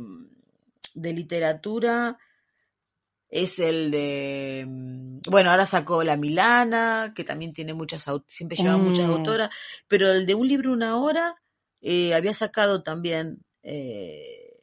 de 0.94 1.14
literatura 1.14 2.18
es 3.30 3.60
el 3.60 3.92
de. 3.92 4.66
Bueno, 5.30 5.52
ahora 5.52 5.66
sacó 5.66 6.04
La 6.06 6.16
Milana, 6.16 7.12
que 7.14 7.26
también 7.26 7.52
tiene 7.54 7.74
muchas. 7.74 8.06
Siempre 8.28 8.56
lleva 8.58 8.78
muchas 8.78 9.08
Mm. 9.10 9.12
autoras. 9.12 9.50
Pero 9.90 10.10
el 10.12 10.26
de 10.26 10.36
un 10.36 10.48
libro, 10.48 10.72
una 10.72 10.98
hora, 10.98 11.36
eh, 11.82 12.14
había 12.14 12.34
sacado 12.34 12.84
también. 12.84 13.44
Eh, 13.70 14.54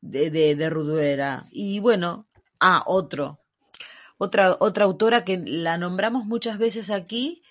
de, 0.00 0.30
de, 0.30 0.54
de 0.56 0.70
Ruduera. 0.70 1.46
Y 1.52 1.78
bueno, 1.80 2.26
ah, 2.60 2.82
otro. 2.86 3.40
Otra, 4.18 4.56
otra 4.60 4.86
autora 4.86 5.24
que 5.24 5.36
la 5.44 5.76
nombramos 5.76 6.24
muchas 6.24 6.56
veces 6.58 6.88
aquí 6.90 7.42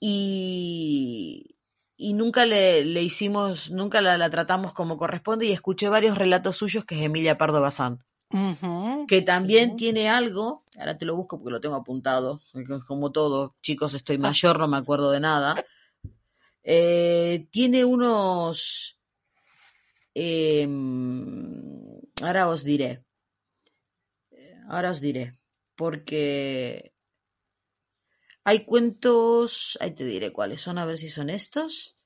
y, 0.00 1.56
y 1.96 2.12
nunca 2.14 2.44
le, 2.44 2.84
le 2.84 3.02
hicimos, 3.02 3.70
nunca 3.70 4.00
la, 4.00 4.18
la 4.18 4.28
tratamos 4.30 4.72
como 4.72 4.96
corresponde 4.96 5.46
y 5.46 5.52
escuché 5.52 5.88
varios 5.88 6.18
relatos 6.18 6.56
suyos 6.56 6.84
que 6.84 6.96
es 6.96 7.02
Emilia 7.02 7.38
Pardo 7.38 7.60
Bazán, 7.60 8.04
que 9.06 9.22
también 9.22 9.70
Sí. 9.70 9.76
tiene 9.76 10.08
algo, 10.08 10.64
ahora 10.76 10.98
te 10.98 11.04
lo 11.06 11.14
busco 11.14 11.38
porque 11.38 11.52
lo 11.52 11.60
tengo 11.60 11.76
apuntado, 11.76 12.40
como 12.88 13.12
todo, 13.12 13.54
chicos, 13.62 13.94
Ah. 13.94 13.96
estoy 13.98 14.18
mayor, 14.18 14.58
no 14.58 14.66
me 14.66 14.76
acuerdo 14.78 15.12
de 15.12 15.20
nada. 15.20 15.64
Eh, 16.64 17.46
tiene 17.52 17.84
unos, 17.84 18.95
eh, 20.18 20.66
ahora 22.22 22.48
os 22.48 22.64
diré, 22.64 23.04
ahora 24.66 24.90
os 24.90 25.00
diré, 25.02 25.38
porque 25.76 26.94
hay 28.42 28.64
cuentos, 28.64 29.76
ahí 29.78 29.90
te 29.90 30.04
diré 30.04 30.32
cuáles 30.32 30.62
son, 30.62 30.78
a 30.78 30.86
ver 30.86 30.96
si 30.96 31.10
son 31.10 31.28
estos. 31.28 31.98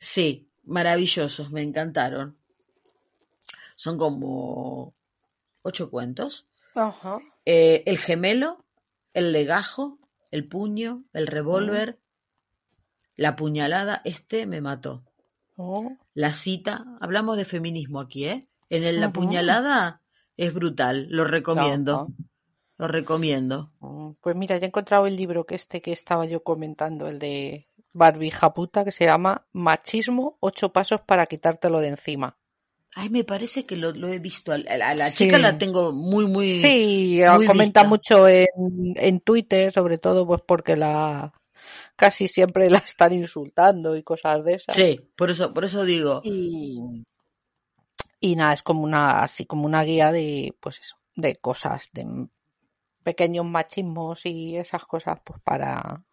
Sí, 0.00 0.50
maravillosos, 0.64 1.52
me 1.52 1.62
encantaron. 1.62 2.36
Son 3.76 3.96
como 3.96 4.92
ocho 5.62 5.88
cuentos. 5.88 6.48
Ajá. 6.74 7.20
Eh, 7.44 7.84
el 7.86 7.98
gemelo, 7.98 8.64
el 9.14 9.30
legajo, 9.30 10.00
el 10.32 10.48
puño, 10.48 11.04
el 11.12 11.28
revólver, 11.28 12.00
la 13.14 13.36
puñalada, 13.36 14.02
este 14.04 14.46
me 14.46 14.60
mató. 14.60 15.05
Oh. 15.56 15.92
La 16.14 16.32
cita, 16.34 16.84
hablamos 17.00 17.36
de 17.36 17.44
feminismo 17.44 18.00
aquí, 18.00 18.26
¿eh? 18.26 18.48
En 18.68 18.84
el, 18.84 19.00
la 19.00 19.12
puñalada 19.12 20.02
es 20.36 20.52
brutal, 20.52 21.06
lo 21.08 21.24
recomiendo, 21.24 22.08
lo 22.78 22.88
recomiendo. 22.88 23.72
Mm, 23.80 24.10
Pues 24.20 24.36
mira, 24.36 24.58
ya 24.58 24.64
he 24.64 24.68
encontrado 24.68 25.06
el 25.06 25.16
libro 25.16 25.44
que 25.44 25.54
este 25.54 25.80
que 25.80 25.92
estaba 25.92 26.26
yo 26.26 26.42
comentando, 26.42 27.08
el 27.08 27.18
de 27.18 27.68
Barbie 27.92 28.30
Japuta, 28.30 28.84
que 28.84 28.92
se 28.92 29.04
llama 29.06 29.46
Machismo, 29.52 30.36
ocho 30.40 30.72
pasos 30.72 31.00
para 31.00 31.26
quitártelo 31.26 31.80
de 31.80 31.88
encima. 31.88 32.36
Ay, 32.94 33.08
me 33.10 33.24
parece 33.24 33.64
que 33.66 33.76
lo, 33.76 33.92
lo 33.92 34.08
he 34.08 34.18
visto. 34.18 34.52
A 34.52 34.58
la, 34.58 34.90
a 34.90 34.94
la 34.94 35.10
Sí. 35.10 35.24
chica 35.24 35.38
la 35.38 35.58
tengo 35.58 35.92
muy, 35.92 36.26
muy. 36.26 36.52
Sí, 36.60 37.20
muy 37.36 37.46
comenta 37.46 37.82
vista. 37.82 37.84
mucho 37.88 38.26
en, 38.28 38.46
en 38.96 39.20
Twitter, 39.20 39.72
sobre 39.72 39.98
todo 39.98 40.26
pues 40.26 40.40
porque 40.46 40.76
la 40.76 41.32
casi 41.96 42.28
siempre 42.28 42.70
la 42.70 42.78
están 42.78 43.12
insultando 43.12 43.96
y 43.96 44.02
cosas 44.02 44.44
de 44.44 44.54
esas. 44.54 44.74
Sí, 44.74 45.10
por 45.16 45.30
eso, 45.30 45.52
por 45.52 45.64
eso 45.64 45.84
digo. 45.84 46.20
Y, 46.24 47.04
y 48.20 48.36
nada, 48.36 48.52
es 48.52 48.62
como 48.62 48.82
una, 48.82 49.22
así 49.22 49.46
como 49.46 49.66
una 49.66 49.82
guía 49.82 50.12
de, 50.12 50.54
pues 50.60 50.80
eso, 50.80 50.96
de 51.14 51.36
cosas, 51.36 51.90
de 51.92 52.28
pequeños 53.02 53.46
machismos 53.46 54.26
y 54.26 54.56
esas 54.56 54.84
cosas, 54.84 55.20
pues 55.24 55.40
para 55.42 56.04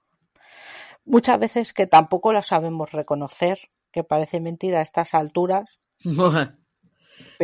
muchas 1.05 1.39
veces 1.39 1.73
que 1.73 1.87
tampoco 1.87 2.33
las 2.33 2.47
sabemos 2.47 2.91
reconocer, 2.91 3.59
que 3.91 4.03
parece 4.03 4.39
mentira 4.39 4.79
a 4.79 4.83
estas 4.83 5.13
alturas, 5.13 5.79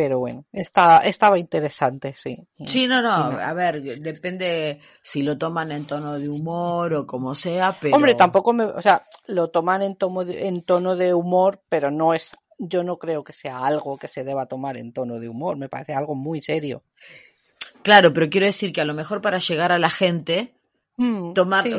pero 0.00 0.18
bueno, 0.18 0.46
está, 0.50 1.00
estaba 1.00 1.38
interesante, 1.38 2.14
sí. 2.16 2.38
Sí, 2.64 2.86
no, 2.86 3.02
no, 3.02 3.38
a 3.38 3.52
ver, 3.52 3.82
depende 4.00 4.80
si 5.02 5.20
lo 5.20 5.36
toman 5.36 5.72
en 5.72 5.84
tono 5.86 6.18
de 6.18 6.26
humor 6.26 6.94
o 6.94 7.06
como 7.06 7.34
sea, 7.34 7.76
pero. 7.78 7.96
Hombre, 7.96 8.14
tampoco 8.14 8.54
me, 8.54 8.64
o 8.64 8.80
sea, 8.80 9.02
lo 9.26 9.50
toman 9.50 9.82
en 9.82 9.96
tono 9.96 10.24
de, 10.24 10.48
en 10.48 10.62
tono 10.62 10.96
de 10.96 11.12
humor, 11.12 11.60
pero 11.68 11.90
no 11.90 12.14
es, 12.14 12.32
yo 12.58 12.82
no 12.82 12.98
creo 12.98 13.24
que 13.24 13.34
sea 13.34 13.58
algo 13.58 13.98
que 13.98 14.08
se 14.08 14.24
deba 14.24 14.46
tomar 14.46 14.78
en 14.78 14.94
tono 14.94 15.20
de 15.20 15.28
humor, 15.28 15.58
me 15.58 15.68
parece 15.68 15.92
algo 15.92 16.14
muy 16.14 16.40
serio. 16.40 16.82
Claro, 17.82 18.14
pero 18.14 18.30
quiero 18.30 18.46
decir 18.46 18.72
que 18.72 18.80
a 18.80 18.86
lo 18.86 18.94
mejor 18.94 19.20
para 19.20 19.36
llegar 19.38 19.70
a 19.70 19.78
la 19.78 19.90
gente, 19.90 20.54
Mm, 20.96 21.34
tomar, 21.34 21.64
sí. 21.64 21.72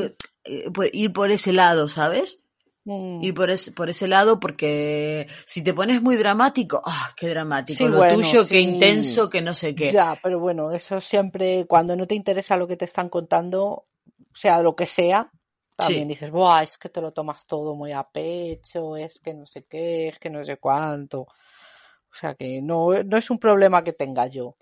eh, 0.43 0.69
por- 0.71 0.93
ir 0.93 1.11
por 1.11 1.31
ese 1.31 1.53
lado, 1.53 1.89
¿sabes? 1.89 2.40
Mm. 2.83 3.23
Ir 3.23 3.33
por 3.33 3.49
ese, 3.51 3.71
por 3.71 3.89
ese 3.89 4.07
lado, 4.07 4.39
porque 4.39 5.27
si 5.45 5.63
te 5.63 5.73
pones 5.73 6.01
muy 6.01 6.15
dramático, 6.15 6.81
¡ah, 6.83 7.11
qué 7.15 7.29
dramático! 7.29 7.77
Sí, 7.77 7.87
lo 7.87 7.97
bueno, 7.97 8.15
tuyo, 8.15 8.47
qué 8.47 8.59
intenso, 8.59 9.29
que 9.29 9.41
no 9.41 9.53
sé 9.53 9.75
qué. 9.75 9.91
Ya, 9.91 10.17
pero 10.21 10.39
bueno, 10.39 10.71
eso 10.71 10.99
siempre, 10.99 11.65
cuando 11.67 11.95
no 11.95 12.07
te 12.07 12.15
interesa 12.15 12.57
lo 12.57 12.67
que 12.67 12.77
te 12.77 12.85
están 12.85 13.09
contando, 13.09 13.85
sea 14.33 14.61
lo 14.61 14.75
que 14.75 14.87
sea, 14.87 15.31
también 15.75 16.07
Sí. 16.07 16.09
dices, 16.09 16.31
Buah, 16.31 16.63
es 16.63 16.77
que 16.77 16.89
te 16.89 17.01
lo 17.01 17.11
tomas 17.11 17.45
todo 17.45 17.75
muy 17.75 17.91
a 17.91 18.03
pecho, 18.03 18.97
es 18.97 19.19
que 19.19 19.33
no 19.33 19.45
sé 19.45 19.63
qué, 19.63 20.09
es 20.09 20.19
que 20.19 20.29
no 20.29 20.43
sé 20.43 20.57
cuánto. 20.57 21.21
O 21.21 22.13
sea 22.13 22.35
que 22.35 22.61
no, 22.61 22.91
no 23.03 23.17
es 23.17 23.29
un 23.29 23.39
problema 23.39 23.83
que 23.83 23.93
tenga 23.93 24.27
yo, 24.27 24.57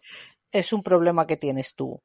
es 0.52 0.72
un 0.74 0.84
problema 0.84 1.26
que 1.26 1.38
tienes 1.38 1.74
tú. 1.74 2.02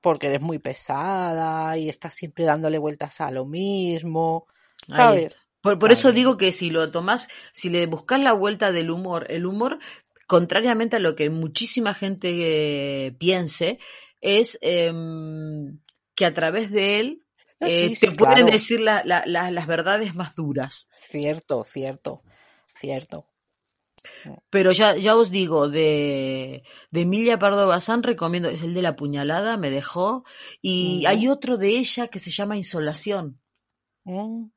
Porque 0.00 0.28
eres 0.28 0.40
muy 0.40 0.60
pesada 0.60 1.76
y 1.76 1.88
estás 1.88 2.14
siempre 2.14 2.44
dándole 2.44 2.78
vueltas 2.78 3.20
a 3.20 3.32
lo 3.32 3.44
mismo, 3.44 4.46
Por, 5.60 5.78
por 5.78 5.92
eso 5.92 6.12
digo 6.12 6.36
que 6.36 6.52
si 6.52 6.70
lo 6.70 6.90
tomás, 6.90 7.28
si 7.52 7.68
le 7.68 7.86
buscas 7.86 8.20
la 8.22 8.32
vuelta 8.32 8.72
del 8.72 8.90
humor, 8.90 9.26
el 9.28 9.44
humor, 9.46 9.78
contrariamente 10.26 10.96
a 10.96 11.00
lo 11.00 11.16
que 11.16 11.30
muchísima 11.30 11.94
gente 11.94 13.06
eh, 13.06 13.12
piense, 13.12 13.78
es 14.20 14.58
em, 14.62 15.78
que 16.14 16.24
a 16.26 16.34
través 16.34 16.70
de 16.70 17.00
él 17.00 17.22
No, 17.60 17.66
eh, 17.68 17.88
sí, 17.90 17.96
sí, 17.96 18.06
te 18.06 18.12
pueden 18.12 18.34
claro. 18.34 18.46
decir 18.52 18.80
la- 18.80 19.02
la- 19.04 19.24
la- 19.26 19.50
las 19.50 19.66
verdades 19.66 20.14
más 20.14 20.34
duras. 20.34 20.88
Cierto, 20.90 21.64
cierto, 21.64 22.22
cierto. 22.78 23.26
Pero 24.50 24.72
ya, 24.72 24.96
ya 24.96 25.16
os 25.16 25.30
digo, 25.30 25.68
de, 25.68 26.62
de 26.90 27.00
Emilia 27.02 27.38
Pardo 27.38 27.66
Bazán 27.66 28.02
recomiendo, 28.02 28.48
es 28.48 28.62
el 28.62 28.74
de 28.74 28.82
la 28.82 28.96
puñalada, 28.96 29.56
me 29.56 29.70
dejó. 29.70 30.24
Y 30.62 31.04
hay 31.06 31.28
otro 31.28 31.58
de 31.58 31.68
ella 31.78 32.08
que 32.08 32.18
se 32.18 32.30
llama 32.30 32.56
Insolación, 32.56 33.40
Mm, 34.04 34.50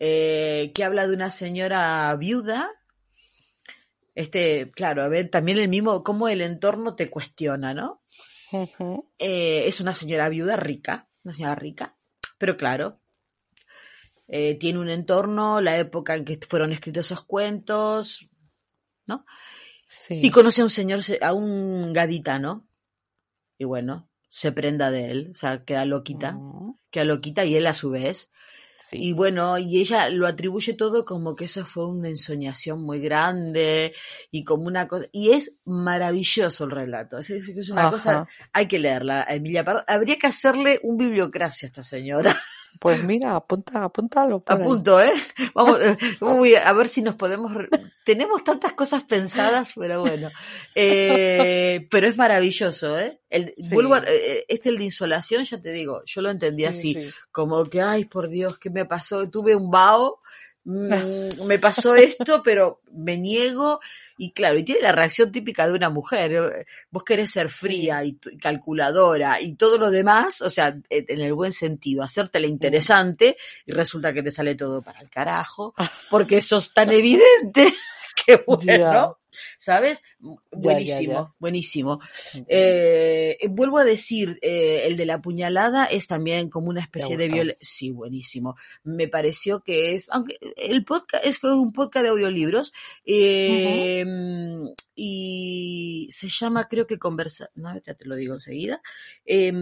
eh, 0.00 0.72
que 0.74 0.82
habla 0.82 1.06
de 1.06 1.14
una 1.14 1.30
señora 1.30 2.16
viuda. 2.16 2.70
Este, 4.14 4.70
claro, 4.72 5.04
a 5.04 5.08
ver, 5.08 5.28
también 5.28 5.58
el 5.58 5.68
mismo, 5.68 6.02
cómo 6.02 6.28
el 6.28 6.40
entorno 6.40 6.96
te 6.96 7.10
cuestiona, 7.10 7.74
¿no? 7.74 8.02
Eh, 9.18 9.68
es 9.68 9.80
una 9.80 9.94
señora 9.94 10.28
viuda 10.28 10.56
rica, 10.56 11.08
una 11.22 11.34
señora 11.34 11.54
rica, 11.54 11.96
pero 12.36 12.56
claro, 12.56 13.00
eh, 14.26 14.56
tiene 14.56 14.80
un 14.80 14.90
entorno, 14.90 15.60
la 15.60 15.76
época 15.76 16.16
en 16.16 16.24
que 16.24 16.40
fueron 16.48 16.72
escritos 16.72 17.06
esos 17.06 17.24
cuentos, 17.24 18.28
¿no? 19.06 19.24
Sí. 19.88 20.20
Y 20.22 20.30
conoce 20.30 20.62
a 20.62 20.64
un 20.64 20.70
señor, 20.70 21.00
a 21.20 21.32
un 21.32 21.92
gaditano, 21.92 22.66
y 23.58 23.64
bueno, 23.64 24.08
se 24.28 24.50
prenda 24.52 24.90
de 24.90 25.10
él, 25.10 25.28
o 25.32 25.34
sea, 25.34 25.64
queda 25.64 25.84
loquita, 25.84 26.32
Mm, 26.32 26.74
queda 26.90 27.04
loquita 27.04 27.44
y 27.44 27.56
él 27.56 27.66
a 27.66 27.74
su 27.74 27.90
vez. 27.90 28.30
Sí. 28.90 28.98
Y 29.00 29.12
bueno, 29.12 29.56
y 29.58 29.78
ella 29.80 30.08
lo 30.10 30.26
atribuye 30.26 30.74
todo 30.74 31.04
como 31.04 31.34
que 31.34 31.44
eso 31.46 31.64
fue 31.64 31.86
una 31.86 32.08
ensoñación 32.08 32.82
muy 32.82 33.00
grande 33.00 33.94
y 34.30 34.44
como 34.44 34.64
una 34.64 34.88
cosa. 34.88 35.06
Y 35.12 35.30
es 35.32 35.54
maravilloso 35.64 36.64
el 36.64 36.70
relato. 36.72 37.18
Es, 37.18 37.30
es- 37.30 37.48
es 37.48 37.68
una 37.70 37.82
Ajá. 37.82 37.90
cosa, 37.90 38.26
hay 38.52 38.66
que 38.68 38.78
leerla, 38.78 39.24
Emilia 39.28 39.64
Pardo. 39.64 39.84
Habría 39.86 40.16
que 40.18 40.26
hacerle 40.26 40.80
un 40.82 40.96
bibliocracia 40.96 41.66
a 41.66 41.68
esta 41.68 41.82
señora. 41.82 42.36
Pues 42.78 43.02
mira, 43.04 43.36
apunta, 43.36 43.84
apúntalo. 43.84 44.40
por 44.40 44.56
A 44.56 44.58
ahí. 44.58 44.64
punto, 44.66 45.00
¿eh? 45.02 45.12
Vamos, 45.54 45.78
eh, 45.82 45.96
uy, 46.22 46.54
a 46.54 46.72
ver 46.72 46.88
si 46.88 47.02
nos 47.02 47.14
podemos. 47.16 47.52
Tenemos 48.04 48.42
tantas 48.42 48.72
cosas 48.72 49.02
pensadas, 49.04 49.72
pero 49.76 50.00
bueno. 50.00 50.30
Eh, 50.74 51.86
pero 51.90 52.08
es 52.08 52.16
maravilloso, 52.16 52.98
¿eh? 52.98 53.20
El, 53.28 53.52
Sí. 53.54 53.74
vuelvo 53.74 53.94
a- 53.94 54.04
eh, 54.06 54.44
este, 54.48 54.70
el 54.70 54.78
de 54.78 54.84
insolación, 54.84 55.44
ya 55.44 55.60
te 55.60 55.70
digo, 55.72 56.02
yo 56.06 56.22
lo 56.22 56.30
entendí 56.30 56.62
Sí, 56.62 56.64
así 56.66 56.94
sí. 56.94 57.10
como 57.30 57.64
que, 57.64 57.82
ay, 57.82 58.06
por 58.06 58.28
Dios, 58.28 58.58
¿qué 58.58 58.70
me 58.70 58.86
pasó? 58.86 59.28
Tuve 59.28 59.54
un 59.54 59.70
vaho, 59.70 60.20
mm, 60.70 61.44
me 61.44 61.58
pasó 61.58 61.94
esto, 61.94 62.42
pero 62.42 62.80
me 62.92 63.16
niego. 63.16 63.80
Y 64.16 64.32
claro, 64.32 64.58
y 64.58 64.64
tiene 64.64 64.82
la 64.82 64.92
reacción 64.92 65.32
típica 65.32 65.66
de 65.66 65.74
una 65.74 65.90
mujer. 65.90 66.66
Vos 66.90 67.04
querés 67.04 67.30
ser 67.30 67.48
fría 67.48 68.04
y, 68.04 68.14
calculadora 68.40 69.40
y 69.40 69.54
todo 69.54 69.78
lo 69.78 69.90
demás, 69.90 70.42
o 70.42 70.50
sea, 70.50 70.76
eh, 70.90 71.04
en 71.08 71.20
el 71.20 71.34
buen 71.34 71.52
sentido, 71.52 72.02
hacértela 72.02 72.46
interesante 72.46 73.36
y 73.66 73.72
resulta 73.72 74.12
que 74.12 74.22
te 74.22 74.30
sale 74.30 74.54
todo 74.54 74.82
para 74.82 75.00
el 75.00 75.08
carajo, 75.08 75.74
porque 76.10 76.40
sos 76.40 76.74
tan 76.74 76.92
evidente 76.92 77.72
que 78.26 78.42
bueno, 78.46 79.18
¿sabes? 79.58 80.02
Buenísimo, 80.50 81.34
buenísimo. 81.38 82.00
Eh, 82.48 83.38
vuelvo 83.50 83.78
a 83.78 83.84
decir, 83.84 84.38
eh, 84.42 84.82
el 84.86 84.96
de 84.96 85.06
la 85.06 85.20
puñalada 85.20 85.86
es 85.86 86.06
también 86.06 86.50
como 86.50 86.68
una 86.68 86.80
especie 86.80 87.16
de 87.16 87.28
violencia. 87.28 87.58
Sí, 87.60 87.90
buenísimo. 87.90 88.56
Me 88.82 89.08
pareció 89.08 89.60
que 89.60 89.94
es, 89.94 90.08
aunque 90.10 90.38
el 90.56 90.84
podcast 90.84 91.24
es 91.24 91.42
un 91.44 91.72
podcast 91.72 92.04
de 92.04 92.10
audiolibros 92.10 92.72
eh, 93.04 94.04
y 94.94 96.08
se 96.10 96.28
llama, 96.28 96.68
creo 96.68 96.86
que 96.86 96.98
conversa, 96.98 97.50
no, 97.54 97.74
ya 97.82 97.94
te 97.94 98.04
lo 98.04 98.16
digo 98.16 98.34
enseguida. 98.34 98.82
eh, 99.24 99.52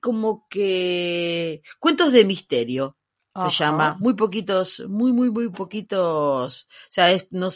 como 0.00 0.46
que 0.48 1.62
cuentos 1.78 2.12
de 2.12 2.24
misterio 2.24 2.96
se 3.36 3.50
llama 3.64 3.96
muy 4.00 4.14
poquitos 4.14 4.82
muy 4.88 5.12
muy 5.12 5.30
muy 5.30 5.48
poquitos 5.50 6.62
o 6.70 6.90
sea 6.90 7.10
es 7.12 7.26
no 7.30 7.48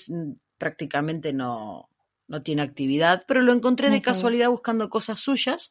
prácticamente 0.58 1.32
no 1.32 1.88
no 2.28 2.42
tiene 2.42 2.62
actividad 2.62 3.24
pero 3.26 3.40
lo 3.42 3.52
encontré 3.52 3.90
de 3.90 4.02
casualidad 4.02 4.50
buscando 4.50 4.88
cosas 4.88 5.18
suyas 5.20 5.70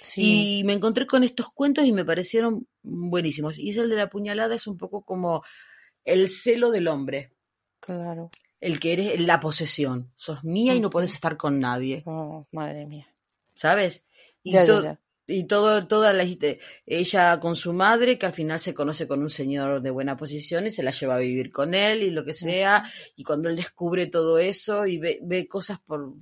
Sí. 0.00 0.60
y 0.60 0.64
me 0.64 0.74
encontré 0.74 1.06
con 1.08 1.24
estos 1.24 1.50
cuentos 1.52 1.84
y 1.84 1.92
me 1.92 2.04
parecieron 2.04 2.68
buenísimos 2.82 3.58
y 3.58 3.70
es 3.70 3.76
el 3.78 3.90
de 3.90 3.96
la 3.96 4.08
puñalada 4.08 4.54
es 4.54 4.66
un 4.68 4.78
poco 4.78 5.02
como 5.02 5.42
el 6.04 6.28
celo 6.28 6.70
del 6.70 6.86
hombre 6.86 7.32
Claro. 7.80 8.30
el 8.60 8.78
que 8.78 8.92
eres 8.92 9.20
la 9.20 9.40
posesión 9.40 10.12
sos 10.16 10.44
mía 10.44 10.74
y 10.74 10.80
no 10.80 10.88
puedes 10.88 11.12
estar 11.12 11.36
con 11.36 11.58
nadie 11.58 12.04
Oh, 12.06 12.46
madre 12.52 12.86
mía. 12.86 13.08
¿sabes? 13.54 14.06
Y, 14.44 14.52
Ya, 14.52 14.64
ya. 14.64 15.00
Y 15.30 15.44
todo, 15.44 15.86
toda 15.86 16.14
la, 16.14 16.24
ella 16.86 17.38
con 17.38 17.54
su 17.54 17.74
madre, 17.74 18.18
que 18.18 18.24
al 18.24 18.32
final 18.32 18.58
se 18.58 18.72
conoce 18.72 19.06
con 19.06 19.20
un 19.20 19.28
señor 19.28 19.82
de 19.82 19.90
buena 19.90 20.16
posición 20.16 20.66
y 20.66 20.70
se 20.70 20.82
la 20.82 20.90
lleva 20.90 21.16
a 21.16 21.18
vivir 21.18 21.52
con 21.52 21.74
él 21.74 22.02
y 22.02 22.10
lo 22.10 22.24
que 22.24 22.32
sea, 22.32 22.90
y 23.14 23.24
cuando 23.24 23.50
él 23.50 23.56
descubre 23.56 24.06
todo 24.06 24.38
eso 24.38 24.86
y 24.86 24.96
ve, 24.96 25.18
ve 25.22 25.46
cosas 25.46 25.80
por, 25.80 26.14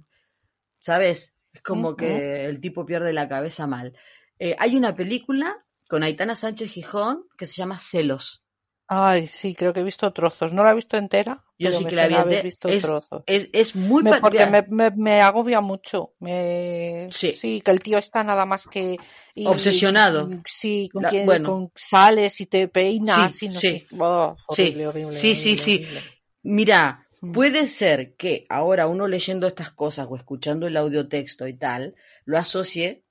¿sabes? 0.80 1.36
Es 1.52 1.62
como 1.62 1.94
que 1.94 2.44
el 2.44 2.60
tipo 2.60 2.84
pierde 2.84 3.12
la 3.12 3.28
cabeza 3.28 3.68
mal. 3.68 3.94
Eh, 4.40 4.56
hay 4.58 4.76
una 4.76 4.96
película 4.96 5.56
con 5.88 6.02
Aitana 6.02 6.34
Sánchez 6.34 6.72
Gijón 6.72 7.26
que 7.38 7.46
se 7.46 7.54
llama 7.54 7.78
Celos. 7.78 8.42
Ay, 8.88 9.26
sí, 9.26 9.54
creo 9.56 9.72
que 9.72 9.80
he 9.80 9.84
visto 9.84 10.12
trozos. 10.12 10.52
No 10.52 10.62
la 10.62 10.70
he 10.70 10.74
visto 10.74 10.96
entera, 10.96 11.42
Yo 11.58 11.70
pero 11.70 11.78
sí 11.80 11.84
que 11.86 11.96
la 11.96 12.06
ente- 12.08 12.42
visto 12.42 12.68
es- 12.68 12.82
trozos. 12.82 13.24
Es, 13.26 13.48
es 13.52 13.74
muy 13.74 14.04
Me- 14.04 14.20
porque 14.20 14.46
me, 14.46 14.62
me, 14.68 14.90
me 14.92 15.20
agobia 15.20 15.60
mucho. 15.60 16.12
Me, 16.20 17.08
Sí. 17.10 17.60
que 17.64 17.70
el 17.72 17.80
tío 17.80 17.98
está 17.98 18.22
nada 18.22 18.46
más 18.46 18.66
que... 18.68 18.96
y- 19.34 19.46
Obsesionado. 19.46 20.30
y- 20.30 20.40
sí, 20.46 20.88
con 20.92 21.02
La- 21.02 21.08
quien 21.10 21.26
bueno. 21.26 21.50
con 21.50 21.72
sales 21.74 22.40
y 22.40 22.46
te 22.46 22.68
peinas 22.68 23.34
Sí, 23.34 23.46
y 23.46 23.48
no 23.48 23.54
sí. 23.54 23.80
sé. 23.80 23.86
Oh, 23.98 24.36
Sí, 24.54 24.62
horrible, 24.84 25.12
sí, 25.14 25.34
sí, 25.34 25.58
horrible, 25.60 26.00
sí. 26.00 26.06
Mira, 26.42 27.02
Mm. 27.22 27.32
puede 27.32 27.66
ser 27.66 28.14
que 28.14 28.46
ahora 28.48 28.86
uno 28.86 29.08
leyendo 29.08 29.48
estas 29.48 29.72
cosas 29.72 30.06
o 30.08 30.14
escuchando 30.14 30.66
el 30.68 30.76
audiotexto 30.76 31.48
y 31.48 31.54
tal, 31.54 31.96
lo 32.24 32.38
asocie 32.38 33.02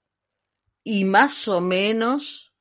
y 0.86 1.03
más 1.03 1.47
o 1.49 1.59
menos 1.59 2.53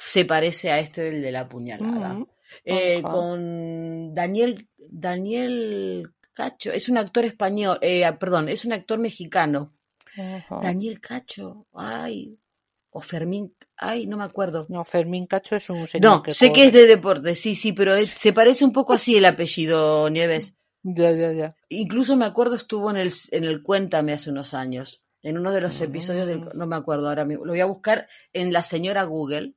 se 0.00 0.24
parece 0.24 0.70
a 0.70 0.78
este 0.78 1.00
del 1.02 1.20
de 1.22 1.32
la 1.32 1.48
puñalada. 1.48 2.14
Mm, 2.14 2.26
Eh, 2.64 3.02
con 3.02 4.14
Daniel, 4.14 4.68
Daniel 4.78 6.08
Cacho, 6.32 6.70
es 6.72 6.88
un 6.88 6.98
actor 6.98 7.24
español, 7.24 7.78
eh, 7.82 8.04
perdón, 8.18 8.48
es 8.48 8.64
un 8.64 8.72
actor 8.72 8.98
mexicano. 9.00 9.72
ajá. 10.16 10.60
Daniel 10.62 11.00
Cacho, 11.00 11.66
ay, 11.74 12.38
o 12.90 13.00
Fermín, 13.00 13.54
ay, 13.76 14.06
no 14.06 14.16
me 14.16 14.24
acuerdo. 14.24 14.66
No, 14.68 14.84
Fermín 14.84 15.26
Cacho 15.26 15.56
es 15.56 15.68
un 15.68 15.86
señor 15.86 16.04
No, 16.10 16.22
que 16.22 16.32
sé 16.32 16.52
que 16.52 16.64
es 16.66 16.72
de 16.72 16.86
deporte, 16.86 17.34
sí, 17.34 17.54
sí, 17.54 17.72
pero 17.72 17.94
es- 17.94 18.10
se 18.10 18.32
parece 18.32 18.64
un 18.64 18.72
poco 18.72 18.92
así 18.94 19.16
el 19.16 19.24
apellido 19.26 20.08
Nieves. 20.10 20.56
Ya, 20.84 21.10
ya, 21.12 21.32
ya. 21.32 21.56
Incluso 21.68 22.16
me 22.16 22.24
acuerdo 22.24 22.54
estuvo 22.56 22.88
en 22.90 22.96
el, 22.98 23.12
en 23.32 23.44
el 23.44 23.62
Cuéntame 23.62 24.12
hace 24.12 24.30
unos 24.30 24.54
años, 24.54 25.02
en 25.22 25.36
uno 25.38 25.52
de 25.52 25.60
los 25.60 25.80
episodios 25.80 26.26
del... 26.28 26.38
Mm. 26.40 26.50
No 26.54 26.66
me 26.66 26.76
acuerdo 26.76 27.08
ahora 27.08 27.24
mismo, 27.24 27.44
lo 27.44 27.52
voy 27.52 27.60
a 27.60 27.66
buscar 27.66 28.08
en 28.32 28.52
la 28.52 28.62
señora 28.62 29.02
Google 29.04 29.54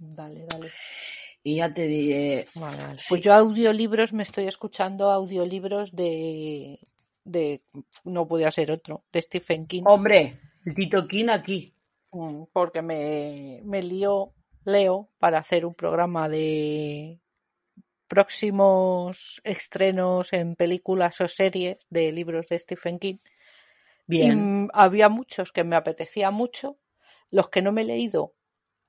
Dale, 0.00 0.46
dale. 0.48 0.70
y 1.42 1.56
ya 1.56 1.72
te 1.72 1.86
diré... 1.86 2.48
Vale, 2.54 2.76
vale. 2.76 2.98
Sí. 2.98 3.06
Pues 3.10 3.20
yo 3.20 3.32
audiolibros 3.32 4.12
me 4.12 4.24
estoy 4.24 4.48
escuchando 4.48 5.10
audiolibros 5.10 5.94
de 5.94 6.80
de 7.24 7.62
no 8.04 8.26
podía 8.26 8.50
ser 8.50 8.70
otro, 8.70 9.04
de 9.12 9.22
Stephen 9.22 9.66
King, 9.66 9.82
Hombre, 9.86 10.38
el 10.64 10.74
Tito 10.74 11.06
King 11.06 11.28
aquí. 11.28 11.74
Mm, 12.12 12.44
porque 12.52 12.82
me, 12.82 13.60
me 13.64 13.82
lió 13.82 14.32
Leo 14.64 15.10
para 15.18 15.38
hacer 15.38 15.64
un 15.64 15.74
programa 15.74 16.28
de 16.28 17.20
próximos 18.08 19.40
estrenos 19.44 20.32
en 20.32 20.56
películas 20.56 21.20
o 21.20 21.28
series 21.28 21.86
de 21.90 22.10
libros 22.10 22.48
de 22.48 22.58
Stephen 22.58 22.98
King. 22.98 23.18
Bien. 24.06 24.68
había 24.74 25.08
muchos 25.08 25.52
que 25.52 25.62
me 25.62 25.76
apetecía 25.76 26.32
mucho. 26.32 26.78
Los 27.30 27.48
que 27.48 27.62
no 27.62 27.70
me 27.70 27.82
he 27.82 27.84
leído, 27.84 28.34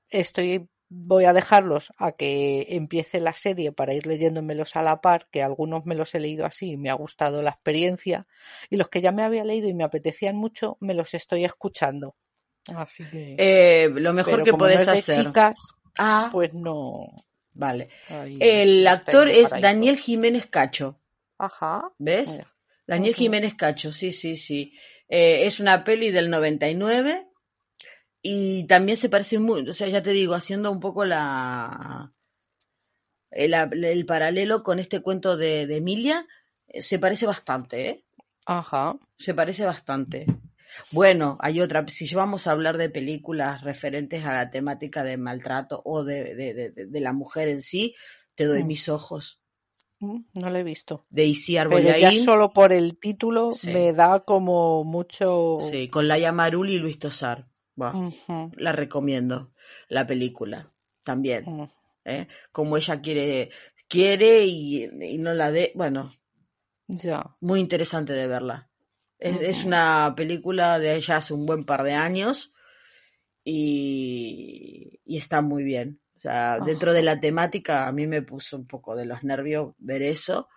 estoy, 0.08 0.68
voy 0.94 1.24
a 1.24 1.32
dejarlos 1.32 1.92
a 1.96 2.12
que 2.12 2.66
empiece 2.70 3.18
la 3.18 3.32
serie 3.32 3.72
para 3.72 3.94
ir 3.94 4.06
leyéndomelos 4.06 4.76
a 4.76 4.82
la 4.82 5.00
par, 5.00 5.26
que 5.30 5.42
algunos 5.42 5.86
me 5.86 5.94
los 5.94 6.14
he 6.14 6.20
leído 6.20 6.44
así 6.44 6.72
y 6.72 6.76
me 6.76 6.90
ha 6.90 6.94
gustado 6.94 7.40
la 7.42 7.50
experiencia. 7.50 8.26
Y 8.68 8.76
los 8.76 8.88
que 8.90 9.00
ya 9.00 9.10
me 9.10 9.22
había 9.22 9.44
leído 9.44 9.68
y 9.68 9.74
me 9.74 9.84
apetecían 9.84 10.36
mucho, 10.36 10.76
me 10.80 10.94
los 10.94 11.14
estoy 11.14 11.44
escuchando. 11.44 12.14
Así 12.76 13.04
que. 13.10 13.36
Eh, 13.38 13.88
lo 13.94 14.12
mejor 14.12 14.34
pero 14.34 14.44
que 14.44 14.50
como 14.50 14.64
no 14.66 14.70
podés 14.72 14.80
es 14.80 14.86
de 14.86 15.12
hacer. 15.12 15.24
chicas, 15.26 15.58
Ah, 15.98 16.28
pues 16.30 16.52
no. 16.54 17.24
vale. 17.52 17.88
ahí 18.08 18.38
El 18.40 18.86
actor 18.86 19.28
es. 19.28 19.50
Daniel 19.50 19.96
Jiménez 19.96 20.46
Cacho. 20.46 20.98
Ajá. 21.38 21.90
¿Ves? 21.98 22.32
Mira. 22.32 22.54
Daniel. 22.86 23.14
Jiménez 23.14 23.54
Cacho, 23.54 23.92
sí, 23.92 24.12
sí, 24.12 24.36
sí. 24.36 24.74
Eh, 25.08 25.46
es 25.46 25.58
una 25.60 25.84
peli 25.84 26.10
del 26.10 26.30
99 26.30 27.26
y 28.22 28.64
también 28.66 28.96
se 28.96 29.08
parece 29.08 29.38
muy, 29.38 29.68
o 29.68 29.72
sea, 29.72 29.88
ya 29.88 30.02
te 30.02 30.10
digo, 30.12 30.34
haciendo 30.34 30.70
un 30.70 30.80
poco 30.80 31.04
la 31.04 32.12
el, 33.30 33.54
el 33.54 34.06
paralelo 34.06 34.62
con 34.62 34.78
este 34.78 35.00
cuento 35.00 35.36
de, 35.36 35.66
de 35.66 35.76
Emilia, 35.78 36.26
eh, 36.68 36.82
se 36.82 36.98
parece 36.98 37.26
bastante, 37.26 37.88
¿eh? 37.88 38.04
Ajá. 38.46 38.96
Se 39.18 39.34
parece 39.34 39.64
bastante. 39.64 40.26
Bueno, 40.90 41.36
hay 41.40 41.60
otra, 41.60 41.84
si 41.88 42.12
vamos 42.14 42.46
a 42.46 42.52
hablar 42.52 42.76
de 42.78 42.90
películas 42.90 43.62
referentes 43.62 44.24
a 44.24 44.32
la 44.32 44.50
temática 44.50 45.04
de 45.04 45.16
maltrato 45.16 45.82
o 45.84 46.02
de, 46.04 46.34
de, 46.34 46.70
de- 46.70 47.00
la 47.00 47.12
mujer 47.12 47.48
en 47.48 47.60
sí, 47.62 47.94
te 48.34 48.44
doy 48.44 48.62
Mm. 48.62 48.66
mis 48.66 48.88
ojos. 48.88 49.40
Mm, 50.00 50.20
No 50.34 50.50
lo 50.50 50.58
he 50.58 50.64
visto. 50.64 51.06
de 51.10 51.26
Isiar 51.26 51.68
Pero 51.68 51.96
ya 51.96 52.10
solo 52.12 52.52
por 52.52 52.72
el 52.72 52.98
título 52.98 53.52
Sí. 53.52 53.70
me 53.72 53.92
da 53.92 54.20
como 54.24 54.82
mucho. 54.84 55.58
Sí, 55.60 55.88
con 55.88 56.08
Laia 56.08 56.32
Marul 56.32 56.70
y 56.70 56.78
Luis 56.78 56.98
Tosar. 56.98 57.46
La 58.56 58.72
recomiendo, 58.72 59.52
la 59.88 60.06
película 60.06 60.72
también. 61.04 61.70
¿eh? 62.04 62.28
Como 62.52 62.76
ella 62.76 63.00
quiere, 63.00 63.50
quiere 63.88 64.44
y, 64.44 64.84
y 64.84 65.18
no 65.18 65.32
la 65.34 65.50
de. 65.50 65.72
Bueno, 65.74 66.12
Ya. 66.86 67.36
muy 67.40 67.60
interesante 67.60 68.12
de 68.12 68.26
verla. 68.26 68.68
Es, 69.18 69.40
es 69.40 69.64
una 69.64 70.14
película 70.16 70.78
de 70.80 70.96
ella 70.96 71.18
hace 71.18 71.32
un 71.32 71.46
buen 71.46 71.64
par 71.64 71.84
de 71.84 71.92
años 71.94 72.52
y, 73.44 75.00
y 75.04 75.16
está 75.18 75.40
muy 75.42 75.62
bien. 75.62 76.00
O 76.16 76.20
sea, 76.20 76.58
dentro 76.60 76.92
de 76.92 77.02
la 77.02 77.20
temática 77.20 77.86
a 77.88 77.92
mí 77.92 78.06
me 78.06 78.22
puso 78.22 78.56
un 78.56 78.66
poco 78.66 78.94
de 78.94 79.06
los 79.06 79.24
nervios 79.24 79.74
ver 79.78 80.02
eso, 80.02 80.48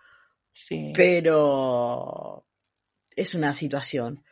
Sí. 0.52 0.92
pero 0.94 2.46
es 3.14 3.34
una 3.34 3.52
situación. 3.54 4.24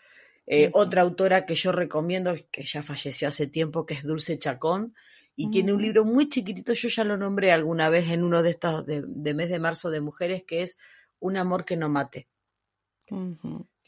Eh. 0.47 0.70
Otra 0.74 1.03
autora 1.03 1.47
que 1.47 1.55
yo 1.55 1.72
recomiendo, 1.72 2.34
que 2.51 2.64
ya 2.64 2.82
falleció 2.82 3.28
hace 3.28 3.47
tiempo, 3.47 3.86
que 3.86 3.95
es 3.95 4.03
Dulce 4.03 4.38
Chacón, 4.38 4.95
y 5.36 5.51
tiene 5.51 5.72
un 5.72 5.82
libro 5.82 6.05
muy 6.05 6.28
chiquitito, 6.28 6.74
yo 6.74 6.88
ya 6.88 7.03
lo 7.03 7.16
nombré 7.16 7.51
alguna 7.51 7.88
vez 7.88 8.09
en 8.11 8.22
uno 8.22 8.42
de 8.42 8.51
estos 8.51 8.86
de, 8.86 9.03
de 9.05 9.34
mes 9.34 9.49
de 9.49 9.59
marzo 9.59 9.90
de 9.90 10.01
mujeres, 10.01 10.45
que 10.45 10.62
es 10.62 10.78
Un 11.18 11.36
amor 11.36 11.64
que 11.64 11.76
no 11.76 11.88
mate 11.88 12.28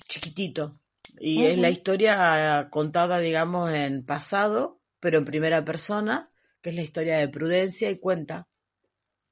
chiquitito. 0.07 0.81
Y 1.19 1.45
es 1.45 1.59
la 1.59 1.71
historia 1.71 2.69
contada, 2.71 3.19
digamos, 3.19 3.73
en 3.73 4.05
pasado, 4.05 4.81
pero 5.01 5.19
en 5.19 5.25
primera 5.25 5.65
persona, 5.65 6.31
que 6.61 6.71
es 6.71 6.77
la 6.77 6.83
historia 6.83 7.19
de 7.19 7.29
Prudencia 7.29 7.91
y 7.91 7.99
cuenta 7.99 8.49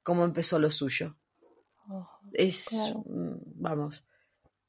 cómo 0.01 0.23
empezó 0.23 0.57
lo 0.57 0.71
suyo. 0.71 1.17
Oh, 1.89 2.07
Es, 2.33 2.69
Claro. 2.69 3.03
mm, 3.05 3.35
vamos, 3.55 4.03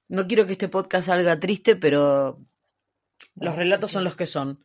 no 0.09 0.26
quiero 0.26 0.46
que 0.46 0.52
este 0.52 0.68
podcast 0.68 1.07
salga 1.07 1.38
triste, 1.40 1.76
pero 1.76 2.40
los 3.34 3.57
relatos 3.57 3.90
son 3.90 4.04
los 4.04 4.16
que 4.16 4.26
son. 4.26 4.64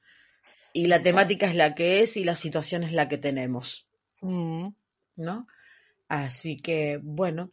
Y 0.74 0.88
la 0.88 1.02
temática 1.02 1.48
es 1.48 1.56
la 1.56 1.76
que 1.76 2.02
es 2.02 2.16
y 2.18 2.24
la 2.24 2.36
situación 2.36 2.84
es 2.84 2.94
la 2.94 3.08
que 3.10 3.18
tenemos, 3.18 3.88
Mm, 4.22 4.68
¿no? 5.16 5.48
Así 6.08 6.58
que, 6.62 7.00
bueno, 7.02 7.52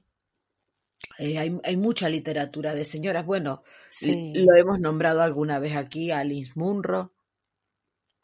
eh, 1.19 1.39
hay, 1.39 1.59
hay 1.65 1.77
mucha 1.77 2.09
literatura 2.09 2.75
de 2.75 2.85
señoras. 2.85 3.25
Bueno, 3.25 3.63
Sí. 3.89 4.33
Lo 4.35 4.55
hemos 4.55 4.81
nombrado 4.81 5.23
alguna 5.23 5.59
vez 5.59 5.77
aquí 5.77 6.11
Alice 6.11 6.53
Munro, 6.57 7.15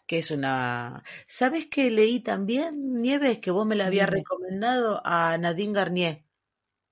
que 0.06 0.18
es 0.18 0.30
una... 0.30 1.02
¿Sabes 1.26 1.66
que 1.66 1.90
leí 1.90 2.20
también, 2.20 3.00
Nieves, 3.00 3.38
que 3.38 3.50
vos 3.50 3.66
me 3.66 3.76
la 3.76 3.86
habías 3.86 4.10
recomendado 4.10 5.00
a 5.04 5.38
Nadine 5.38 5.72
Garnier? 5.72 6.24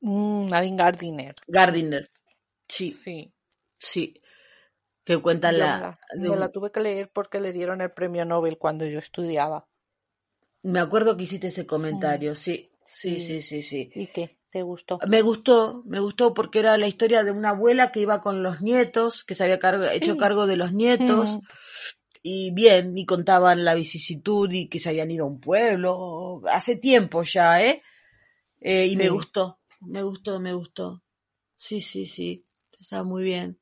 Mm, 0.01 0.49
Nadine 0.49 0.77
Gardiner. 0.77 1.35
Gardiner. 1.47 2.11
Sí, 2.73 2.91
Sí. 2.93 3.35
sí. 3.79 4.15
Que 5.05 5.19
cuenta 5.21 5.53
Yo 5.53 5.59
la... 5.59 5.99
me 6.15 6.29
la, 6.37 6.47
de 6.47 6.53
tuve 6.53 6.73
que 6.73 6.81
leer 6.81 7.11
porque 7.13 7.39
le 7.41 7.53
dieron 7.53 7.81
el 7.83 7.93
premio 7.93 8.25
Nobel 8.25 8.57
cuando 8.57 8.87
yo 8.87 8.99
estudiaba. 8.99 9.69
Me 10.63 10.81
acuerdo 10.81 11.17
que 11.17 11.25
hiciste 11.25 11.49
ese 11.49 11.67
comentario, 11.67 12.35
sí. 12.35 12.71
Sí, 12.87 13.21
Sí. 13.21 13.41
sí, 13.41 13.43
sí, 13.43 13.63
sí. 13.63 13.93
¿Y 13.95 14.07
qué? 14.07 14.39
¿Te 14.51 14.63
gustó? 14.63 14.99
Me 15.07 15.21
gustó, 15.23 15.83
me 15.85 16.01
gustó 16.01 16.33
porque 16.33 16.61
era 16.61 16.79
la 16.79 16.87
historia 16.87 17.25
de 17.25 17.31
una 17.31 17.51
abuela 17.51 17.91
que 17.93 18.01
iba 18.01 18.21
con 18.23 18.43
los 18.43 18.63
nietos, 18.63 19.25
que 19.25 19.35
se 19.35 19.45
había 19.45 19.59
cargo- 19.59 19.87
hecho 19.89 20.17
cargo 20.17 20.47
de 20.47 20.57
los 20.57 20.73
nietos. 20.73 21.37
Mm, 21.37 21.41
y 22.23 22.51
bien, 22.53 22.97
y 22.97 23.05
contaban 23.05 23.65
la 23.65 23.75
vicisitud 23.75 24.51
y 24.53 24.69
que 24.69 24.79
se 24.79 24.91
habían 24.91 25.11
ido 25.11 25.25
a 25.25 25.29
un 25.29 25.41
pueblo, 25.41 26.41
hace 26.51 26.77
tiempo 26.77 27.23
ya, 27.25 27.63
¿eh? 27.63 27.83
Eh, 28.61 28.87
y 28.87 28.97
me 28.97 29.09
gustó, 29.09 29.59
me 29.81 30.03
gustó, 30.05 30.39
me 30.39 30.55
gustó. 30.55 31.03
Sí, 31.57 31.81
sí, 31.81 32.07
sí, 32.07 32.45
está 32.93 33.05
muy 33.05 33.23
bien. 33.23 33.59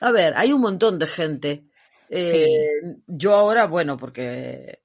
A 0.00 0.10
ver, 0.10 0.34
hay 0.36 0.52
un 0.52 0.60
montón 0.60 0.98
de 0.98 1.06
gente. 1.06 1.64
Eh, 2.10 2.80
Yo 3.06 3.34
ahora, 3.34 3.66
bueno, 3.66 3.96
porque 3.96 4.82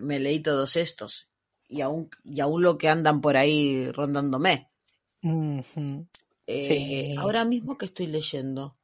me 0.00 0.18
leí 0.18 0.40
todos 0.40 0.76
estos 0.76 1.28
y 1.68 1.82
aún, 1.82 2.10
y 2.24 2.40
aún 2.40 2.62
lo 2.62 2.78
que 2.78 2.88
andan 2.88 3.20
por 3.20 3.36
ahí 3.36 3.90
rondándome. 3.92 4.70
Eh, 6.46 6.66
Sí. 6.66 7.16
Ahora 7.18 7.44
mismo 7.44 7.78
que 7.78 7.86
estoy 7.86 8.06
leyendo. 8.06 8.76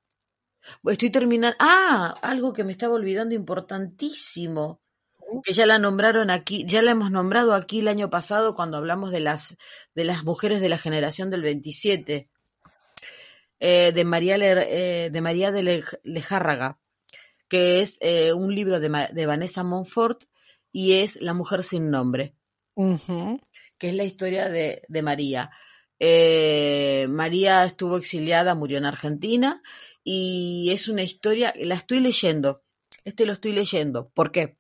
Estoy 0.85 1.11
terminando. 1.11 1.57
Ah, 1.59 2.15
algo 2.23 2.53
que 2.53 2.65
me 2.65 2.73
estaba 2.73 2.95
olvidando 2.95 3.35
importantísimo. 3.35 4.81
Que 5.45 5.53
ya 5.53 5.67
la 5.67 5.79
nombraron 5.79 6.31
aquí, 6.31 6.65
ya 6.67 6.81
la 6.81 6.93
hemos 6.93 7.11
nombrado 7.11 7.53
aquí 7.53 7.81
el 7.81 7.89
año 7.89 8.09
pasado 8.09 8.55
cuando 8.55 8.79
hablamos 8.79 9.11
de 9.11 9.21
las, 9.21 9.59
de 9.95 10.05
las 10.05 10.25
mujeres 10.25 10.61
de 10.61 10.71
la 10.71 10.79
generación 10.79 11.29
del 11.31 11.43
27. 11.43 12.31
Eh, 13.61 13.93
de 13.93 14.05
María, 14.05 14.39
Le- 14.39 15.05
eh, 15.07 15.11
de, 15.11 15.21
María 15.21 15.51
de 15.53 15.63
Lej- 15.63 16.01
Lejárraga, 16.03 16.79
que 17.49 17.81
es 17.81 17.99
eh, 18.01 18.33
un 18.33 18.55
libro 18.55 18.81
de, 18.81 19.27
Vanessa 19.27 19.63
Montfort 19.65 20.25
y 20.73 20.95
es 21.01 21.17
La 21.21 21.35
mujer 21.35 21.63
sin 21.63 21.91
nombre 21.91 22.35
que 23.79 23.89
es 23.89 23.95
la 23.95 24.05
historia 24.05 24.49
de, 24.49 24.83
de 24.89 25.03
María. 25.03 25.51
María 27.09 27.65
estuvo 27.65 27.97
exiliada, 27.97 28.55
murió 28.55 28.79
en 28.79 28.85
Argentina 28.85 29.63
y 30.05 30.71
es 30.73 30.89
una 30.89 31.03
historia, 31.03 31.53
la 31.57 31.75
estoy 31.75 32.01
leyendo, 32.01 32.63
este 33.05 33.27
lo 33.27 33.33
estoy 33.33 33.53
leyendo, 33.53 34.09
¿por 34.11 34.31
qué? 34.33 34.57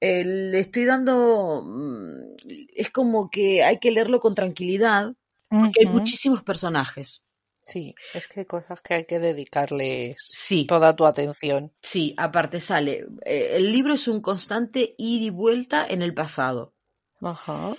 Le 0.00 0.58
estoy 0.60 0.84
dando, 0.84 1.62
mm, 1.64 2.36
es 2.74 2.90
como 2.90 3.30
que 3.30 3.62
hay 3.64 3.78
que 3.78 3.90
leerlo 3.90 4.20
con 4.20 4.34
tranquilidad, 4.34 5.14
porque 5.48 5.80
hay 5.80 5.86
muchísimos 5.86 6.42
personajes. 6.42 7.24
Sí, 7.66 7.96
es 8.14 8.28
que 8.28 8.40
hay 8.40 8.46
cosas 8.46 8.80
que 8.80 8.94
hay 8.94 9.06
que 9.06 9.18
dedicarles 9.18 10.16
Sí, 10.30 10.66
toda 10.66 10.94
tu 10.94 11.04
atención. 11.04 11.72
sí, 11.82 12.14
aparte 12.16 12.60
sale, 12.60 13.06
eh, 13.24 13.54
el 13.56 13.72
libro 13.72 13.92
es 13.94 14.06
un 14.06 14.20
constante 14.20 14.94
ir 14.98 15.22
y 15.22 15.30
vuelta 15.30 15.84
en 15.84 16.00
el 16.02 16.14
pasado. 16.14 16.74
Ajá. 17.20 17.76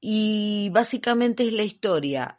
Y 0.00 0.70
básicamente 0.70 1.44
es 1.44 1.52
la 1.52 1.64
historia 1.64 2.36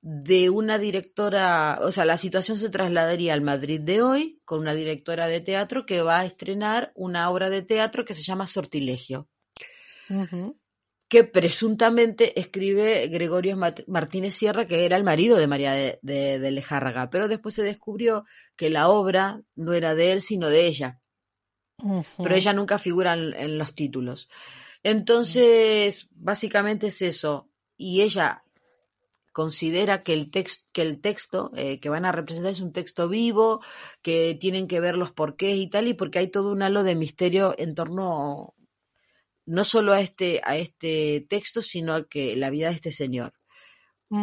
de 0.00 0.48
una 0.48 0.78
directora, 0.78 1.80
o 1.82 1.92
sea, 1.92 2.06
la 2.06 2.16
situación 2.16 2.56
se 2.58 2.70
trasladaría 2.70 3.34
al 3.34 3.42
Madrid 3.42 3.80
de 3.80 4.00
hoy 4.00 4.40
con 4.46 4.60
una 4.60 4.72
directora 4.72 5.26
de 5.26 5.40
teatro 5.40 5.84
que 5.84 6.00
va 6.00 6.20
a 6.20 6.24
estrenar 6.24 6.92
una 6.94 7.28
obra 7.28 7.50
de 7.50 7.62
teatro 7.62 8.04
que 8.06 8.14
se 8.14 8.22
llama 8.22 8.46
Sortilegio. 8.46 9.28
Que 11.08 11.24
presuntamente 11.24 12.38
escribe 12.40 13.06
Gregorio 13.08 13.56
Martínez 13.86 14.34
Sierra, 14.34 14.66
que 14.66 14.84
era 14.84 14.96
el 14.96 15.04
marido 15.04 15.36
de 15.36 15.46
María 15.46 15.72
de, 15.72 15.98
de, 16.02 16.38
de 16.38 16.50
Lejárraga, 16.50 17.10
pero 17.10 17.28
después 17.28 17.54
se 17.54 17.62
descubrió 17.62 18.24
que 18.56 18.70
la 18.70 18.88
obra 18.88 19.42
no 19.54 19.72
era 19.72 19.94
de 19.94 20.12
él, 20.12 20.22
sino 20.22 20.48
de 20.48 20.66
ella 20.66 21.00
pero 22.16 22.34
ella 22.34 22.52
nunca 22.52 22.78
figura 22.78 23.14
en, 23.14 23.34
en 23.34 23.58
los 23.58 23.74
títulos. 23.74 24.28
Entonces, 24.82 26.08
básicamente 26.12 26.88
es 26.88 27.02
eso. 27.02 27.50
Y 27.76 28.02
ella 28.02 28.44
considera 29.32 30.02
que 30.02 30.14
el, 30.14 30.30
text, 30.30 30.66
que, 30.72 30.82
el 30.82 31.00
texto 31.00 31.50
eh, 31.54 31.78
que 31.78 31.90
van 31.90 32.06
a 32.06 32.12
representar 32.12 32.52
es 32.52 32.60
un 32.60 32.72
texto 32.72 33.08
vivo, 33.08 33.60
que 34.00 34.36
tienen 34.40 34.66
que 34.66 34.80
ver 34.80 34.96
los 34.96 35.12
porqués 35.12 35.56
y 35.58 35.68
tal, 35.68 35.88
y 35.88 35.94
porque 35.94 36.20
hay 36.20 36.28
todo 36.28 36.50
un 36.50 36.62
halo 36.62 36.82
de 36.82 36.94
misterio 36.94 37.54
en 37.58 37.74
torno 37.74 38.54
no 39.46 39.64
solo 39.64 39.92
a 39.92 40.00
este, 40.00 40.40
a 40.44 40.56
este 40.56 41.26
texto, 41.28 41.62
sino 41.62 41.94
a 41.94 42.06
que 42.06 42.36
la 42.36 42.50
vida 42.50 42.68
de 42.68 42.74
este 42.74 42.92
señor 42.92 43.32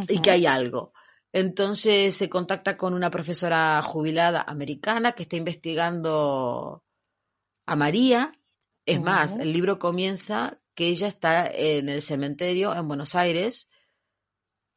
y 0.08 0.22
que 0.22 0.32
hay 0.32 0.46
algo. 0.46 0.94
Entonces 1.32 2.16
se 2.16 2.30
contacta 2.30 2.78
con 2.78 2.94
una 2.94 3.10
profesora 3.10 3.82
jubilada 3.82 4.42
americana 4.42 5.14
que 5.14 5.24
está 5.24 5.36
investigando 5.36 6.84
a 7.66 7.76
María. 7.76 8.38
Es 8.86 9.02
más, 9.02 9.38
el 9.38 9.52
libro 9.52 9.80
comienza 9.80 10.60
que 10.76 10.88
ella 10.88 11.08
está 11.08 11.48
en 11.48 11.90
el 11.90 12.02
cementerio 12.02 12.76
en 12.76 12.88
Buenos 12.88 13.16
Aires 13.16 13.70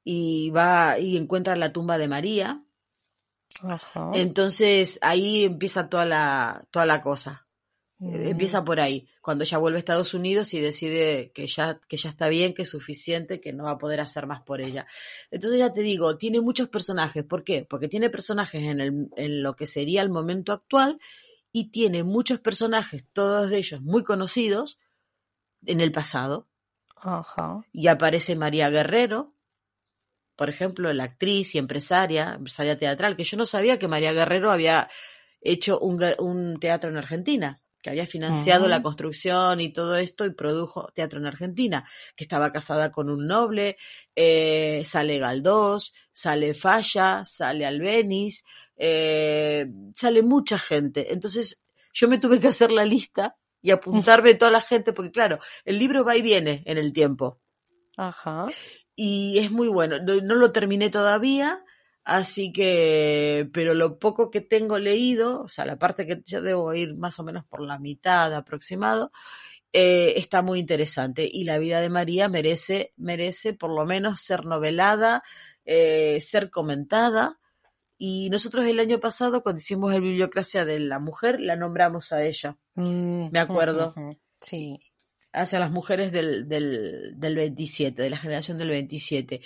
y 0.05 0.51
va 0.51 0.99
y 0.99 1.17
encuentra 1.17 1.57
la 1.57 1.73
tumba 1.73 1.99
de 1.99 2.09
María. 2.09 2.65
Ajá. 3.63 4.13
Entonces 4.15 4.99
ahí 5.03 5.45
empieza 5.45 5.89
toda 5.89 6.07
la, 6.07 6.67
toda 6.71 6.87
la 6.87 7.03
cosa. 7.03 7.46
Mm. 7.99 8.29
Empieza 8.29 8.65
por 8.65 8.79
ahí, 8.81 9.09
cuando 9.23 9.45
ella 9.45 9.59
vuelve 9.59 9.79
a 9.79 9.81
Estados 9.81 10.13
Unidos 10.13 10.53
y 10.53 10.61
decide 10.61 11.31
que 11.33 11.47
ya, 11.47 11.81
que 11.89 11.97
ya 11.97 12.11
está 12.11 12.29
bien, 12.29 12.53
que 12.53 12.63
es 12.63 12.71
suficiente, 12.71 13.41
que 13.41 13.53
no 13.53 13.65
va 13.65 13.73
a 13.73 13.79
poder 13.79 14.01
hacer 14.01 14.27
más 14.27 14.43
por 14.43 14.61
ella. 14.61 14.87
Entonces 15.31 15.59
ya 15.59 15.73
te 15.73 15.81
digo, 15.81 16.19
tiene 16.19 16.41
muchos 16.41 16.69
personajes. 16.69 17.25
¿Por 17.25 17.43
qué? 17.43 17.67
Porque 17.69 17.89
tiene 17.89 18.11
personajes 18.11 18.63
en, 18.63 18.81
el, 18.81 19.09
en 19.17 19.43
lo 19.43 19.57
que 19.57 19.67
sería 19.67 20.03
el 20.03 20.11
momento 20.11 20.53
actual 20.53 21.01
y 21.53 21.71
tiene 21.71 22.05
muchos 22.05 22.39
personajes, 22.41 23.05
todos 23.13 23.49
de 23.49 23.59
ellos 23.59 23.81
muy 23.81 24.05
conocidos, 24.05 24.79
en 25.65 25.81
el 25.81 25.91
pasado. 25.91 26.49
Ajá. 26.97 27.63
Y 27.73 27.89
aparece 27.89 28.37
María 28.37 28.69
Guerrero, 28.69 29.33
por 30.37 30.51
ejemplo, 30.51 30.93
la 30.93 31.05
actriz 31.05 31.55
y 31.55 31.59
empresaria, 31.59 32.35
empresaria 32.35 32.79
teatral, 32.79 33.17
que 33.17 33.25
yo 33.25 33.39
no 33.39 33.47
sabía 33.47 33.79
que 33.79 33.89
María 33.89 34.13
Guerrero 34.13 34.51
había 34.51 34.91
hecho 35.41 35.79
un, 35.79 36.03
un 36.19 36.61
teatro 36.61 36.91
en 36.91 36.99
Argentina, 36.99 37.63
que 37.87 37.91
había 37.91 38.07
financiado 38.09 38.67
la 38.67 38.83
construcción 38.83 39.61
y 39.61 39.73
todo 39.73 39.95
esto 39.95 40.27
y 40.27 40.31
produjo 40.31 40.91
teatro 40.93 41.21
en 41.21 41.27
Argentina, 41.27 41.89
que 42.17 42.25
estaba 42.25 42.51
casada 42.51 42.91
con 42.91 43.09
un 43.09 43.29
noble, 43.29 43.77
eh, 44.17 44.83
sale 44.85 45.21
Galdós, 45.21 45.95
sale 46.11 46.53
Falla, 46.53 47.25
sale 47.25 47.65
Albeniz, 47.65 48.45
eh, 48.77 49.71
sale 49.95 50.23
mucha 50.25 50.59
gente. 50.59 51.13
Entonces 51.13 51.63
yo 51.95 52.09
me 52.09 52.19
tuve 52.19 52.41
que 52.41 52.49
hacer 52.49 52.73
la 52.73 52.85
lista 52.85 53.37
y 53.63 53.71
apuntarme 53.71 54.35
toda 54.35 54.51
la 54.51 54.63
gente, 54.63 54.93
porque 54.93 55.13
claro, 55.13 55.39
el 55.65 55.79
libro 55.79 56.05
va 56.05 56.17
y 56.17 56.23
viene 56.23 56.65
en 56.67 56.79
el 56.79 56.93
tiempo 56.93 57.39
Ajá. 57.97 58.47
y 58.97 59.39
es 59.39 59.53
muy 59.53 59.69
bueno. 59.69 60.01
No, 60.01 60.17
no 60.17 60.35
lo 60.35 60.51
terminé 60.51 60.91
todavía, 60.91 61.65
así 62.07 62.53
que, 62.53 63.49
pero 63.53 63.75
lo 63.75 63.99
poco 63.99 64.31
que 64.31 64.41
tengo 64.41 64.79
leído, 64.79 65.43
o 65.43 65.49
sea, 65.49 65.67
la 65.67 65.77
parte 65.79 66.07
que 66.07 66.23
ya 66.25 66.41
debo 66.41 66.73
ir 66.73 66.95
más 66.97 67.19
o 67.19 67.25
menos 67.25 67.45
por 67.45 67.61
la 67.61 67.79
mitad 67.79 68.33
aproximado, 68.35 69.13
eh, 69.73 70.15
está 70.17 70.41
muy 70.41 70.59
interesante 70.61 71.29
y 71.31 71.45
la 71.45 71.59
vida 71.59 71.81
de 71.83 71.91
María 71.91 72.29
merece, 72.29 72.95
merece 72.97 73.53
por 73.53 73.71
lo 73.71 73.85
menos 73.85 74.23
ser 74.23 74.47
novelada, 74.47 75.23
eh, 75.67 76.19
ser 76.23 76.51
comentada. 76.51 77.39
Y 77.99 78.31
nosotros 78.31 78.65
el 78.67 78.79
año 78.79 79.01
pasado, 79.01 79.43
cuando 79.43 79.59
hicimos 79.59 79.93
el 79.95 80.03
Bibliocracia 80.03 80.65
de 80.65 80.79
la 80.81 80.99
Mujer, 80.99 81.41
la 81.41 81.57
nombramos 81.57 82.13
a 82.13 82.23
ella, 82.25 82.57
Mm, 82.75 83.31
Me 83.33 83.39
acuerdo. 83.41 83.95
Sí. 84.43 84.79
hacia 85.33 85.59
las 85.59 85.71
mujeres 85.71 86.13
del, 86.13 86.47
del, 86.49 87.13
del 87.17 87.35
27, 87.35 88.01
de 88.03 88.11
la 88.11 88.19
generación 88.19 88.59
del 88.59 88.69
27. 88.69 89.41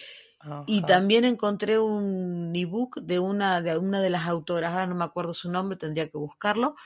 Y 0.66 0.82
también 0.82 1.24
encontré 1.24 1.78
un 1.78 2.52
ebook 2.54 3.00
de 3.02 3.18
una 3.18 3.60
de 3.60 3.76
una 3.76 4.00
de 4.00 4.10
las 4.10 4.26
autoras, 4.26 4.88
no 4.88 4.94
me 4.94 5.04
acuerdo 5.04 5.34
su 5.34 5.50
nombre, 5.50 5.76
tendría 5.76 6.08
que 6.08 6.16
buscarlo, 6.16 6.76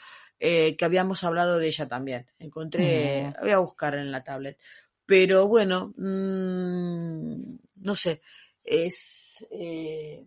eh, 0.40 0.76
que 0.76 0.84
habíamos 0.84 1.22
hablado 1.22 1.58
de 1.58 1.68
ella 1.68 1.86
también. 1.86 2.26
Encontré, 2.38 3.32
voy 3.40 3.50
a 3.52 3.58
buscar 3.58 3.94
en 3.94 4.10
la 4.10 4.24
tablet. 4.24 4.58
Pero 5.06 5.46
bueno, 5.46 5.92
mm, 5.96 7.56
no 7.76 7.94
sé, 7.94 8.22
es 8.64 9.46
eh, 9.50 10.24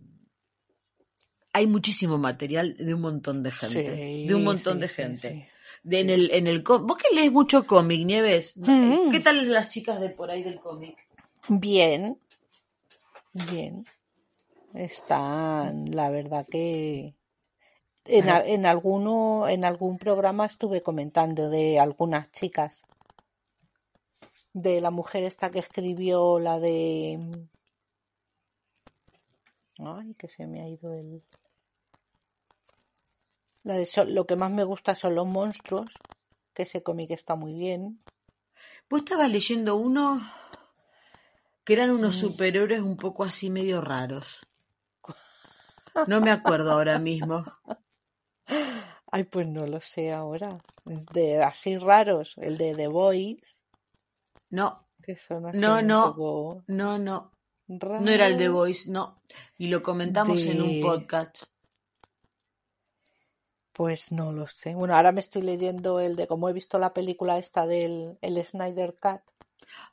hay 1.53 1.67
muchísimo 1.67 2.17
material 2.17 2.75
de 2.77 2.93
un 2.93 3.01
montón 3.01 3.43
de 3.43 3.51
gente, 3.51 3.95
de 4.27 4.35
un 4.35 4.43
montón 4.43 4.75
sí, 4.75 4.81
de 4.81 4.87
gente. 4.87 5.29
sí. 5.31 5.45
De 5.83 5.99
en 5.99 6.09
el 6.09 6.31
en 6.31 6.47
el 6.47 6.61
vos 6.61 6.97
que 6.97 7.13
lees 7.15 7.31
mucho 7.31 7.65
cómic, 7.65 8.05
Nieves, 8.05 8.57
Mm. 8.57 9.09
¿qué 9.11 9.19
tal 9.19 9.51
las 9.51 9.69
chicas 9.69 9.99
de 9.99 10.09
por 10.09 10.29
ahí 10.31 10.43
del 10.43 10.59
cómic? 10.59 10.97
Bien, 11.49 12.17
bien. 13.33 13.85
Están, 14.73 15.91
la 15.95 16.09
verdad 16.09 16.45
que 16.49 17.15
en, 18.05 18.29
a- 18.29 18.41
en 18.45 18.65
alguno, 18.65 19.47
en 19.47 19.65
algún 19.65 19.97
programa 19.97 20.45
estuve 20.45 20.81
comentando 20.81 21.49
de 21.49 21.79
algunas 21.79 22.31
chicas. 22.31 22.81
De 24.53 24.81
la 24.81 24.91
mujer 24.91 25.23
esta 25.23 25.51
que 25.51 25.59
escribió 25.59 26.39
la 26.39 26.59
de. 26.59 27.47
Ay, 29.79 30.13
que 30.15 30.27
se 30.27 30.47
me 30.47 30.61
ha 30.61 30.67
ido 30.67 30.93
el. 30.93 31.21
La 33.63 33.75
de 33.75 33.85
so- 33.85 34.05
lo 34.05 34.25
que 34.25 34.35
más 34.35 34.51
me 34.51 34.63
gusta 34.63 34.95
son 34.95 35.15
los 35.15 35.27
monstruos, 35.27 35.93
que 36.53 36.63
ese 36.63 36.81
cómic 36.81 37.11
está 37.11 37.35
muy 37.35 37.53
bien. 37.53 37.99
Vos 38.89 38.99
estabas 38.99 39.29
leyendo 39.29 39.75
uno 39.75 40.21
que 41.67 41.73
eran 41.73 41.91
unos 41.91 42.15
superhéroes 42.15 42.79
un 42.79 42.95
poco 42.95 43.25
así 43.25 43.49
medio 43.49 43.81
raros. 43.81 44.39
No 46.07 46.21
me 46.21 46.29
acuerdo 46.31 46.71
ahora 46.71 46.97
mismo. 46.99 47.43
Ay, 49.11 49.23
pues 49.23 49.47
no 49.47 49.65
lo 49.65 49.81
sé 49.81 50.13
ahora. 50.13 50.59
De 50.85 51.43
así 51.43 51.75
raros, 51.77 52.35
el 52.37 52.57
de 52.57 52.75
The 52.75 52.87
Voice, 52.87 53.63
No, 54.51 54.87
que 55.01 55.17
son 55.17 55.47
así 55.47 55.57
no, 55.57 55.81
no, 55.81 56.13
poco 56.13 56.63
no, 56.67 56.99
no. 56.99 57.31
No 57.67 58.11
era 58.11 58.27
el 58.27 58.37
raros. 58.37 58.53
Voice, 58.53 58.91
no. 58.91 59.19
Y 59.57 59.67
lo 59.67 59.81
comentamos 59.81 60.43
en 60.43 60.61
un 60.61 60.81
podcast. 60.81 61.45
Pues 63.73 64.11
no 64.11 64.31
lo 64.31 64.47
sé. 64.47 64.75
Bueno, 64.75 64.95
ahora 64.95 65.11
me 65.11 65.19
estoy 65.19 65.41
leyendo 65.41 65.99
el 65.99 66.15
de, 66.15 66.27
como 66.27 66.47
he 66.47 66.53
visto 66.53 66.77
la 66.77 66.93
película 66.93 67.39
esta 67.39 67.65
del 67.65 68.19
el 68.21 68.41
Snyder 68.45 68.95
Cut, 69.01 69.21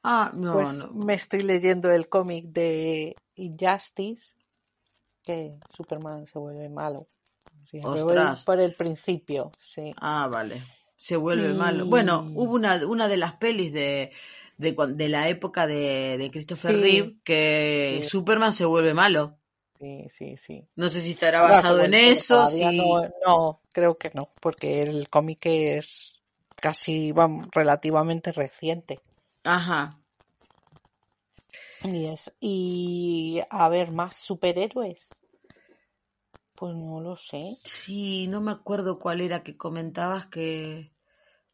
Ah, 0.03 0.33
no, 0.35 0.53
pues 0.55 0.75
no. 0.85 0.91
me 0.93 1.15
estoy 1.15 1.41
leyendo 1.41 1.91
el 1.91 2.09
cómic 2.09 2.47
de 2.47 3.17
Injustice, 3.37 4.35
que 5.23 5.55
Superman 5.75 6.27
se 6.27 6.39
vuelve 6.39 6.69
malo. 6.69 7.09
Sí, 7.71 7.81
por 8.45 8.61
el 8.61 8.75
principio, 8.75 9.51
sí. 9.59 9.95
Ah, 9.99 10.29
vale. 10.31 10.63
Se 10.97 11.17
vuelve 11.17 11.51
Y- 11.51 11.55
malo. 11.55 11.87
Bueno, 11.87 12.31
hubo 12.35 12.53
una, 12.55 12.77
una 12.87 13.09
de 13.09 13.17
las 13.17 13.35
pelis 13.37 13.73
de, 13.73 14.13
de, 14.59 15.09
la 15.09 15.29
época 15.29 15.67
de, 15.67 16.17
de 16.19 16.31
Christopher 16.31 16.75
Sí. 16.75 16.81
Reeve 16.81 17.17
que 17.25 18.01
Sí. 18.03 18.09
Superman 18.11 18.53
se 18.53 18.65
vuelve 18.67 18.93
malo. 18.95 19.39
Sí, 19.81 20.05
sí, 20.09 20.37
sí. 20.37 20.67
No 20.77 20.89
sé 20.91 21.01
si 21.01 21.13
estará 21.13 21.43
basado 21.43 21.81
en 21.81 21.95
eso, 21.95 22.47
no, 22.73 23.09
no, 23.27 23.61
creo 23.73 23.97
que 23.99 24.11
no, 24.15 24.31
porque 24.41 24.83
el 24.83 25.09
cómic 25.09 25.41
es 25.47 26.23
casi, 26.57 27.13
vamos, 27.13 27.49
relativamente 27.53 28.31
reciente. 28.33 29.01
Ajá. 29.45 30.01
Y 31.85 32.07
eso. 32.07 32.33
Y 32.41 33.41
a 33.51 33.69
ver, 33.69 33.93
más 33.93 34.17
superhéroes. 34.17 35.09
Pues 36.55 36.75
no 36.75 37.01
lo 37.01 37.15
sé. 37.17 37.57
Sí, 37.63 38.27
no 38.29 38.41
me 38.41 38.53
acuerdo 38.53 38.99
cuál 38.99 39.21
era 39.21 39.43
que 39.43 39.57
comentabas 39.57 40.27
que... 40.27 40.93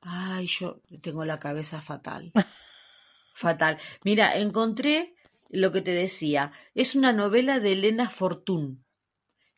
Ay, 0.03 0.47
yo 0.47 0.80
tengo 1.03 1.24
la 1.24 1.38
cabeza 1.41 1.82
fatal. 1.82 2.32
Fatal. 3.34 3.78
Mira, 4.05 4.36
encontré 4.36 5.14
lo 5.49 5.72
que 5.72 5.80
te 5.80 5.93
decía. 5.93 6.53
Es 6.74 6.95
una 6.95 7.12
novela 7.12 7.59
de 7.59 7.72
Elena 7.72 8.11
Fortún. 8.11 8.84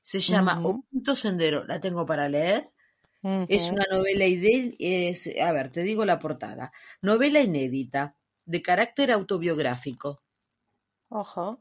Se 0.00 0.20
llama 0.20 0.58
Ujú. 0.60 0.84
Oculto 0.86 1.14
Sendero. 1.14 1.64
La 1.64 1.80
tengo 1.80 2.06
para 2.06 2.28
leer. 2.28 2.70
Es 3.48 3.70
una 3.70 3.86
novela 3.88 4.24
es, 4.26 5.30
a 5.40 5.52
ver, 5.52 5.70
te 5.70 5.82
digo 5.82 6.04
la 6.04 6.18
portada. 6.18 6.72
Novela 7.02 7.40
inédita, 7.40 8.16
de 8.44 8.62
carácter 8.62 9.10
autobiográfico. 9.10 10.22
Ajá. 11.10 11.58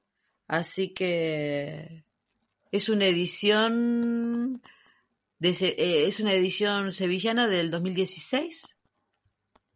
Así 0.47 0.93
que 0.93 2.03
es 2.71 2.89
una 2.89 3.05
edición 3.05 4.61
de 5.39 5.49
eh, 5.49 6.07
es 6.07 6.19
una 6.19 6.33
edición 6.33 6.91
sevillana 6.91 7.47
del 7.47 7.71
2016. 7.71 8.77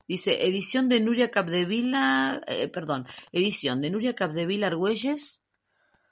Dice 0.07 0.45
edición 0.45 0.87
de 0.87 0.99
Nuria 0.99 1.31
Capdevila, 1.31 2.41
eh, 2.47 2.67
perdón, 2.67 3.07
edición 3.31 3.81
de 3.81 3.89
Nuria 3.89 4.13
Capdevila 4.13 4.67
Argüelles, 4.67 5.43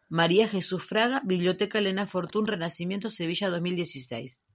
María 0.09 0.47
Jesús 0.47 0.83
Fraga, 0.83 1.21
Biblioteca 1.23 1.77
Elena 1.77 2.07
Fortún, 2.07 2.47
Renacimiento 2.47 3.11
Sevilla 3.11 3.49
2016. 3.49 4.45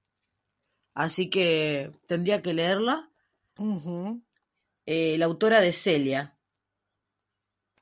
Así 0.94 1.30
que 1.30 1.92
tendría 2.08 2.42
que 2.42 2.54
leerla. 2.54 3.10
Eh, 4.90 5.18
la 5.18 5.26
autora 5.26 5.60
de 5.60 5.74
Celia, 5.74 6.34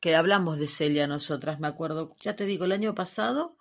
que 0.00 0.16
hablamos 0.16 0.58
de 0.58 0.66
Celia 0.66 1.06
nosotras, 1.06 1.60
me 1.60 1.68
acuerdo, 1.68 2.16
ya 2.18 2.34
te 2.34 2.46
digo, 2.46 2.64
el 2.64 2.72
año 2.72 2.96
pasado, 2.96 3.56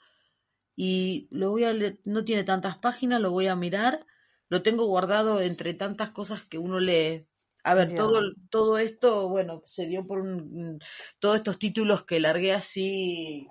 y 0.75 1.27
lo 1.29 1.51
voy 1.51 1.65
a 1.65 1.73
leer, 1.73 1.99
no 2.05 2.25
tiene 2.25 2.43
tantas 2.43 2.79
páginas, 2.79 3.21
lo 3.21 3.29
voy 3.29 3.45
a 3.45 3.55
mirar, 3.55 4.07
lo 4.49 4.63
tengo 4.63 4.87
guardado 4.87 5.41
entre 5.41 5.75
tantas 5.75 6.09
cosas 6.09 6.43
que 6.43 6.57
uno 6.57 6.79
lee. 6.79 7.27
A 7.63 7.75
ver, 7.75 7.93
todo, 7.93 8.19
todo 8.49 8.79
esto, 8.79 9.29
bueno, 9.29 9.61
se 9.67 9.85
dio 9.85 10.07
por 10.07 10.21
un, 10.21 10.79
todos 11.19 11.37
estos 11.37 11.59
títulos 11.59 12.03
que 12.03 12.19
largué 12.19 12.51
así, 12.51 13.47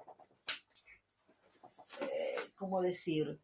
eh, 2.01 2.35
¿cómo 2.57 2.83
decir? 2.83 3.39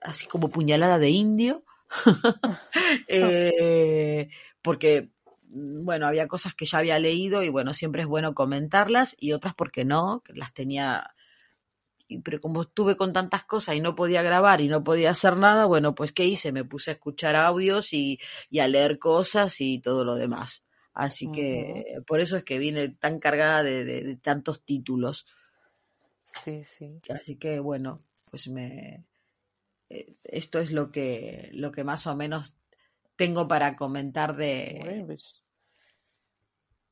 Así 0.00 0.28
como 0.28 0.50
puñalada 0.50 1.00
de 1.00 1.10
indio. 1.10 1.64
Eh, 3.08 4.28
porque, 4.62 5.10
bueno, 5.52 6.06
había 6.06 6.28
cosas 6.28 6.54
que 6.54 6.66
ya 6.66 6.78
había 6.78 6.98
leído 6.98 7.42
y 7.42 7.48
bueno, 7.48 7.74
siempre 7.74 8.02
es 8.02 8.08
bueno 8.08 8.34
comentarlas 8.34 9.16
y 9.18 9.32
otras 9.32 9.54
porque 9.54 9.84
no, 9.84 10.22
que 10.24 10.34
las 10.34 10.52
tenía, 10.54 11.14
y- 12.08 12.20
pero 12.22 12.40
como 12.40 12.62
estuve 12.62 12.96
con 12.96 13.12
tantas 13.12 13.44
cosas 13.44 13.76
y 13.76 13.80
no 13.80 13.94
podía 13.94 14.22
grabar 14.22 14.60
y 14.60 14.68
no 14.68 14.82
podía 14.84 15.10
hacer 15.10 15.36
nada, 15.36 15.64
bueno, 15.66 15.94
pues 15.94 16.12
¿qué 16.12 16.24
hice? 16.26 16.52
Me 16.52 16.64
puse 16.64 16.90
a 16.90 16.94
escuchar 16.94 17.36
audios 17.36 17.92
y, 17.92 18.18
y 18.50 18.58
a 18.60 18.68
leer 18.68 18.98
cosas 18.98 19.60
y 19.60 19.80
todo 19.80 20.04
lo 20.04 20.16
demás. 20.16 20.64
Así 20.92 21.30
que 21.30 21.84
por 22.06 22.20
eso 22.20 22.36
es 22.36 22.44
que 22.44 22.58
vine 22.58 22.88
tan 22.90 23.20
cargada 23.20 23.62
de, 23.62 23.84
de- 23.84 24.02
de 24.02 24.16
tantos 24.16 24.64
títulos. 24.64 25.26
Sí, 26.44 26.64
sí. 26.64 27.00
Así 27.08 27.36
que 27.36 27.60
bueno, 27.60 28.02
pues 28.30 28.48
me 28.48 29.04
eh, 29.90 30.16
esto 30.24 30.60
es 30.60 30.72
lo 30.72 30.90
que 30.92 31.50
lo 31.54 31.72
que 31.72 31.84
más 31.84 32.06
o 32.06 32.16
menos 32.16 32.54
tengo 33.20 33.46
para 33.46 33.76
comentar 33.76 34.34
de, 34.34 35.02
pues, 35.06 35.42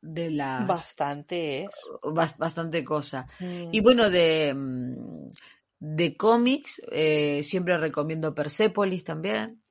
de 0.02 0.30
las 0.30 0.66
bastante 0.66 1.64
es. 1.64 1.70
bas- 2.02 2.36
bastante 2.36 2.84
cosa. 2.84 3.26
Mm. 3.40 3.70
Y 3.72 3.80
bueno, 3.80 4.10
de 4.10 4.52
mm, 4.54 5.32
de 5.80 6.16
cómics 6.18 6.82
eh, 6.92 7.40
siempre 7.42 7.78
recomiendo 7.78 8.34
Persepolis 8.34 9.04
también. 9.04 9.62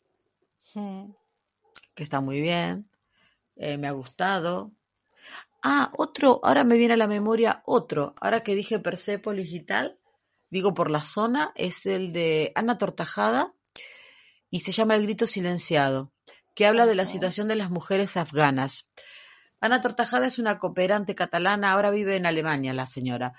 Mm. 0.74 1.12
que 1.96 2.04
está 2.04 2.20
muy 2.22 2.42
bien, 2.42 2.90
eh, 3.56 3.78
me 3.78 3.88
ha 3.88 3.92
gustado. 3.92 4.72
Ah, 5.64 5.92
otro, 5.96 6.40
ahora 6.44 6.64
me 6.64 6.78
viene 6.78 6.94
a 6.96 6.98
la 6.98 7.08
memoria 7.08 7.62
otro, 7.66 8.14
ahora 8.20 8.42
que 8.42 8.56
dije 8.56 8.80
Persepolis 8.80 9.52
y 9.52 9.62
tal, 9.62 9.98
digo 10.50 10.74
por 10.74 10.90
la 10.90 11.02
zona, 11.06 11.52
es 11.56 11.86
el 11.86 12.12
de 12.14 12.52
Ana 12.56 12.78
Tortajada 12.78 13.54
y 14.50 14.60
se 14.62 14.72
llama 14.72 14.96
El 14.96 15.04
grito 15.04 15.26
silenciado, 15.28 16.12
que 16.58 16.66
habla 16.66 16.88
de 16.88 16.96
la 16.96 17.06
situación 17.06 17.48
de 17.48 17.56
las 17.56 17.70
mujeres 17.70 18.18
afganas. 18.18 18.90
Ana 19.62 19.80
Tortajada 19.80 20.26
es 20.26 20.40
una 20.40 20.58
cooperante 20.58 21.14
catalana, 21.14 21.72
ahora 21.72 21.92
vive 21.92 22.16
en 22.16 22.26
Alemania 22.26 22.74
la 22.74 22.88
señora. 22.88 23.34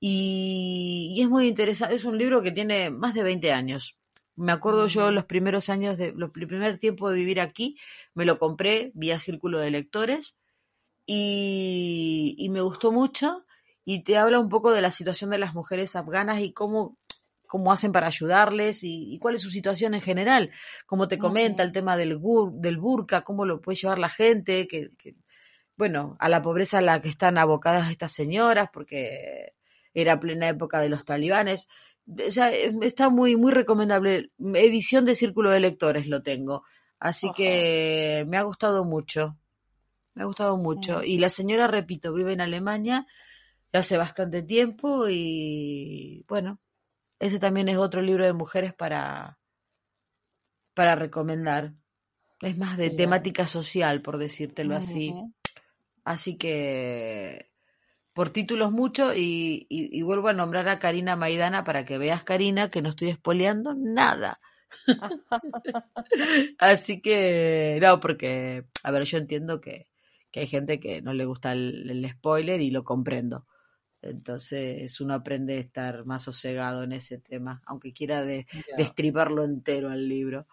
Y, 0.00 1.14
y 1.16 1.22
es 1.22 1.28
muy 1.28 1.46
interesante, 1.46 1.94
es 1.94 2.04
un 2.04 2.18
libro 2.18 2.42
que 2.42 2.50
tiene 2.50 2.90
más 2.90 3.14
de 3.14 3.22
20 3.22 3.52
años. 3.52 3.96
Me 4.34 4.50
acuerdo 4.50 4.88
yo 4.88 5.12
los 5.12 5.26
primeros 5.26 5.68
años, 5.68 5.96
de, 5.96 6.10
los, 6.10 6.32
el 6.34 6.48
primer 6.48 6.80
tiempo 6.80 7.08
de 7.08 7.14
vivir 7.14 7.40
aquí, 7.40 7.78
me 8.14 8.24
lo 8.24 8.40
compré 8.40 8.90
vía 8.94 9.20
Círculo 9.20 9.60
de 9.60 9.70
Lectores 9.70 10.36
y, 11.06 12.34
y 12.36 12.48
me 12.48 12.62
gustó 12.62 12.90
mucho 12.90 13.46
y 13.84 14.02
te 14.02 14.18
habla 14.18 14.40
un 14.40 14.48
poco 14.48 14.72
de 14.72 14.82
la 14.82 14.90
situación 14.90 15.30
de 15.30 15.38
las 15.38 15.54
mujeres 15.54 15.94
afganas 15.94 16.40
y 16.40 16.52
cómo, 16.52 16.98
cómo 17.46 17.72
hacen 17.72 17.92
para 17.92 18.08
ayudarles 18.08 18.82
y, 18.84 19.14
y 19.14 19.18
cuál 19.18 19.36
es 19.36 19.42
su 19.42 19.50
situación 19.50 19.94
en 19.94 20.00
general. 20.00 20.50
Como 20.86 21.08
te 21.08 21.18
comenta 21.18 21.62
el 21.62 21.72
tema 21.72 21.96
del, 21.96 22.18
gur, 22.18 22.52
del 22.52 22.78
burka, 22.78 23.22
cómo 23.22 23.44
lo 23.44 23.60
puede 23.60 23.76
llevar 23.76 23.98
la 23.98 24.08
gente, 24.08 24.66
que, 24.66 24.90
que, 24.98 25.16
bueno, 25.76 26.16
a 26.20 26.28
la 26.28 26.42
pobreza 26.42 26.78
a 26.78 26.82
la 26.82 27.00
que 27.00 27.08
están 27.08 27.38
abocadas 27.38 27.90
estas 27.90 28.12
señoras, 28.12 28.68
porque 28.72 29.54
era 29.94 30.20
plena 30.20 30.48
época 30.48 30.80
de 30.80 30.88
los 30.88 31.04
talibanes. 31.04 31.68
O 32.06 32.30
sea, 32.30 32.50
está 32.52 33.10
muy, 33.10 33.36
muy 33.36 33.52
recomendable. 33.52 34.30
Edición 34.38 35.04
de 35.04 35.16
Círculo 35.16 35.50
de 35.50 35.60
Lectores 35.60 36.06
lo 36.06 36.22
tengo. 36.22 36.64
Así 36.98 37.30
que 37.34 38.24
me 38.28 38.36
ha 38.36 38.42
gustado 38.42 38.84
mucho. 38.84 39.36
Me 40.14 40.22
ha 40.22 40.26
gustado 40.26 40.56
mucho. 40.56 41.02
Y 41.02 41.18
la 41.18 41.28
señora, 41.28 41.66
repito, 41.66 42.12
vive 42.12 42.32
en 42.32 42.40
Alemania 42.40 43.06
hace 43.72 43.98
bastante 43.98 44.42
tiempo 44.42 45.08
y 45.08 46.24
bueno, 46.28 46.58
ese 47.20 47.38
también 47.38 47.68
es 47.68 47.76
otro 47.78 48.02
libro 48.02 48.24
de 48.26 48.32
mujeres 48.32 48.74
para, 48.74 49.38
para 50.74 50.94
recomendar. 50.94 51.72
Es 52.40 52.58
más 52.58 52.78
de 52.78 52.90
Sí, 52.90 52.92
temática 52.92 53.46
social, 53.46 54.02
por 54.02 54.18
decírtelo 54.18 54.76
así. 54.76 55.20
Así 56.04 56.36
que 56.38 57.50
por 58.14 58.30
títulos 58.30 58.72
mucho 58.72 59.14
y, 59.14 59.66
y- 59.70 59.98
y 59.98 60.02
vuelvo 60.02 60.28
a 60.28 60.34
nombrar 60.34 60.68
a 60.68 60.78
Karina 60.80 61.16
Maidana 61.16 61.64
para 61.64 61.84
que 61.86 61.98
veas, 61.98 62.24
Karina, 62.24 62.70
que 62.70 62.82
no 62.82 62.90
estoy 62.90 63.10
espoleando 63.10 63.74
nada. 63.76 64.40
Así 66.58 67.00
que, 67.00 67.78
no, 67.82 68.00
porque, 68.00 68.64
a 68.82 68.90
ver, 68.90 69.04
yo 69.04 69.18
entiendo 69.18 69.60
que, 69.60 69.86
que 70.30 70.40
hay 70.40 70.46
gente 70.46 70.80
que 70.80 71.02
no 71.02 71.12
le 71.14 71.24
gusta 71.24 71.52
el, 71.52 71.88
el 71.90 72.10
spoiler 72.10 72.60
y 72.60 72.70
lo 72.70 72.84
comprendo. 72.84 73.46
Entonces 74.08 75.00
uno 75.00 75.14
aprende 75.14 75.56
a 75.56 75.60
estar 75.60 76.04
más 76.04 76.24
sosegado 76.24 76.82
en 76.82 76.92
ese 76.92 77.18
tema, 77.18 77.62
aunque 77.66 77.92
quiera 77.92 78.22
de, 78.24 78.46
destriparlo 78.76 79.44
entero 79.44 79.90
al 79.90 80.08
libro. 80.08 80.46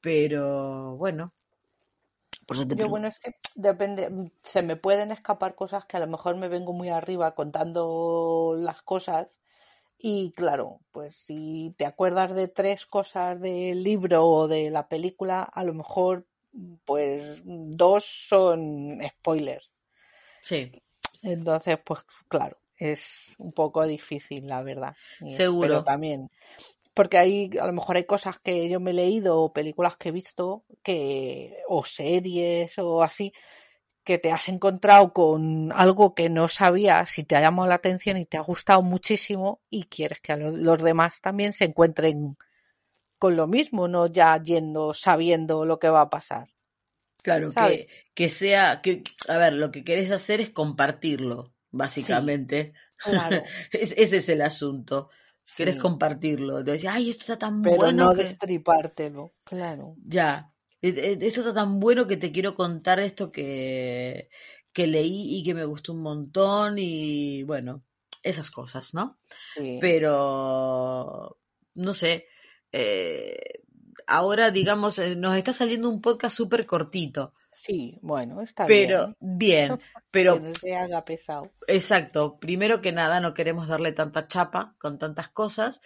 Pero 0.00 0.96
bueno, 0.96 1.34
por 2.46 2.56
eso 2.56 2.66
te 2.66 2.76
Yo, 2.76 2.88
bueno, 2.88 3.06
es 3.06 3.18
que 3.18 3.34
depende, 3.54 4.32
se 4.42 4.62
me 4.62 4.76
pueden 4.76 5.12
escapar 5.12 5.54
cosas 5.54 5.84
que 5.84 5.96
a 5.96 6.00
lo 6.00 6.06
mejor 6.06 6.36
me 6.36 6.48
vengo 6.48 6.72
muy 6.72 6.88
arriba 6.88 7.34
contando 7.34 8.54
las 8.58 8.82
cosas 8.82 9.40
y 10.02 10.32
claro, 10.32 10.80
pues 10.92 11.14
si 11.14 11.74
te 11.76 11.84
acuerdas 11.84 12.34
de 12.34 12.48
tres 12.48 12.86
cosas 12.86 13.38
del 13.38 13.82
libro 13.82 14.26
o 14.26 14.48
de 14.48 14.70
la 14.70 14.88
película, 14.88 15.42
a 15.42 15.62
lo 15.62 15.74
mejor 15.74 16.26
pues 16.84 17.42
dos 17.44 18.04
son 18.04 18.98
spoilers. 19.06 19.70
Sí, 20.42 20.72
Entonces, 21.22 21.78
pues 21.84 22.00
claro, 22.28 22.58
es 22.80 23.34
un 23.38 23.52
poco 23.52 23.86
difícil, 23.86 24.46
la 24.48 24.62
verdad. 24.62 24.96
Y- 25.20 25.28
Pero 25.28 25.36
seguro. 25.36 25.84
también, 25.84 26.30
porque 26.94 27.18
hay, 27.18 27.50
a 27.60 27.66
lo 27.66 27.72
mejor 27.74 27.96
hay 27.96 28.04
cosas 28.04 28.38
que 28.40 28.68
yo 28.68 28.80
me 28.80 28.92
he 28.92 28.94
leído 28.94 29.38
o 29.40 29.52
películas 29.52 29.96
que 29.96 30.10
he 30.10 30.12
visto 30.12 30.64
que, 30.82 31.56
o 31.68 31.84
series 31.84 32.78
o 32.78 33.02
así, 33.02 33.32
que 34.04 34.18
te 34.18 34.32
has 34.32 34.48
encontrado 34.48 35.12
con 35.12 35.72
algo 35.72 36.14
que 36.14 36.28
no 36.30 36.48
sabías 36.48 37.18
y 37.18 37.24
te 37.24 37.36
ha 37.36 37.40
llamado 37.40 37.68
la 37.68 37.76
atención 37.76 38.16
y 38.16 38.26
te 38.26 38.38
ha 38.38 38.42
gustado 38.42 38.82
muchísimo 38.82 39.60
y 39.70 39.84
quieres 39.84 40.20
que 40.20 40.36
los 40.36 40.82
demás 40.82 41.20
también 41.20 41.52
se 41.52 41.64
encuentren 41.66 42.36
con 43.18 43.36
lo 43.36 43.46
mismo, 43.46 43.88
no 43.88 44.06
ya 44.08 44.36
yendo 44.42 44.94
sabiendo 44.94 45.64
lo 45.66 45.78
que 45.78 45.90
va 45.90 46.02
a 46.02 46.10
pasar, 46.10 46.48
Claro, 47.22 47.50
¿sabes? 47.50 47.80
que, 47.84 47.88
que 48.14 48.28
sea, 48.30 48.80
que, 48.82 49.02
a 49.28 49.36
ver, 49.36 49.52
lo 49.54 49.70
que 49.70 49.84
querés 49.84 50.10
hacer 50.10 50.40
es 50.40 50.50
compartirlo, 50.50 51.52
Sí, 51.70 51.76
básicamente. 51.76 52.72
claro, 52.96 53.42
Es- 53.72 53.94
ese 53.96 54.18
es 54.18 54.28
el 54.28 54.42
asunto. 54.42 55.10
Querés 55.56 55.74
sí, 55.76 55.80
compartirlo. 55.80 56.62
Te 56.64 56.72
decís, 56.72 56.86
ay, 56.88 57.10
esto 57.10 57.22
está 57.22 57.38
tan 57.38 57.62
pero 57.62 57.76
bueno 57.76 58.06
no 58.06 58.12
que. 58.12 58.22
destripártelo, 58.22 59.34
claro. 59.44 59.96
Ya. 60.04 60.52
E- 60.82 60.88
e- 60.90 61.26
Esto 61.26 61.40
está 61.40 61.54
tan 61.54 61.80
bueno 61.80 62.06
que 62.06 62.16
te 62.16 62.30
quiero 62.30 62.54
contar 62.54 63.00
esto 63.00 63.32
que, 63.32 64.28
que 64.72 64.86
leí 64.86 65.38
y 65.38 65.44
que 65.44 65.54
me 65.54 65.64
gustó 65.64 65.92
un 65.92 66.02
montón 66.02 66.76
y 66.78 67.42
bueno, 67.44 67.82
esas 68.22 68.50
cosas, 68.50 68.94
¿no? 68.94 69.18
Sí, 69.54 69.78
Pero, 69.80 71.38
no 71.74 71.94
sé, 71.94 72.26
eh, 72.72 73.62
ahora 74.06 74.50
digamos, 74.50 74.98
eh, 74.98 75.16
nos 75.16 75.36
está 75.36 75.52
saliendo 75.52 75.88
un 75.88 76.00
podcast 76.00 76.36
súper 76.36 76.66
cortito, 76.66 77.34
sí, 77.62 77.98
bueno, 78.02 78.40
está 78.42 78.66
pero 78.66 78.70
bien. 78.70 79.16
bien, 79.20 79.78
Que 80.24 80.38
pero 80.38 80.40
no 80.40 80.54
se 80.54 80.74
haga 80.76 81.04
pesado. 81.04 81.52
exacto, 81.66 82.38
primero 82.40 82.80
que 82.80 82.92
nada 82.92 83.20
no 83.20 83.34
queremos 83.34 83.68
darle 83.68 83.92
tanta 83.92 84.26
chapa 84.26 84.74
con 84.78 84.98
tantas 84.98 85.28
cosas, 85.30 85.80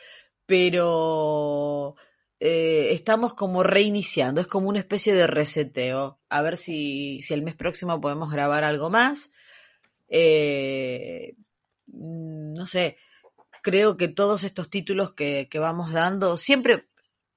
pero 0.46 1.96
eh, 2.40 2.90
estamos 2.92 3.34
como 3.34 3.62
reiniciando, 3.62 4.40
es 4.40 4.46
como 4.46 4.68
una 4.68 4.80
especie 4.80 5.14
de 5.14 5.26
reseteo, 5.26 6.20
a 6.28 6.42
ver 6.42 6.56
si, 6.56 7.20
si 7.22 7.34
el 7.34 7.42
mes 7.42 7.54
próximo 7.56 8.00
podemos 8.00 8.30
grabar 8.30 8.64
algo 8.64 8.90
más. 8.90 9.32
Eh, 10.08 11.34
mm, 11.86 12.54
no 12.54 12.66
sé, 12.66 12.96
creo 13.62 13.96
que 13.96 14.08
todos 14.08 14.44
estos 14.44 14.70
títulos 14.70 15.14
que, 15.14 15.48
que 15.50 15.58
vamos 15.58 15.92
dando, 15.92 16.36
siempre 16.36 16.88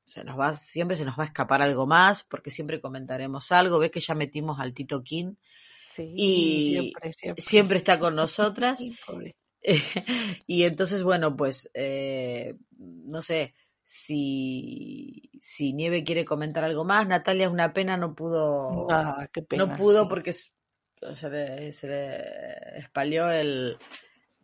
se 0.08 0.24
nos 0.24 0.40
va, 0.40 0.54
siempre 0.54 0.96
se 0.96 1.04
nos 1.04 1.20
va 1.20 1.24
a 1.24 1.28
escapar 1.28 1.62
algo 1.62 1.86
más, 1.86 2.24
porque 2.24 2.50
siempre 2.50 2.80
comentaremos 2.80 3.52
algo. 3.52 3.78
Ves 3.78 3.92
que 3.92 4.00
ya 4.00 4.16
metimos 4.16 4.58
al 4.60 4.74
Tito 4.74 5.04
King 5.04 5.34
Sí, 5.82 6.14
y 6.16 6.72
siempre, 6.72 7.14
siempre. 7.14 7.42
siempre 7.42 7.78
está 7.78 8.00
con 8.00 8.16
nosotras. 8.16 8.80
Y 10.48 10.64
entonces, 10.64 11.04
bueno, 11.04 11.36
pues 11.36 11.70
eh, 11.74 12.56
no 12.78 13.22
sé 13.22 13.54
si, 13.84 15.30
si 15.42 15.74
Nieve 15.74 16.04
quiere 16.04 16.24
comentar 16.24 16.64
algo 16.64 16.86
más. 16.86 17.06
Natalia 17.08 17.48
es 17.48 17.52
una 17.52 17.74
pena, 17.74 17.98
no 17.98 18.16
pudo, 18.16 18.88
Ah, 18.90 19.28
qué 19.34 19.42
pena, 19.42 19.66
no 19.66 19.76
pudo 19.76 20.04
sí. 20.04 20.10
porque 20.10 20.32
se 20.34 21.30
le, 21.30 21.72
se 21.74 21.88
le 21.88 22.80
espalió 22.80 23.30
el, 23.30 23.78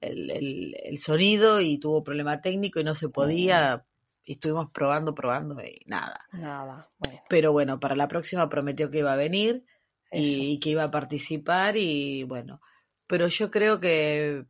el, 0.02 0.30
el- 0.30 0.76
el 0.84 1.00
sonido 1.00 1.62
y 1.62 1.78
tuvo 1.78 2.04
problema 2.04 2.42
técnico 2.42 2.80
y 2.80 2.84
no 2.84 2.96
se 2.96 3.08
podía. 3.10 3.86
Y 4.26 4.34
estuvimos 4.34 4.72
probando, 4.72 5.14
probando 5.14 5.62
y 5.62 5.82
nada. 5.86 6.26
Nada, 6.32 6.90
bueno, 6.98 7.22
Pero 7.30 7.52
bueno, 7.52 7.80
para 7.80 7.96
la 7.96 8.08
próxima 8.08 8.50
prometió 8.50 8.90
que 8.90 9.00
iba 9.00 9.14
a 9.14 9.18
venir 9.18 9.66
y, 10.12 10.54
y 10.54 10.60
que 10.60 10.70
iba 10.70 10.84
a 10.84 10.92
participar 10.92 11.76
y 11.78 12.24
bueno, 12.24 12.62
pero 13.08 13.28
yo 13.28 13.52
creo 13.52 13.80
que 13.80 14.46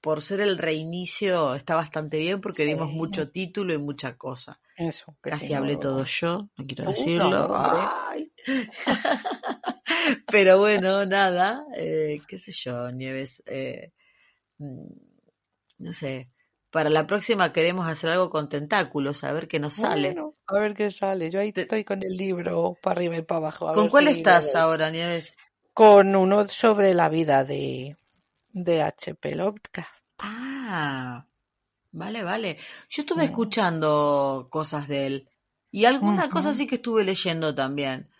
por 0.00 0.22
ser 0.22 0.40
el 0.40 0.58
reinicio 0.58 1.54
está 1.54 1.74
bastante 1.74 2.18
bien 2.18 2.40
porque 2.40 2.64
dimos 2.64 2.90
mucho 2.90 3.30
título 3.30 3.74
y 3.74 3.78
mucha 3.78 4.16
cosa. 4.16 4.60
eso, 4.76 5.16
que 5.22 5.30
Casi 5.30 5.52
hablé 5.54 5.76
todo 5.76 6.04
yo, 6.04 6.48
no 6.56 6.64
quiero 6.66 6.88
decirlo. 6.88 7.56
Ay. 7.56 8.32
Pero 10.30 10.58
bueno, 10.58 11.04
nada, 11.04 11.64
eh, 11.76 12.20
qué 12.28 12.38
sé 12.38 12.52
yo, 12.52 12.90
Nieves, 12.92 13.42
eh, 13.46 13.92
mm, 14.58 14.86
no 15.78 15.92
sé, 15.92 16.30
para 16.70 16.90
la 16.90 17.06
próxima 17.06 17.52
queremos 17.52 17.86
hacer 17.88 18.10
algo 18.10 18.30
con 18.30 18.48
tentáculos, 18.48 19.24
a 19.24 19.32
ver 19.32 19.48
qué 19.48 19.60
nos 19.60 19.74
sale. 19.74 20.08
Bueno, 20.08 20.34
a 20.46 20.58
ver 20.60 20.74
qué 20.74 20.90
sale. 20.90 21.30
Yo 21.30 21.40
ahí 21.40 21.52
Te- 21.52 21.62
estoy 21.62 21.84
con 21.84 22.02
el 22.02 22.16
libro 22.16 22.76
para 22.82 22.96
arriba 22.98 23.16
y 23.16 23.22
para 23.22 23.38
abajo. 23.38 23.68
A 23.68 23.72
¿Con 23.72 23.84
ver 23.84 23.90
cuál 23.90 24.04
si 24.04 24.10
estás 24.18 24.54
ahora, 24.54 24.90
Nieves? 24.90 25.36
Con 25.72 26.14
uno 26.14 26.46
sobre 26.48 26.92
la 26.94 27.08
vida 27.08 27.44
de, 27.44 27.96
de 28.52 28.82
H.P. 28.82 29.34
Lovecraft. 29.36 30.04
Ah, 30.18 31.26
vale, 31.92 32.22
vale. 32.24 32.58
Yo 32.90 33.02
estuve 33.02 33.22
Mm. 33.22 33.26
escuchando 33.26 34.48
cosas 34.50 34.88
de 34.88 35.06
él 35.06 35.28
y 35.70 35.84
algunas 35.86 36.28
cosas 36.28 36.52
Ujú. 36.52 36.58
sí 36.58 36.66
que 36.66 36.76
estuve 36.76 37.04
leyendo 37.04 37.54
también. 37.54 38.10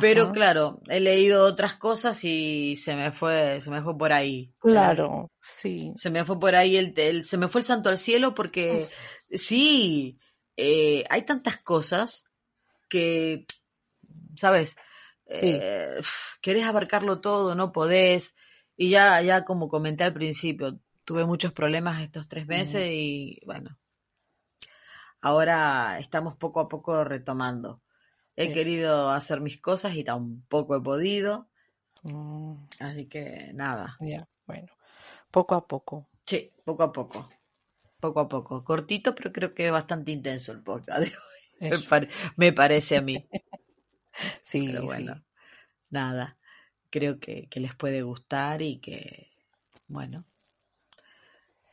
Pero 0.00 0.30
claro, 0.32 0.80
he 0.88 1.00
leído 1.00 1.44
otras 1.44 1.74
cosas 1.74 2.22
y 2.24 2.76
se 2.76 2.94
me 2.94 3.12
fue, 3.12 3.60
se 3.60 3.70
me 3.70 3.82
fue 3.82 3.96
por 3.96 4.12
ahí. 4.12 4.52
Claro, 4.58 5.30
sí. 5.40 5.92
se 5.96 6.10
me 6.10 6.24
fue 6.24 6.38
por 6.38 6.54
ahí 6.54 6.76
el, 6.76 6.92
el- 6.96 7.24
se 7.24 7.38
me 7.38 7.48
fue 7.48 7.60
el 7.62 7.64
santo 7.64 7.88
al 7.88 7.98
cielo 7.98 8.34
porque 8.34 8.86
sí, 9.32 10.18
eh, 10.56 11.04
hay 11.08 11.22
tantas 11.22 11.58
cosas 11.58 12.24
que, 12.88 13.46
¿sabes? 14.36 14.76
Sí. 15.26 15.38
eh, 15.42 16.00
querés 16.42 16.66
abarcarlo 16.66 17.20
todo, 17.20 17.54
no 17.54 17.72
podés. 17.72 18.34
Y 18.76 18.90
ya, 18.90 19.20
ya 19.22 19.44
como 19.44 19.68
comenté 19.68 20.04
al 20.04 20.12
principio, 20.14 20.78
tuve 21.04 21.24
muchos 21.24 21.52
problemas 21.52 22.02
estos 22.02 22.28
tres 22.28 22.46
meses 22.46 22.88
y 22.92 23.40
bueno, 23.46 23.78
ahora 25.20 25.98
estamos 25.98 26.36
poco 26.36 26.60
a 26.60 26.68
poco 26.68 27.04
retomando. 27.04 27.82
He 28.36 28.52
querido 28.52 29.10
hacer 29.10 29.40
mis 29.40 29.58
cosas 29.60 29.94
y 29.94 30.04
tampoco 30.04 30.76
he 30.76 30.80
podido, 30.80 31.48
Mm, 32.02 32.54
así 32.78 33.06
que 33.06 33.50
nada. 33.52 33.96
ya, 34.00 34.26
bueno, 34.46 34.68
poco 35.30 35.54
a 35.54 35.66
poco. 35.66 36.08
Sí, 36.26 36.50
poco 36.64 36.82
a 36.84 36.92
poco. 36.92 37.28
Poco 38.00 38.20
a 38.20 38.28
poco. 38.28 38.64
Cortito, 38.64 39.14
pero 39.14 39.32
creo 39.32 39.52
que 39.54 39.66
es 39.66 39.72
bastante 39.72 40.12
intenso 40.12 40.52
el 40.52 40.62
podcast 40.62 41.00
de 41.00 41.06
hoy. 41.08 41.14
Me, 41.60 41.68
Eso. 41.68 41.88
pare- 41.88 42.08
me 42.36 42.52
parece 42.52 42.96
a 42.96 43.02
mí. 43.02 43.28
Sí, 44.42 44.66
Pero 44.66 44.80
sí. 44.82 44.86
bueno, 44.86 45.22
nada. 45.90 46.36
Creo 46.90 47.20
que, 47.20 47.48
que 47.48 47.60
les 47.60 47.74
puede 47.74 48.02
gustar 48.02 48.60
y 48.60 48.78
que, 48.80 49.30
bueno, 49.88 50.24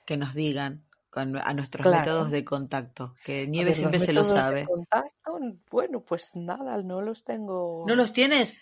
que 0.05 0.16
nos 0.18 0.34
digan 0.34 0.86
a 1.20 1.53
nuestros 1.53 1.84
Claro. 1.84 1.99
métodos 1.99 2.32
de 2.32 2.43
contacto, 2.45 3.13
que 3.26 3.47
Nieve 3.47 3.72
ver, 3.72 3.76
siempre 3.76 3.99
se 3.99 4.13
lo 4.13 4.22
métodos 4.24 4.45
de 4.49 4.51
sabe. 4.51 4.65
contacto, 4.65 5.39
bueno, 5.72 6.01
pues 6.01 6.36
nada, 6.36 6.82
no 6.84 7.01
los 7.01 7.24
tengo. 7.24 7.86
¿No 7.88 7.95
los 7.95 8.13
tienes? 8.13 8.61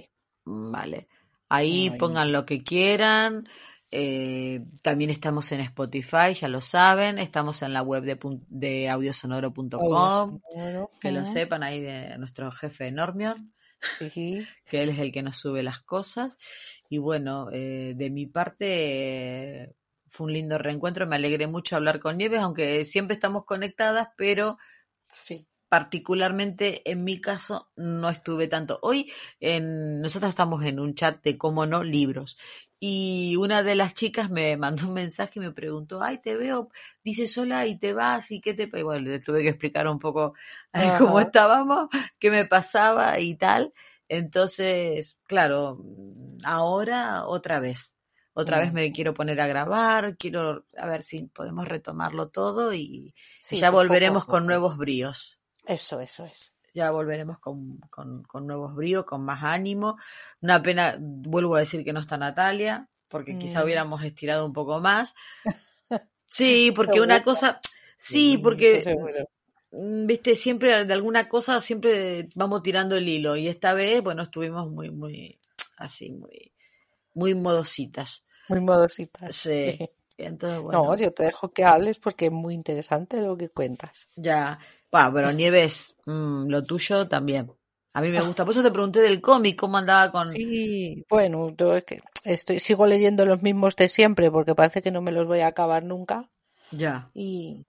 vale. 0.45 1.07
Ahí 1.49 1.89
Ay. 1.91 1.99
pongan 1.99 2.32
lo 2.32 2.45
que 2.45 2.63
quieran. 2.63 3.49
Eh, 3.97 4.65
también 4.81 5.09
estamos 5.09 5.49
en 5.53 5.61
Spotify, 5.61 6.33
ya 6.37 6.49
lo 6.49 6.59
saben. 6.59 7.17
Estamos 7.17 7.61
en 7.61 7.71
la 7.71 7.81
web 7.81 8.03
de, 8.03 8.19
de 8.49 8.89
audiosonoro.com. 8.89 10.41
Que 10.99 11.11
lo 11.11 11.25
sepan 11.25 11.63
ahí 11.63 11.81
de 11.81 12.17
nuestro 12.17 12.51
jefe 12.51 12.91
Normion. 12.91 13.53
Sí, 13.79 14.45
que 14.65 14.83
él 14.83 14.89
es 14.89 14.99
el 14.99 15.13
que 15.13 15.23
nos 15.23 15.37
sube 15.37 15.63
las 15.63 15.79
cosas. 15.79 16.37
Y 16.89 16.97
bueno, 16.97 17.47
eh, 17.53 17.93
de 17.95 18.09
mi 18.09 18.25
parte 18.25 19.63
eh, 19.63 19.75
fue 20.09 20.27
un 20.27 20.33
lindo 20.33 20.57
reencuentro, 20.57 21.07
me 21.07 21.15
alegré 21.15 21.47
mucho 21.47 21.77
hablar 21.77 22.01
con 22.01 22.17
Nieves, 22.17 22.41
aunque 22.41 22.83
siempre 22.83 23.13
estamos 23.13 23.45
conectadas, 23.45 24.09
pero 24.17 24.57
sí. 25.07 25.47
particularmente 25.69 26.89
en 26.89 27.05
mi 27.05 27.21
caso 27.21 27.69
no 27.77 28.09
estuve 28.09 28.49
tanto. 28.49 28.77
Hoy 28.81 29.09
en, 29.39 30.01
nosotros 30.01 30.29
estamos 30.31 30.65
en 30.65 30.81
un 30.81 30.95
chat 30.95 31.23
de 31.23 31.37
cómo 31.37 31.65
no 31.65 31.81
libros. 31.81 32.37
Y 32.88 33.36
una 33.38 33.63
de 33.63 33.73
las 33.73 33.95
chicas 33.95 34.29
me 34.29 34.57
mandó 34.57 34.88
un 34.88 34.93
mensaje 34.93 35.39
y 35.39 35.39
me 35.39 35.51
preguntó, 35.51 36.03
ay, 36.03 36.19
te 36.19 36.36
veo, 36.36 36.69
dices 37.03 37.36
hola 37.36 37.65
y 37.65 37.79
te 37.79 37.93
vas 37.93 38.29
y 38.29 38.39
qué 38.41 38.53
te... 38.53 38.69
Y 38.71 38.83
bueno, 38.83 39.09
le 39.09 39.19
tuve 39.19 39.41
que 39.41 39.49
explicar 39.49 39.88
un 39.88 39.97
poco 39.97 40.36
eh, 40.71 40.93
cómo 40.99 41.19
estábamos, 41.19 41.89
qué 42.19 42.29
me 42.29 42.45
pasaba 42.45 43.19
y 43.19 43.33
tal. 43.38 43.73
Entonces, 44.07 45.17
claro, 45.25 45.83
ahora 46.43 47.25
otra 47.25 47.59
vez. 47.59 47.95
Otra 48.38 48.59
vez 48.59 48.73
me 48.73 48.91
quiero 48.91 49.13
poner 49.13 49.39
a 49.39 49.47
grabar, 49.47 50.17
quiero 50.17 50.65
a 50.77 50.86
ver 50.88 51.03
si 51.03 51.23
podemos 51.23 51.65
retomarlo 51.67 52.27
todo 52.27 52.73
y 52.73 53.15
Sí, 53.39 53.55
ya 53.55 53.71
pues 53.71 53.71
poco 53.71 53.77
volveremos 53.77 54.25
con 54.25 54.45
nuevos 54.45 54.77
bríos. 54.77 55.39
Eso, 55.65 56.01
eso 56.01 56.25
es. 56.25 56.55
Ya 56.76 56.91
volveremos 56.91 57.39
con, 57.39 57.80
con, 57.89 58.23
con 58.23 58.45
nuevos 58.45 58.76
bríos, 58.76 59.05
con 59.05 59.23
más 59.23 59.41
ánimo. 59.43 59.97
Una 60.41 60.61
pena, 60.61 60.97
vuelvo 60.99 61.55
a 61.55 61.59
decir 61.61 61.84
que 61.86 61.93
no 61.93 62.01
está 62.01 62.17
Natalia, 62.17 62.88
porque 63.07 63.38
quizá 63.39 63.61
Mm. 63.61 63.63
hubiéramos 63.63 64.03
estirado 64.03 64.45
un 64.45 64.53
poco 64.53 64.80
más. 64.82 65.15
Sí, 66.28 66.71
porque 66.76 66.99
una 67.01 67.23
cosa, 67.23 67.59
sí, 67.97 68.38
porque 68.38 68.84
mm, 69.71 70.05
viste, 70.05 70.36
siempre 70.36 70.86
de 70.86 70.93
alguna 70.93 71.30
cosa 71.30 71.61
siempre 71.61 72.30
vamos 72.36 72.61
tirando 72.63 72.95
el 72.97 73.07
hilo 73.07 73.36
y 73.38 73.47
esta 73.47 73.73
vez, 73.73 74.03
bueno, 74.03 74.23
estuvimos 74.23 74.69
muy, 74.69 74.91
muy, 74.91 75.39
así, 75.78 76.11
muy, 76.11 76.51
muy 77.13 77.36
modositas. 77.36 78.26
Muy 78.47 78.59
modositas. 78.59 79.36
Sí. 79.36 79.78
Entonces, 80.17 80.61
bueno, 80.61 80.84
No, 80.84 80.97
yo 80.97 81.11
te 81.13 81.23
dejo 81.23 81.51
que 81.53 81.65
hables 81.65 81.99
porque 81.99 82.26
es 82.28 82.32
muy 82.32 82.53
interesante 82.53 83.21
lo 83.21 83.38
que 83.38 83.49
cuentas. 83.49 84.07
ya, 84.15 84.59
bueno, 84.95 85.13
pero 85.13 85.31
Nieves, 85.31 85.95
mm, 86.05 86.47
lo 86.49 86.63
tuyo 86.63 87.07
también. 87.07 87.51
A 87.93 88.01
mí 88.01 88.09
me 88.09 88.21
gusta, 88.21 88.43
por 88.43 88.51
eso 88.53 88.63
te 88.63 88.71
pregunté 88.71 88.99
del 89.01 89.21
cómic, 89.21 89.57
cómo 89.57 89.77
andaba 89.77 90.11
con... 90.11 90.29
Sí, 90.29 91.05
bueno, 91.09 91.53
yo 91.57 91.75
es 91.75 91.85
que 91.85 92.01
estoy, 92.23 92.59
sigo 92.59 92.87
leyendo 92.87 93.25
los 93.25 93.41
mismos 93.41 93.75
de 93.75 93.87
siempre 93.89 94.29
porque 94.31 94.55
parece 94.55 94.81
que 94.81 94.91
no 94.91 95.01
me 95.01 95.11
los 95.11 95.25
voy 95.27 95.39
a 95.41 95.47
acabar 95.47 95.83
nunca 95.83 96.29
Ya. 96.71 97.09
y, 97.13 97.65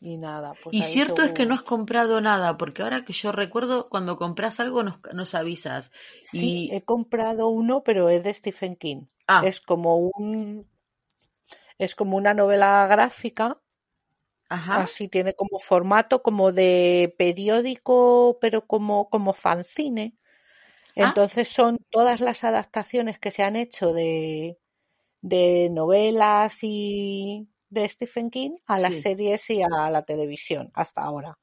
y 0.00 0.16
nada. 0.16 0.54
Pues 0.62 0.74
Y 0.74 0.82
cierto 0.82 1.22
es 1.22 1.32
que 1.32 1.46
no 1.46 1.54
has 1.54 1.62
comprado 1.62 2.20
nada, 2.20 2.56
porque 2.56 2.82
ahora 2.82 3.04
que 3.04 3.12
yo 3.12 3.30
recuerdo, 3.32 3.88
cuando 3.88 4.16
compras 4.16 4.58
algo 4.60 4.82
nos, 4.82 4.98
nos 5.12 5.34
avisas. 5.34 5.92
Sí, 6.22 6.68
Y, 6.70 6.74
he 6.74 6.82
comprado 6.82 7.48
uno, 7.48 7.82
pero 7.84 8.08
es 8.08 8.22
de 8.22 8.34
Stephen 8.34 8.76
King. 8.76 9.02
ah, 9.28 9.42
Es 9.44 9.60
como 9.60 9.96
un, 9.98 10.66
es 11.78 11.94
como 11.94 12.16
una 12.16 12.34
novela 12.34 12.86
gráfica, 12.88 13.58
ajá, 14.48 14.90
así 14.90 15.08
tiene 15.08 15.34
como 15.34 15.58
formato 15.60 16.22
como 16.22 16.52
de 16.52 17.14
periódico, 17.18 18.38
pero 18.40 18.66
como, 18.66 19.10
como 19.10 19.34
fanzine. 19.34 20.16
Ah. 21.00 21.14
Entonces 21.14 21.48
son 21.50 21.78
todas 21.90 22.20
las 22.20 22.44
adaptaciones 22.44 23.18
que 23.20 23.30
se 23.32 23.42
han 23.44 23.56
hecho 23.56 23.92
de, 23.94 24.58
de 25.22 25.70
novelas 25.72 26.58
y 26.62 27.48
de 27.70 27.88
Stephen 27.88 28.30
King 28.30 28.58
a 28.68 28.78
las 28.80 28.96
Sí. 28.96 28.96
series 28.96 29.50
y 29.50 29.62
a 29.62 29.90
la 29.90 30.02
televisión 30.04 30.70
hasta 30.74 31.02
ahora. 31.04 31.38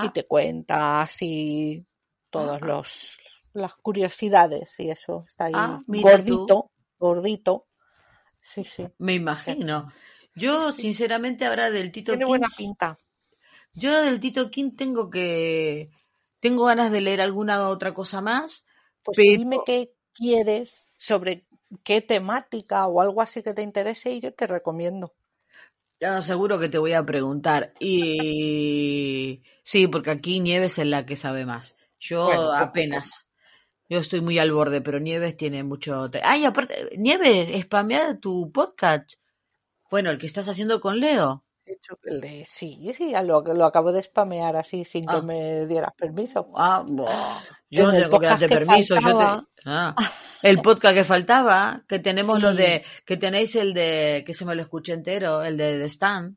Y 0.00 0.10
ah, 0.10 0.12
te 0.12 0.26
cuenta 0.26 1.02
así 1.02 1.86
todos 2.30 2.62
Ah. 2.62 2.66
los 2.66 3.18
las 3.54 3.74
curiosidades 3.76 4.78
y 4.80 4.90
eso 4.90 5.24
está 5.28 5.46
ahí 5.46 5.64
Ah, 5.64 5.84
gordito, 5.88 6.70
gordito. 6.98 7.66
Sí, 8.40 8.64
sí. 8.64 8.92
me 8.98 9.14
imagino. 9.14 9.92
Yo, 10.34 10.72
Sí, 10.72 10.82
sinceramente, 10.82 11.44
ahora 11.44 11.70
del 11.70 11.92
Tito 11.92 12.12
Tiene 12.12 12.24
King, 12.24 12.28
buena 12.30 12.48
pinta. 12.56 12.98
yo 13.74 14.00
del 14.02 14.20
Tito 14.20 14.50
King 14.50 14.72
tengo 14.76 15.10
que, 15.10 15.90
tengo 16.40 16.64
ganas 16.64 16.90
de 16.92 17.00
leer 17.00 17.20
alguna 17.20 17.68
otra 17.68 17.94
cosa 17.94 18.20
más, 18.20 18.66
Pues 19.04 19.16
pero, 19.16 19.36
dime 19.36 19.58
qué 19.64 19.92
quieres, 20.14 20.92
sobre 20.96 21.46
qué 21.84 22.00
temática 22.02 22.86
o 22.86 23.00
algo 23.00 23.20
así 23.22 23.42
que 23.42 23.54
te 23.54 23.62
interese 23.62 24.12
y 24.12 24.20
yo 24.20 24.32
te 24.34 24.46
recomiendo. 24.46 25.14
ya 26.00 26.20
seguro 26.22 26.58
que 26.58 26.68
te 26.68 26.78
voy 26.78 26.92
a 26.94 27.04
preguntar. 27.06 27.74
Y 27.78 29.42
sí, 29.62 29.86
porque 29.86 30.10
aquí 30.10 30.40
Nieves 30.40 30.78
es 30.78 30.86
la 30.86 31.06
que 31.06 31.16
sabe 31.16 31.46
más. 31.46 31.76
Yo 32.00 32.24
Bueno, 32.24 32.52
a 32.52 32.60
apenas. 32.62 33.28
Yo 33.88 33.98
estoy 33.98 34.20
muy 34.20 34.38
al 34.38 34.52
borde, 34.52 34.80
pero 34.80 34.98
Nieves 34.98 35.36
tiene 35.36 35.62
mucho. 35.62 36.10
Ay, 36.22 36.44
aparte, 36.44 36.90
Nieves, 36.96 37.62
spamea 37.64 38.18
tu 38.18 38.50
podcast. 38.50 39.12
Bueno, 39.92 40.08
el 40.10 40.16
que 40.16 40.26
estás 40.26 40.48
haciendo 40.48 40.80
con 40.80 40.98
Leo. 41.00 41.44
De 41.66 41.78
de- 42.20 42.44
sí, 42.46 42.92
sí, 42.96 43.12
lo, 43.24 43.42
lo 43.42 43.66
acabo 43.66 43.92
de 43.92 44.02
spamear 44.02 44.56
así 44.56 44.86
sin 44.86 45.04
que 45.04 45.16
Ah. 45.16 45.20
me 45.20 45.66
dieras 45.66 45.92
permiso. 45.94 46.50
Ah, 46.56 46.82
buah, 46.84 47.40
yo 47.70 47.90
En 47.90 47.96
no 47.96 48.02
tengo 48.02 48.18
que 48.18 48.26
darte 48.26 48.48
que 48.48 48.54
permiso. 48.54 48.94
Yo 48.98 49.18
te... 49.18 49.24
Ah, 49.66 49.94
el 50.40 50.62
podcast 50.62 50.94
que 50.96 51.04
faltaba, 51.04 51.84
que 51.86 51.98
tenemos 51.98 52.40
lo 52.40 52.52
Sí. 52.52 52.56
de, 52.56 52.84
que 53.04 53.18
tenéis 53.18 53.54
el 53.56 53.74
de, 53.74 54.24
que 54.26 54.32
se 54.32 54.46
me 54.46 54.54
lo 54.54 54.62
escuché 54.62 54.94
entero, 54.94 55.42
el 55.44 55.58
de 55.58 55.78
The 55.78 55.84
Stand. 55.90 56.36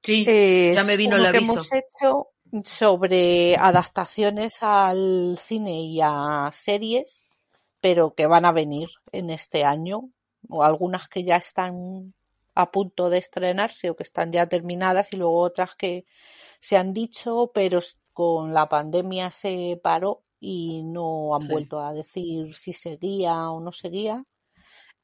Sí, 0.00 0.24
es 0.28 0.76
ya 0.76 0.84
me 0.84 0.96
vino 0.96 1.16
el 1.16 1.22
que 1.22 1.28
aviso. 1.38 1.54
hemos 1.54 1.72
hecho 1.72 2.28
sobre 2.64 3.56
adaptaciones 3.56 4.62
al 4.62 5.36
cine 5.38 5.80
y 5.82 6.00
a 6.02 6.50
series 6.52 7.20
pero 7.80 8.14
que 8.14 8.26
van 8.26 8.44
a 8.46 8.52
venir 8.52 8.88
en 9.12 9.30
este 9.30 9.64
año 9.64 10.10
o 10.48 10.62
algunas 10.64 11.08
que 11.08 11.24
ya 11.24 11.36
están 11.36 12.14
a 12.54 12.70
punto 12.70 13.10
de 13.10 13.18
estrenarse 13.18 13.90
o 13.90 13.96
que 13.96 14.04
están 14.04 14.32
ya 14.32 14.46
terminadas 14.48 15.12
y 15.12 15.16
luego 15.16 15.40
otras 15.40 15.74
que 15.76 16.04
se 16.60 16.76
han 16.76 16.92
dicho 16.94 17.50
pero 17.54 17.80
con 18.12 18.52
la 18.54 18.68
pandemia 18.68 19.30
se 19.30 19.80
paró 19.82 20.24
y 20.40 20.82
no 20.84 21.34
han 21.36 21.46
Sí. 21.46 21.48
vuelto 21.48 21.80
a 21.80 21.92
decir 21.92 22.54
si 22.54 22.72
seguía 22.74 23.50
o 23.50 23.60
no 23.60 23.72
seguía. 23.72 24.24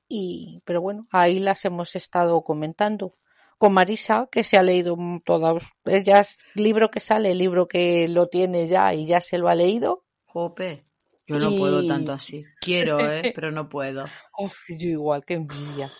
Y, 0.09 0.63
pero 0.65 0.81
bueno, 0.83 1.07
ahí 1.13 1.39
las 1.41 1.65
hemos 1.65 1.97
estado 1.97 2.43
comentando. 2.43 3.17
Con 3.61 3.74
Marisa, 3.74 4.27
que 4.32 4.43
se 4.43 4.57
ha 4.57 4.62
leído 4.62 4.97
todos, 5.23 5.62
ella 5.85 6.20
es 6.20 6.39
libro 6.55 6.91
que 6.91 7.01
sale, 7.01 7.35
libro 7.35 7.69
que 7.69 8.09
lo 8.09 8.28
tiene 8.28 8.69
ya 8.69 8.95
y 8.95 9.07
ya 9.07 9.20
se 9.20 9.37
lo 9.37 9.49
ha 9.49 9.55
leído. 9.55 10.03
Jope. 10.24 10.87
Yo 11.27 11.39
no 11.39 11.51
puedo 11.59 11.87
tanto 11.87 12.12
así. 12.12 12.43
Quiero, 12.62 12.99
¿eh? 13.11 13.31
Pero 13.37 13.53
no 13.53 13.69
puedo. 13.69 14.07
Uf, 14.39 14.57
yo 14.70 14.89
igual, 14.89 15.27
que 15.27 15.35
envidia. 15.35 15.91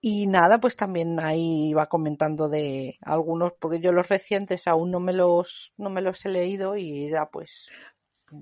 Y 0.00 0.26
nada, 0.26 0.58
pues 0.58 0.74
también 0.74 1.20
ahí 1.20 1.72
va 1.72 1.88
comentando 1.88 2.48
de 2.48 2.98
algunos, 3.02 3.52
porque 3.60 3.80
yo 3.80 3.92
los 3.92 4.08
recientes 4.08 4.66
aún 4.66 4.90
no 4.90 4.98
me 4.98 5.12
los, 5.12 5.72
no 5.76 5.90
me 5.90 6.02
los 6.02 6.24
he 6.26 6.30
leído 6.30 6.76
y 6.76 7.06
ella 7.06 7.26
pues 7.32 7.68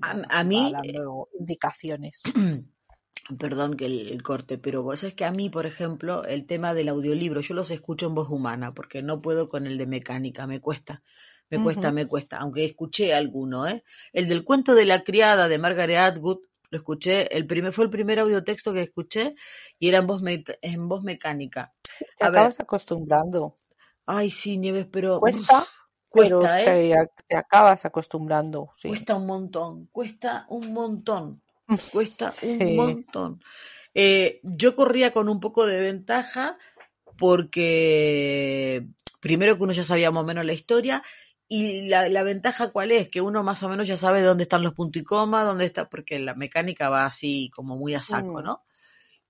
A- 0.01 0.39
a 0.39 0.43
mí, 0.43 0.71
va 0.71 0.79
dando 0.79 1.29
indicaciones. 1.39 2.23
Perdón 3.39 3.75
que 3.75 3.85
el, 3.87 4.07
el 4.07 4.23
corte, 4.23 4.57
pero 4.57 4.83
vos 4.83 4.99
sabés 5.01 5.15
que 5.15 5.25
a 5.25 5.31
mí, 5.31 5.49
por 5.49 5.65
ejemplo, 5.65 6.23
el 6.23 6.45
tema 6.45 6.73
del 6.73 6.87
audiolibro, 6.89 7.41
yo 7.41 7.53
los 7.55 7.71
escucho 7.71 8.07
en 8.07 8.15
voz 8.15 8.29
humana, 8.29 8.73
porque 8.73 9.01
no 9.01 9.21
puedo 9.21 9.49
con 9.49 9.67
el 9.67 9.77
de 9.77 9.85
mecánica, 9.85 10.47
me 10.47 10.61
cuesta, 10.61 11.03
me 11.49 11.61
cuesta, 11.61 11.91
me 11.91 12.05
cuesta, 12.07 12.37
aunque 12.37 12.63
escuché 12.63 13.13
alguno, 13.13 13.67
¿eh? 13.67 13.83
El 14.13 14.29
del 14.29 14.45
cuento 14.45 14.75
de 14.75 14.85
la 14.85 15.03
criada 15.03 15.47
de 15.49 15.57
Margaret 15.57 15.97
Atwood, 15.97 16.39
lo 16.69 16.77
escuché, 16.77 17.35
el 17.35 17.45
primer, 17.47 17.73
fue 17.73 17.85
el 17.85 17.91
primer 17.91 18.19
audiotexto 18.19 18.73
que 18.73 18.81
escuché 18.83 19.35
y 19.79 19.89
era 19.89 19.97
en 19.99 20.07
voz, 20.07 20.21
me- 20.21 20.43
en 20.61 20.87
voz 20.87 21.03
mecánica. 21.03 21.73
Te 22.17 22.25
A 22.25 22.29
ver. 22.29 22.41
acabas 22.41 22.59
acostumbrando. 22.59 23.57
Ay, 24.05 24.31
sí, 24.31 24.57
Nieves, 24.57 24.87
pero... 24.91 25.19
Cuesta, 25.19 25.59
uf, 25.61 25.69
cuesta, 26.09 26.13
pero 26.13 26.41
¿eh? 26.61 26.63
te, 26.63 26.95
te 27.27 27.35
acabas 27.35 27.85
acostumbrando. 27.85 28.69
Sí. 28.77 28.89
Cuesta 28.89 29.15
un 29.15 29.27
montón, 29.27 29.85
cuesta 29.91 30.45
un 30.49 30.73
montón, 30.73 31.41
cuesta 31.91 32.31
Sí. 32.31 32.57
un 32.61 32.75
montón. 32.75 33.43
Eh, 33.93 34.39
yo 34.43 34.75
corría 34.75 35.11
con 35.11 35.29
un 35.29 35.39
poco 35.39 35.65
de 35.65 35.79
ventaja 35.79 36.57
porque 37.17 38.87
primero 39.19 39.57
que 39.57 39.63
uno 39.63 39.73
ya 39.73 39.83
sabía 39.83 40.11
más 40.11 40.23
o 40.23 40.25
menos 40.27 40.45
la 40.45 40.53
historia 40.53 41.03
y 41.47 41.87
la, 41.87 42.09
la 42.09 42.23
ventaja 42.23 42.71
cuál 42.71 42.91
es, 42.91 43.09
que 43.09 43.21
uno 43.21 43.41
más 43.43 43.63
o 43.63 43.69
menos 43.69 43.87
ya 43.87 43.97
sabe 43.97 44.21
dónde 44.21 44.43
están 44.43 44.63
los 44.63 44.73
puntos 44.73 45.01
y 45.01 45.05
coma, 45.05 45.43
dónde 45.43 45.65
está, 45.65 45.89
porque 45.89 46.19
la 46.19 46.35
mecánica 46.35 46.89
va 46.89 47.05
así 47.05 47.49
como 47.55 47.75
muy 47.77 47.95
a 47.95 48.03
saco, 48.03 48.41
Mm. 48.41 48.43
¿no? 48.43 48.63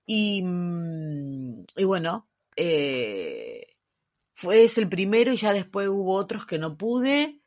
Y, 0.06 0.42
mm, 0.42 1.64
y 1.76 1.84
bueno, 1.84 2.28
eh, 2.56 3.76
fue 4.34 4.64
ese 4.64 4.80
el 4.82 4.88
primero 4.88 5.32
y 5.32 5.36
ya 5.36 5.52
después 5.52 5.88
hubo 5.88 6.14
otros 6.14 6.46
que 6.46 6.58
no 6.58 6.76
pude. 6.76 7.37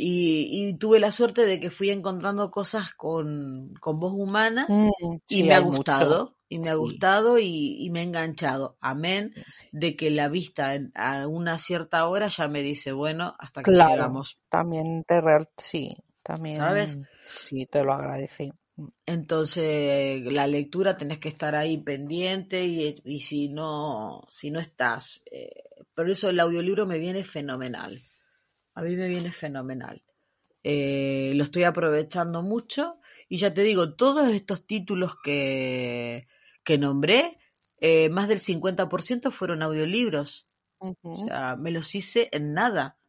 Y, 0.00 0.48
y 0.68 0.74
tuve 0.78 1.00
la 1.00 1.10
suerte 1.12 1.44
de 1.46 1.58
que 1.60 1.70
fui 1.70 1.90
encontrando 1.90 2.50
cosas 2.52 2.92
con, 2.94 3.74
con 3.80 3.98
voz 4.00 4.12
humana 4.14 4.74
Mm, 4.74 5.18
y 5.28 5.42
sí, 5.42 5.44
me 5.44 5.54
ha 5.54 5.60
gustado, 5.60 6.36
y 6.48 6.58
me 6.60 6.70
ha 6.70 6.74
gustado 6.76 7.38
y, 7.38 7.88
me 7.92 8.00
ha 8.00 8.02
enganchado. 8.04 8.78
Amén 8.80 9.36
Sí. 9.50 9.66
de 9.72 9.96
que 9.96 10.10
la 10.10 10.28
vista 10.28 10.74
en- 10.76 10.92
a 10.94 11.26
una 11.28 11.58
cierta 11.58 12.06
hora 12.08 12.28
ya 12.28 12.48
me 12.48 12.62
dice, 12.62 12.92
bueno, 12.92 13.34
hasta 13.40 13.64
que 13.66 13.76
Claro, 13.76 13.86
llegamos. 13.86 14.38
también 14.48 15.04
te 15.06 15.20
real, 15.20 15.48
sí, 15.58 15.96
también 16.24 16.56
¿Sabes? 16.56 16.98
sí 17.24 17.66
te 17.66 17.84
lo 17.84 17.92
agradece. 17.92 18.50
Entonces, 19.06 20.22
la 20.32 20.46
lectura 20.46 20.96
tenés 20.96 21.18
que 21.18 21.28
estar 21.28 21.54
ahí 21.56 21.78
pendiente 21.78 22.64
y, 22.64 23.00
y 23.04 23.20
si 23.20 23.48
no, 23.48 24.22
si 24.30 24.50
no 24.50 24.60
estás. 24.60 25.22
eh, 25.32 25.50
por 25.94 26.08
eso 26.10 26.28
el 26.30 26.38
audiolibro 26.40 26.86
me 26.86 26.98
viene 26.98 27.24
fenomenal. 27.24 28.00
A 28.78 28.82
mí 28.82 28.94
me 28.94 29.08
viene 29.08 29.32
fenomenal. 29.32 30.04
Eh, 30.62 31.32
lo 31.34 31.42
estoy 31.42 31.64
aprovechando 31.64 32.42
mucho 32.42 33.00
y 33.28 33.38
ya 33.38 33.52
te 33.52 33.64
digo, 33.64 33.96
todos 33.96 34.30
estos 34.30 34.68
títulos 34.68 35.16
que, 35.20 36.28
que 36.62 36.78
nombré, 36.78 37.40
eh, 37.80 38.08
más 38.08 38.28
del 38.28 38.38
50% 38.38 39.32
fueron 39.32 39.64
audiolibros. 39.64 40.46
O 40.78 41.26
sea, 41.26 41.56
me 41.56 41.72
los 41.72 41.92
hice 41.96 42.28
en 42.30 42.54
nada. 42.54 43.00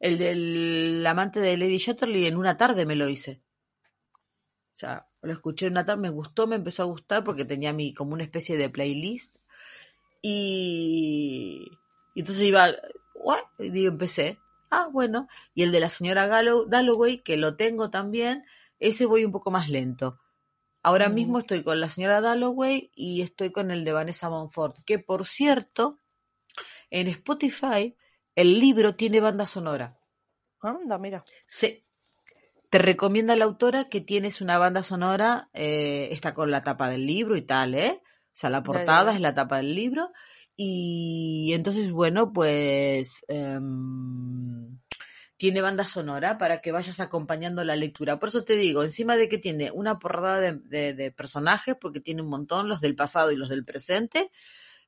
El 0.00 0.18
del 0.18 1.06
amante 1.06 1.38
de 1.38 1.56
Lady 1.56 1.78
Shatterley 1.78 2.26
en 2.26 2.36
una 2.36 2.56
tarde 2.56 2.84
me 2.84 2.96
lo 2.96 3.08
hice. 3.08 3.44
O 4.74 4.76
sea, 4.76 5.06
lo 5.20 5.32
escuché 5.32 5.66
en 5.66 5.74
una 5.74 5.84
tarde, 5.84 6.02
me 6.02 6.10
gustó, 6.10 6.48
me 6.48 6.56
empezó 6.56 6.82
a 6.82 6.86
gustar 6.86 7.22
porque 7.22 7.44
tenía 7.44 7.72
mi, 7.72 7.94
como 7.94 8.14
una 8.14 8.24
especie 8.24 8.56
de 8.56 8.70
playlist. 8.70 9.36
Y, 10.20 11.78
y 12.12 12.20
entonces 12.20 12.42
iba, 12.42 12.70
¿what? 13.14 13.38
Y 13.60 13.86
empecé. 13.86 14.41
Ah, 14.74 14.88
bueno. 14.90 15.28
Y 15.54 15.62
el 15.64 15.70
de 15.70 15.80
la 15.80 15.90
señora 15.90 16.26
Gallo- 16.26 16.64
Dalloway, 16.64 17.22
que 17.22 17.36
lo 17.36 17.56
tengo 17.56 17.90
también, 17.90 18.44
ese 18.80 19.04
voy 19.06 19.24
un 19.24 19.30
poco 19.32 19.50
más 19.50 19.68
lento. 19.68 20.18
Ahora 20.82 21.08
Mm. 21.10 21.14
mismo 21.14 21.38
estoy 21.38 21.62
con 21.62 21.78
la 21.78 21.88
señora 21.90 22.20
Dalloway 22.22 22.90
y 22.94 23.20
estoy 23.20 23.52
con 23.52 23.70
el 23.70 23.84
de 23.84 23.92
Vanessa 23.92 24.30
Monfort, 24.30 24.78
que 24.86 24.98
por 24.98 25.26
cierto, 25.26 25.98
en 26.90 27.06
Spotify 27.08 27.94
el 28.34 28.58
libro 28.58 28.94
tiene 28.96 29.20
banda 29.20 29.46
sonora. 29.46 29.98
Anda, 30.62 30.96
mira. 30.98 31.22
Sí. 31.46 31.84
Te 32.70 32.78
recomienda 32.78 33.36
la 33.36 33.44
autora 33.44 33.90
que 33.90 34.00
tienes 34.00 34.40
una 34.40 34.56
banda 34.56 34.82
sonora, 34.82 35.50
eh, 35.52 36.08
está 36.12 36.32
con 36.32 36.50
la 36.50 36.62
tapa 36.62 36.88
del 36.88 37.06
libro 37.06 37.36
y 37.36 37.42
tal, 37.42 37.74
¿eh? 37.74 38.00
O 38.04 38.30
sea, 38.32 38.48
la 38.48 38.58
ya, 38.58 38.62
portada 38.64 39.10
ya. 39.10 39.16
es 39.16 39.20
la 39.20 39.34
tapa 39.34 39.58
del 39.58 39.74
libro. 39.74 40.10
Y 40.56 41.52
entonces, 41.54 41.90
bueno, 41.90 42.32
pues 42.32 43.24
em, 43.28 44.78
tiene 45.36 45.60
banda 45.60 45.86
sonora 45.86 46.38
para 46.38 46.60
que 46.60 46.72
vayas 46.72 47.00
acompañando 47.00 47.64
la 47.64 47.74
lectura. 47.76 48.18
Por 48.20 48.28
eso 48.28 48.44
te 48.44 48.54
digo, 48.54 48.84
encima 48.84 49.16
de 49.16 49.28
que 49.28 49.38
tiene 49.38 49.70
una 49.72 49.98
porrada 49.98 50.40
de, 50.40 50.52
de- 50.64 50.94
de 50.94 51.10
personajes, 51.10 51.76
porque 51.80 52.00
tiene 52.00 52.22
un 52.22 52.28
montón, 52.28 52.68
los 52.68 52.80
del 52.80 52.94
pasado 52.94 53.32
y 53.32 53.36
los 53.36 53.48
del 53.48 53.64
presente, 53.64 54.30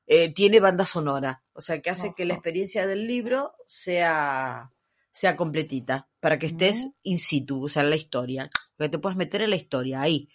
eh, 0.07 0.33
tiene 0.33 0.59
banda 0.59 0.85
sonora. 0.85 1.43
O 1.53 1.61
sea, 1.61 1.81
que 1.81 1.89
hace 1.89 2.13
que 2.15 2.25
la 2.25 2.35
experiencia 2.35 2.85
del 2.87 3.07
libro 3.07 3.53
sea, 3.67 4.71
sea 5.11 5.35
completita, 5.35 6.07
para 6.19 6.37
que 6.39 6.45
estés 6.47 6.89
in 7.03 7.17
situ, 7.19 7.65
o 7.65 7.69
sea, 7.69 7.83
en 7.83 7.89
la 7.89 7.95
historia. 7.95 8.49
Que 8.77 8.87
te 8.87 8.99
puedas 8.99 9.17
meter 9.17 9.41
en 9.41 9.49
la 9.49 9.55
historia, 9.55 10.01
ahí, 10.01 10.29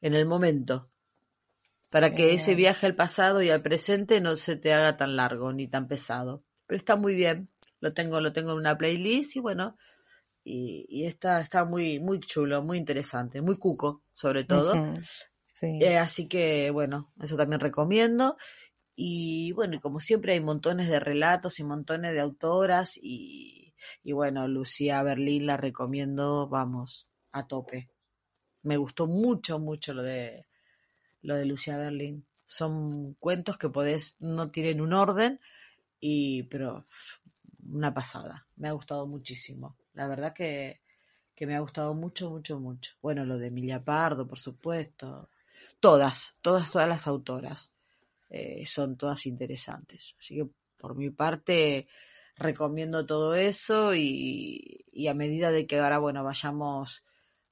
en 0.00 0.14
el 0.14 0.24
momento. 0.24 0.88
Para 1.90 2.14
que 2.14 2.34
ese 2.34 2.54
viaje 2.54 2.86
al 2.86 2.94
pasado 2.94 3.42
y 3.42 3.50
al 3.50 3.62
presente 3.62 4.20
no 4.20 4.36
se 4.36 4.56
te 4.56 4.74
haga 4.74 4.96
tan 4.96 5.16
largo 5.16 5.52
ni 5.52 5.68
tan 5.68 5.88
pesado. 5.88 6.44
Pero 6.66 6.76
está 6.76 6.96
muy 6.96 7.14
bien. 7.14 7.48
Lo 7.80 7.94
tengo, 7.94 8.20
lo 8.20 8.32
tengo 8.32 8.52
en 8.52 8.58
una 8.58 8.76
playlist 8.76 9.36
y 9.36 9.40
bueno, 9.40 9.76
y, 10.44 10.86
y 10.88 11.04
está, 11.04 11.40
está 11.40 11.64
muy, 11.64 12.00
muy 12.00 12.20
chulo, 12.20 12.62
muy 12.62 12.78
interesante, 12.78 13.40
muy 13.40 13.56
cuco, 13.56 14.02
sobre 14.12 14.44
todo. 14.44 14.74
Sí. 15.44 15.78
Eh, 15.80 15.98
así 15.98 16.28
que, 16.28 16.70
bueno, 16.70 17.12
eso 17.20 17.36
también 17.36 17.60
recomiendo. 17.60 18.36
Y 18.94 19.52
bueno, 19.52 19.80
como 19.80 20.00
siempre 20.00 20.32
hay 20.32 20.40
montones 20.40 20.88
de 20.88 20.98
relatos 20.98 21.60
y 21.60 21.64
montones 21.64 22.12
de 22.12 22.20
autoras 22.20 22.98
y, 23.00 23.74
y 24.02 24.12
bueno, 24.12 24.48
Lucía 24.48 25.02
Berlín 25.02 25.46
la 25.46 25.56
recomiendo, 25.56 26.48
vamos, 26.48 27.08
a 27.30 27.46
tope. 27.46 27.90
Me 28.62 28.76
gustó 28.76 29.06
mucho, 29.06 29.60
mucho 29.60 29.94
lo 29.94 30.02
de 30.02 30.47
lo 31.22 31.36
de 31.36 31.46
Lucía 31.46 31.76
Berlín. 31.76 32.26
Son 32.46 33.14
cuentos 33.14 33.58
que 33.58 33.68
podés, 33.68 34.16
no 34.20 34.50
tienen 34.50 34.80
un 34.80 34.92
orden, 34.92 35.40
y 36.00 36.44
pero 36.44 36.86
una 37.70 37.92
pasada. 37.92 38.46
Me 38.56 38.68
ha 38.68 38.72
gustado 38.72 39.06
muchísimo. 39.06 39.76
La 39.94 40.06
verdad 40.06 40.32
que, 40.32 40.80
que 41.34 41.46
me 41.46 41.56
ha 41.56 41.60
gustado 41.60 41.94
mucho, 41.94 42.30
mucho, 42.30 42.58
mucho. 42.60 42.92
Bueno, 43.02 43.24
lo 43.24 43.38
de 43.38 43.48
Emilia 43.48 43.84
Pardo, 43.84 44.26
por 44.26 44.38
supuesto. 44.38 45.28
Todas, 45.80 46.36
todas, 46.40 46.70
todas 46.70 46.88
las 46.88 47.06
autoras 47.06 47.72
eh, 48.30 48.64
son 48.66 48.96
todas 48.96 49.26
interesantes. 49.26 50.14
Así 50.18 50.36
que 50.36 50.48
por 50.76 50.94
mi 50.94 51.10
parte 51.10 51.88
recomiendo 52.36 53.04
todo 53.04 53.34
eso 53.34 53.94
y, 53.94 54.84
y 54.92 55.08
a 55.08 55.14
medida 55.14 55.50
de 55.50 55.66
que 55.66 55.78
ahora, 55.78 55.98
bueno, 55.98 56.22
vayamos 56.22 57.04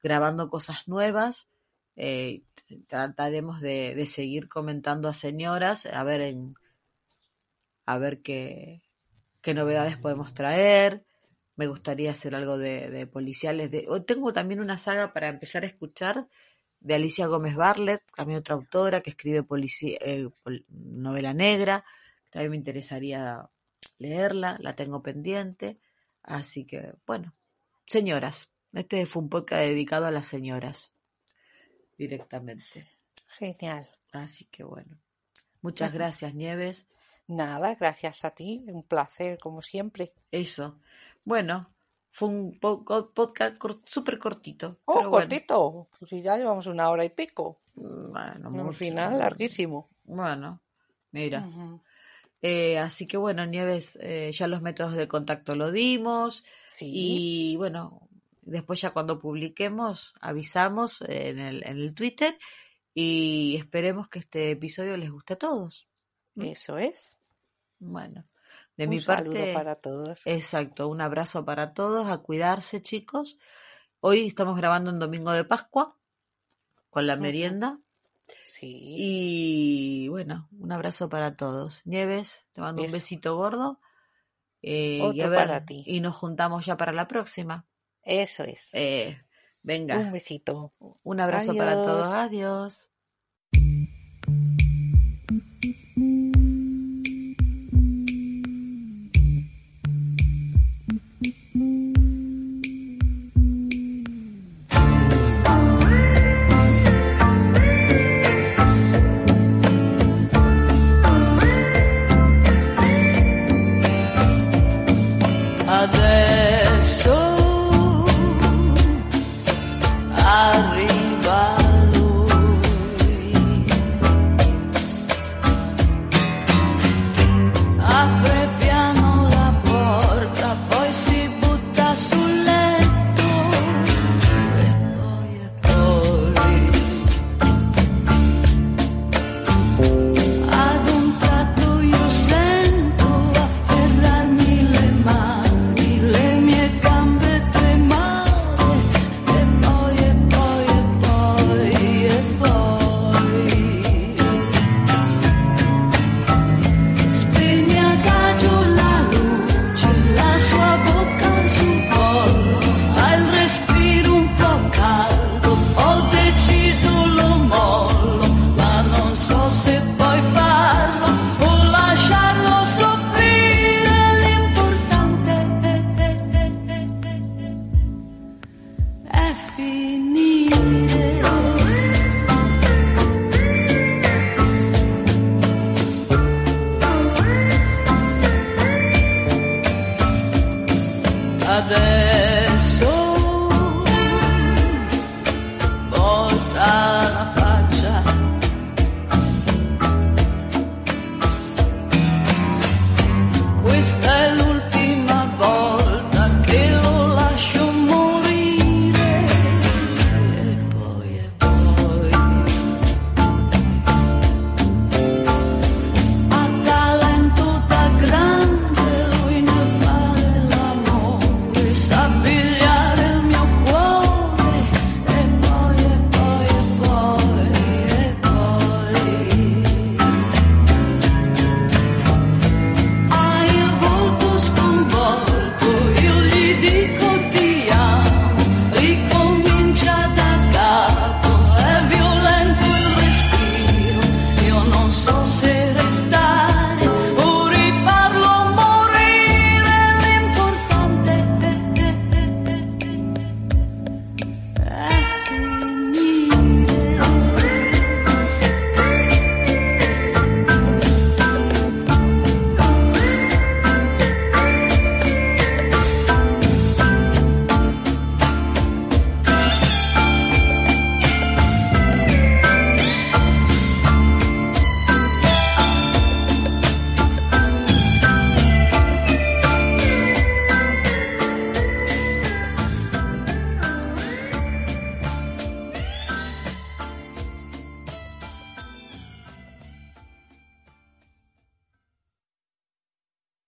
grabando 0.02 0.48
cosas 0.48 0.86
nuevas, 0.86 1.48
eh, 1.96 2.42
trataremos 2.86 3.60
de, 3.60 4.06
seguir 4.06 4.48
comentando 4.48 5.08
a 5.08 5.14
señoras, 5.14 5.86
a 5.86 6.04
ver 6.04 6.20
en 6.20 6.54
a 7.86 7.98
ver 7.98 8.20
qué, 8.22 8.82
novedades 9.54 9.96
podemos 9.96 10.34
traer. 10.34 11.04
Me 11.56 11.68
gustaría 11.68 12.10
hacer 12.10 12.34
algo 12.34 12.58
de, 12.58 13.06
policiales. 13.06 13.70
De, 13.70 13.86
o 13.88 14.02
tengo 14.02 14.32
también 14.32 14.60
una 14.60 14.78
saga 14.78 15.12
para 15.12 15.28
empezar 15.28 15.64
a 15.64 15.68
escuchar 15.68 16.28
de 16.80 16.94
Alicia 16.94 17.26
Gómez 17.26 17.56
Barlet, 17.56 18.02
también 18.14 18.40
otra 18.40 18.56
autora 18.56 19.00
que 19.00 19.10
escribe 19.10 19.44
eh, 20.00 20.28
novela 20.68 21.32
negra. 21.32 21.84
También 22.30 22.50
me 22.50 22.56
interesaría 22.56 23.48
leerla, 23.98 24.58
la 24.60 24.74
tengo 24.74 25.02
pendiente. 25.02 25.78
Así 26.22 26.66
que, 26.66 26.94
bueno, 27.06 27.34
señoras. 27.86 28.52
Este 28.72 29.06
fue 29.06 29.22
un 29.22 29.30
podcast 29.30 29.62
dedicado 29.62 30.06
a 30.06 30.10
las 30.10 30.26
señoras 30.26 30.95
directamente. 31.96 32.86
Genial. 33.38 33.88
Así 34.12 34.46
que, 34.46 34.64
bueno. 34.64 34.96
Muchas 35.62 35.92
gracias, 35.92 36.34
Nieves. 36.34 36.88
Nada, 37.26 37.74
gracias 37.74 38.24
a 38.24 38.30
ti. 38.30 38.64
Un 38.68 38.82
placer, 38.84 39.38
como 39.38 39.62
siempre. 39.62 40.12
Eso. 40.30 40.78
Bueno, 41.24 41.68
fue 42.12 42.28
un 42.28 42.58
podcast 42.58 43.56
súper 43.84 44.18
cortito. 44.18 44.78
Oh, 44.84 44.94
pero 44.94 45.10
bueno. 45.10 45.28
cortito. 45.28 45.88
Pues 45.98 46.08
si 46.08 46.22
ya 46.22 46.36
llevamos 46.36 46.66
una 46.66 46.88
hora 46.88 47.04
y 47.04 47.10
pico. 47.10 47.60
Bueno, 47.74 48.48
Un 48.48 48.72
final 48.72 49.18
larguísimo. 49.18 49.90
Bueno, 50.04 50.62
mira. 51.10 51.46
Eh, 52.40 52.78
así 52.78 53.06
que 53.06 53.16
bueno, 53.16 53.44
Nieves, 53.44 53.98
eh, 54.00 54.30
ya 54.32 54.46
los 54.46 54.62
métodos 54.62 54.94
de 54.94 55.08
contacto 55.08 55.56
lo 55.56 55.72
dimos. 55.72 56.44
Sí. 56.68 56.90
Y 56.94 57.56
bueno, 57.56 58.05
después 58.46 58.80
ya 58.80 58.90
cuando 58.90 59.18
publiquemos 59.18 60.14
avisamos 60.20 61.02
en 61.02 61.38
el, 61.38 61.64
en 61.64 61.78
el 61.78 61.94
Twitter 61.94 62.38
y 62.94 63.56
esperemos 63.58 64.08
que 64.08 64.20
este 64.20 64.52
episodio 64.52 64.96
les 64.96 65.10
guste 65.10 65.34
a 65.34 65.38
todos. 65.38 65.86
¿Mm? 66.34 66.42
Eso 66.46 66.78
es. 66.78 67.18
Bueno, 67.78 68.24
de 68.76 68.86
mi 68.86 69.00
parte. 69.00 69.28
Un 69.28 69.34
saludo 69.36 69.54
para 69.54 69.74
todos. 69.76 70.22
Exacto, 70.24 70.88
un 70.88 71.00
abrazo 71.00 71.44
para 71.44 71.74
todos, 71.74 72.08
a 72.08 72.18
cuidarse 72.18 72.82
chicos. 72.82 73.38
Hoy 74.00 74.26
estamos 74.26 74.56
grabando 74.56 74.90
un 74.90 74.98
domingo 74.98 75.32
de 75.32 75.44
Pascua 75.44 75.96
con 76.90 77.06
la 77.06 77.16
merienda. 77.16 77.78
Sí. 78.44 78.94
Y 78.96 80.08
bueno, 80.08 80.48
un 80.58 80.72
abrazo 80.72 81.08
para 81.08 81.36
todos. 81.36 81.82
Nieves, 81.84 82.46
te 82.52 82.60
mando 82.60 82.82
un 82.82 82.92
besito 82.92 83.36
gordo. 83.36 83.80
Eh, 84.62 85.00
Otro 85.02 85.26
y, 85.26 85.28
ver, 85.28 85.46
para 85.46 85.64
ti. 85.64 85.84
y 85.86 86.00
nos 86.00 86.16
juntamos 86.16 86.64
ya 86.64 86.76
para 86.76 86.92
la 86.92 87.06
próxima. 87.06 87.66
Eso 88.06 88.44
es. 88.44 88.70
Eh, 88.72 89.20
venga. 89.62 89.98
Un 89.98 90.12
besito. 90.12 90.72
Un 91.02 91.20
abrazo 91.20 91.54
para 91.54 91.74
todos. 91.74 92.06
Adiós. 92.06 92.90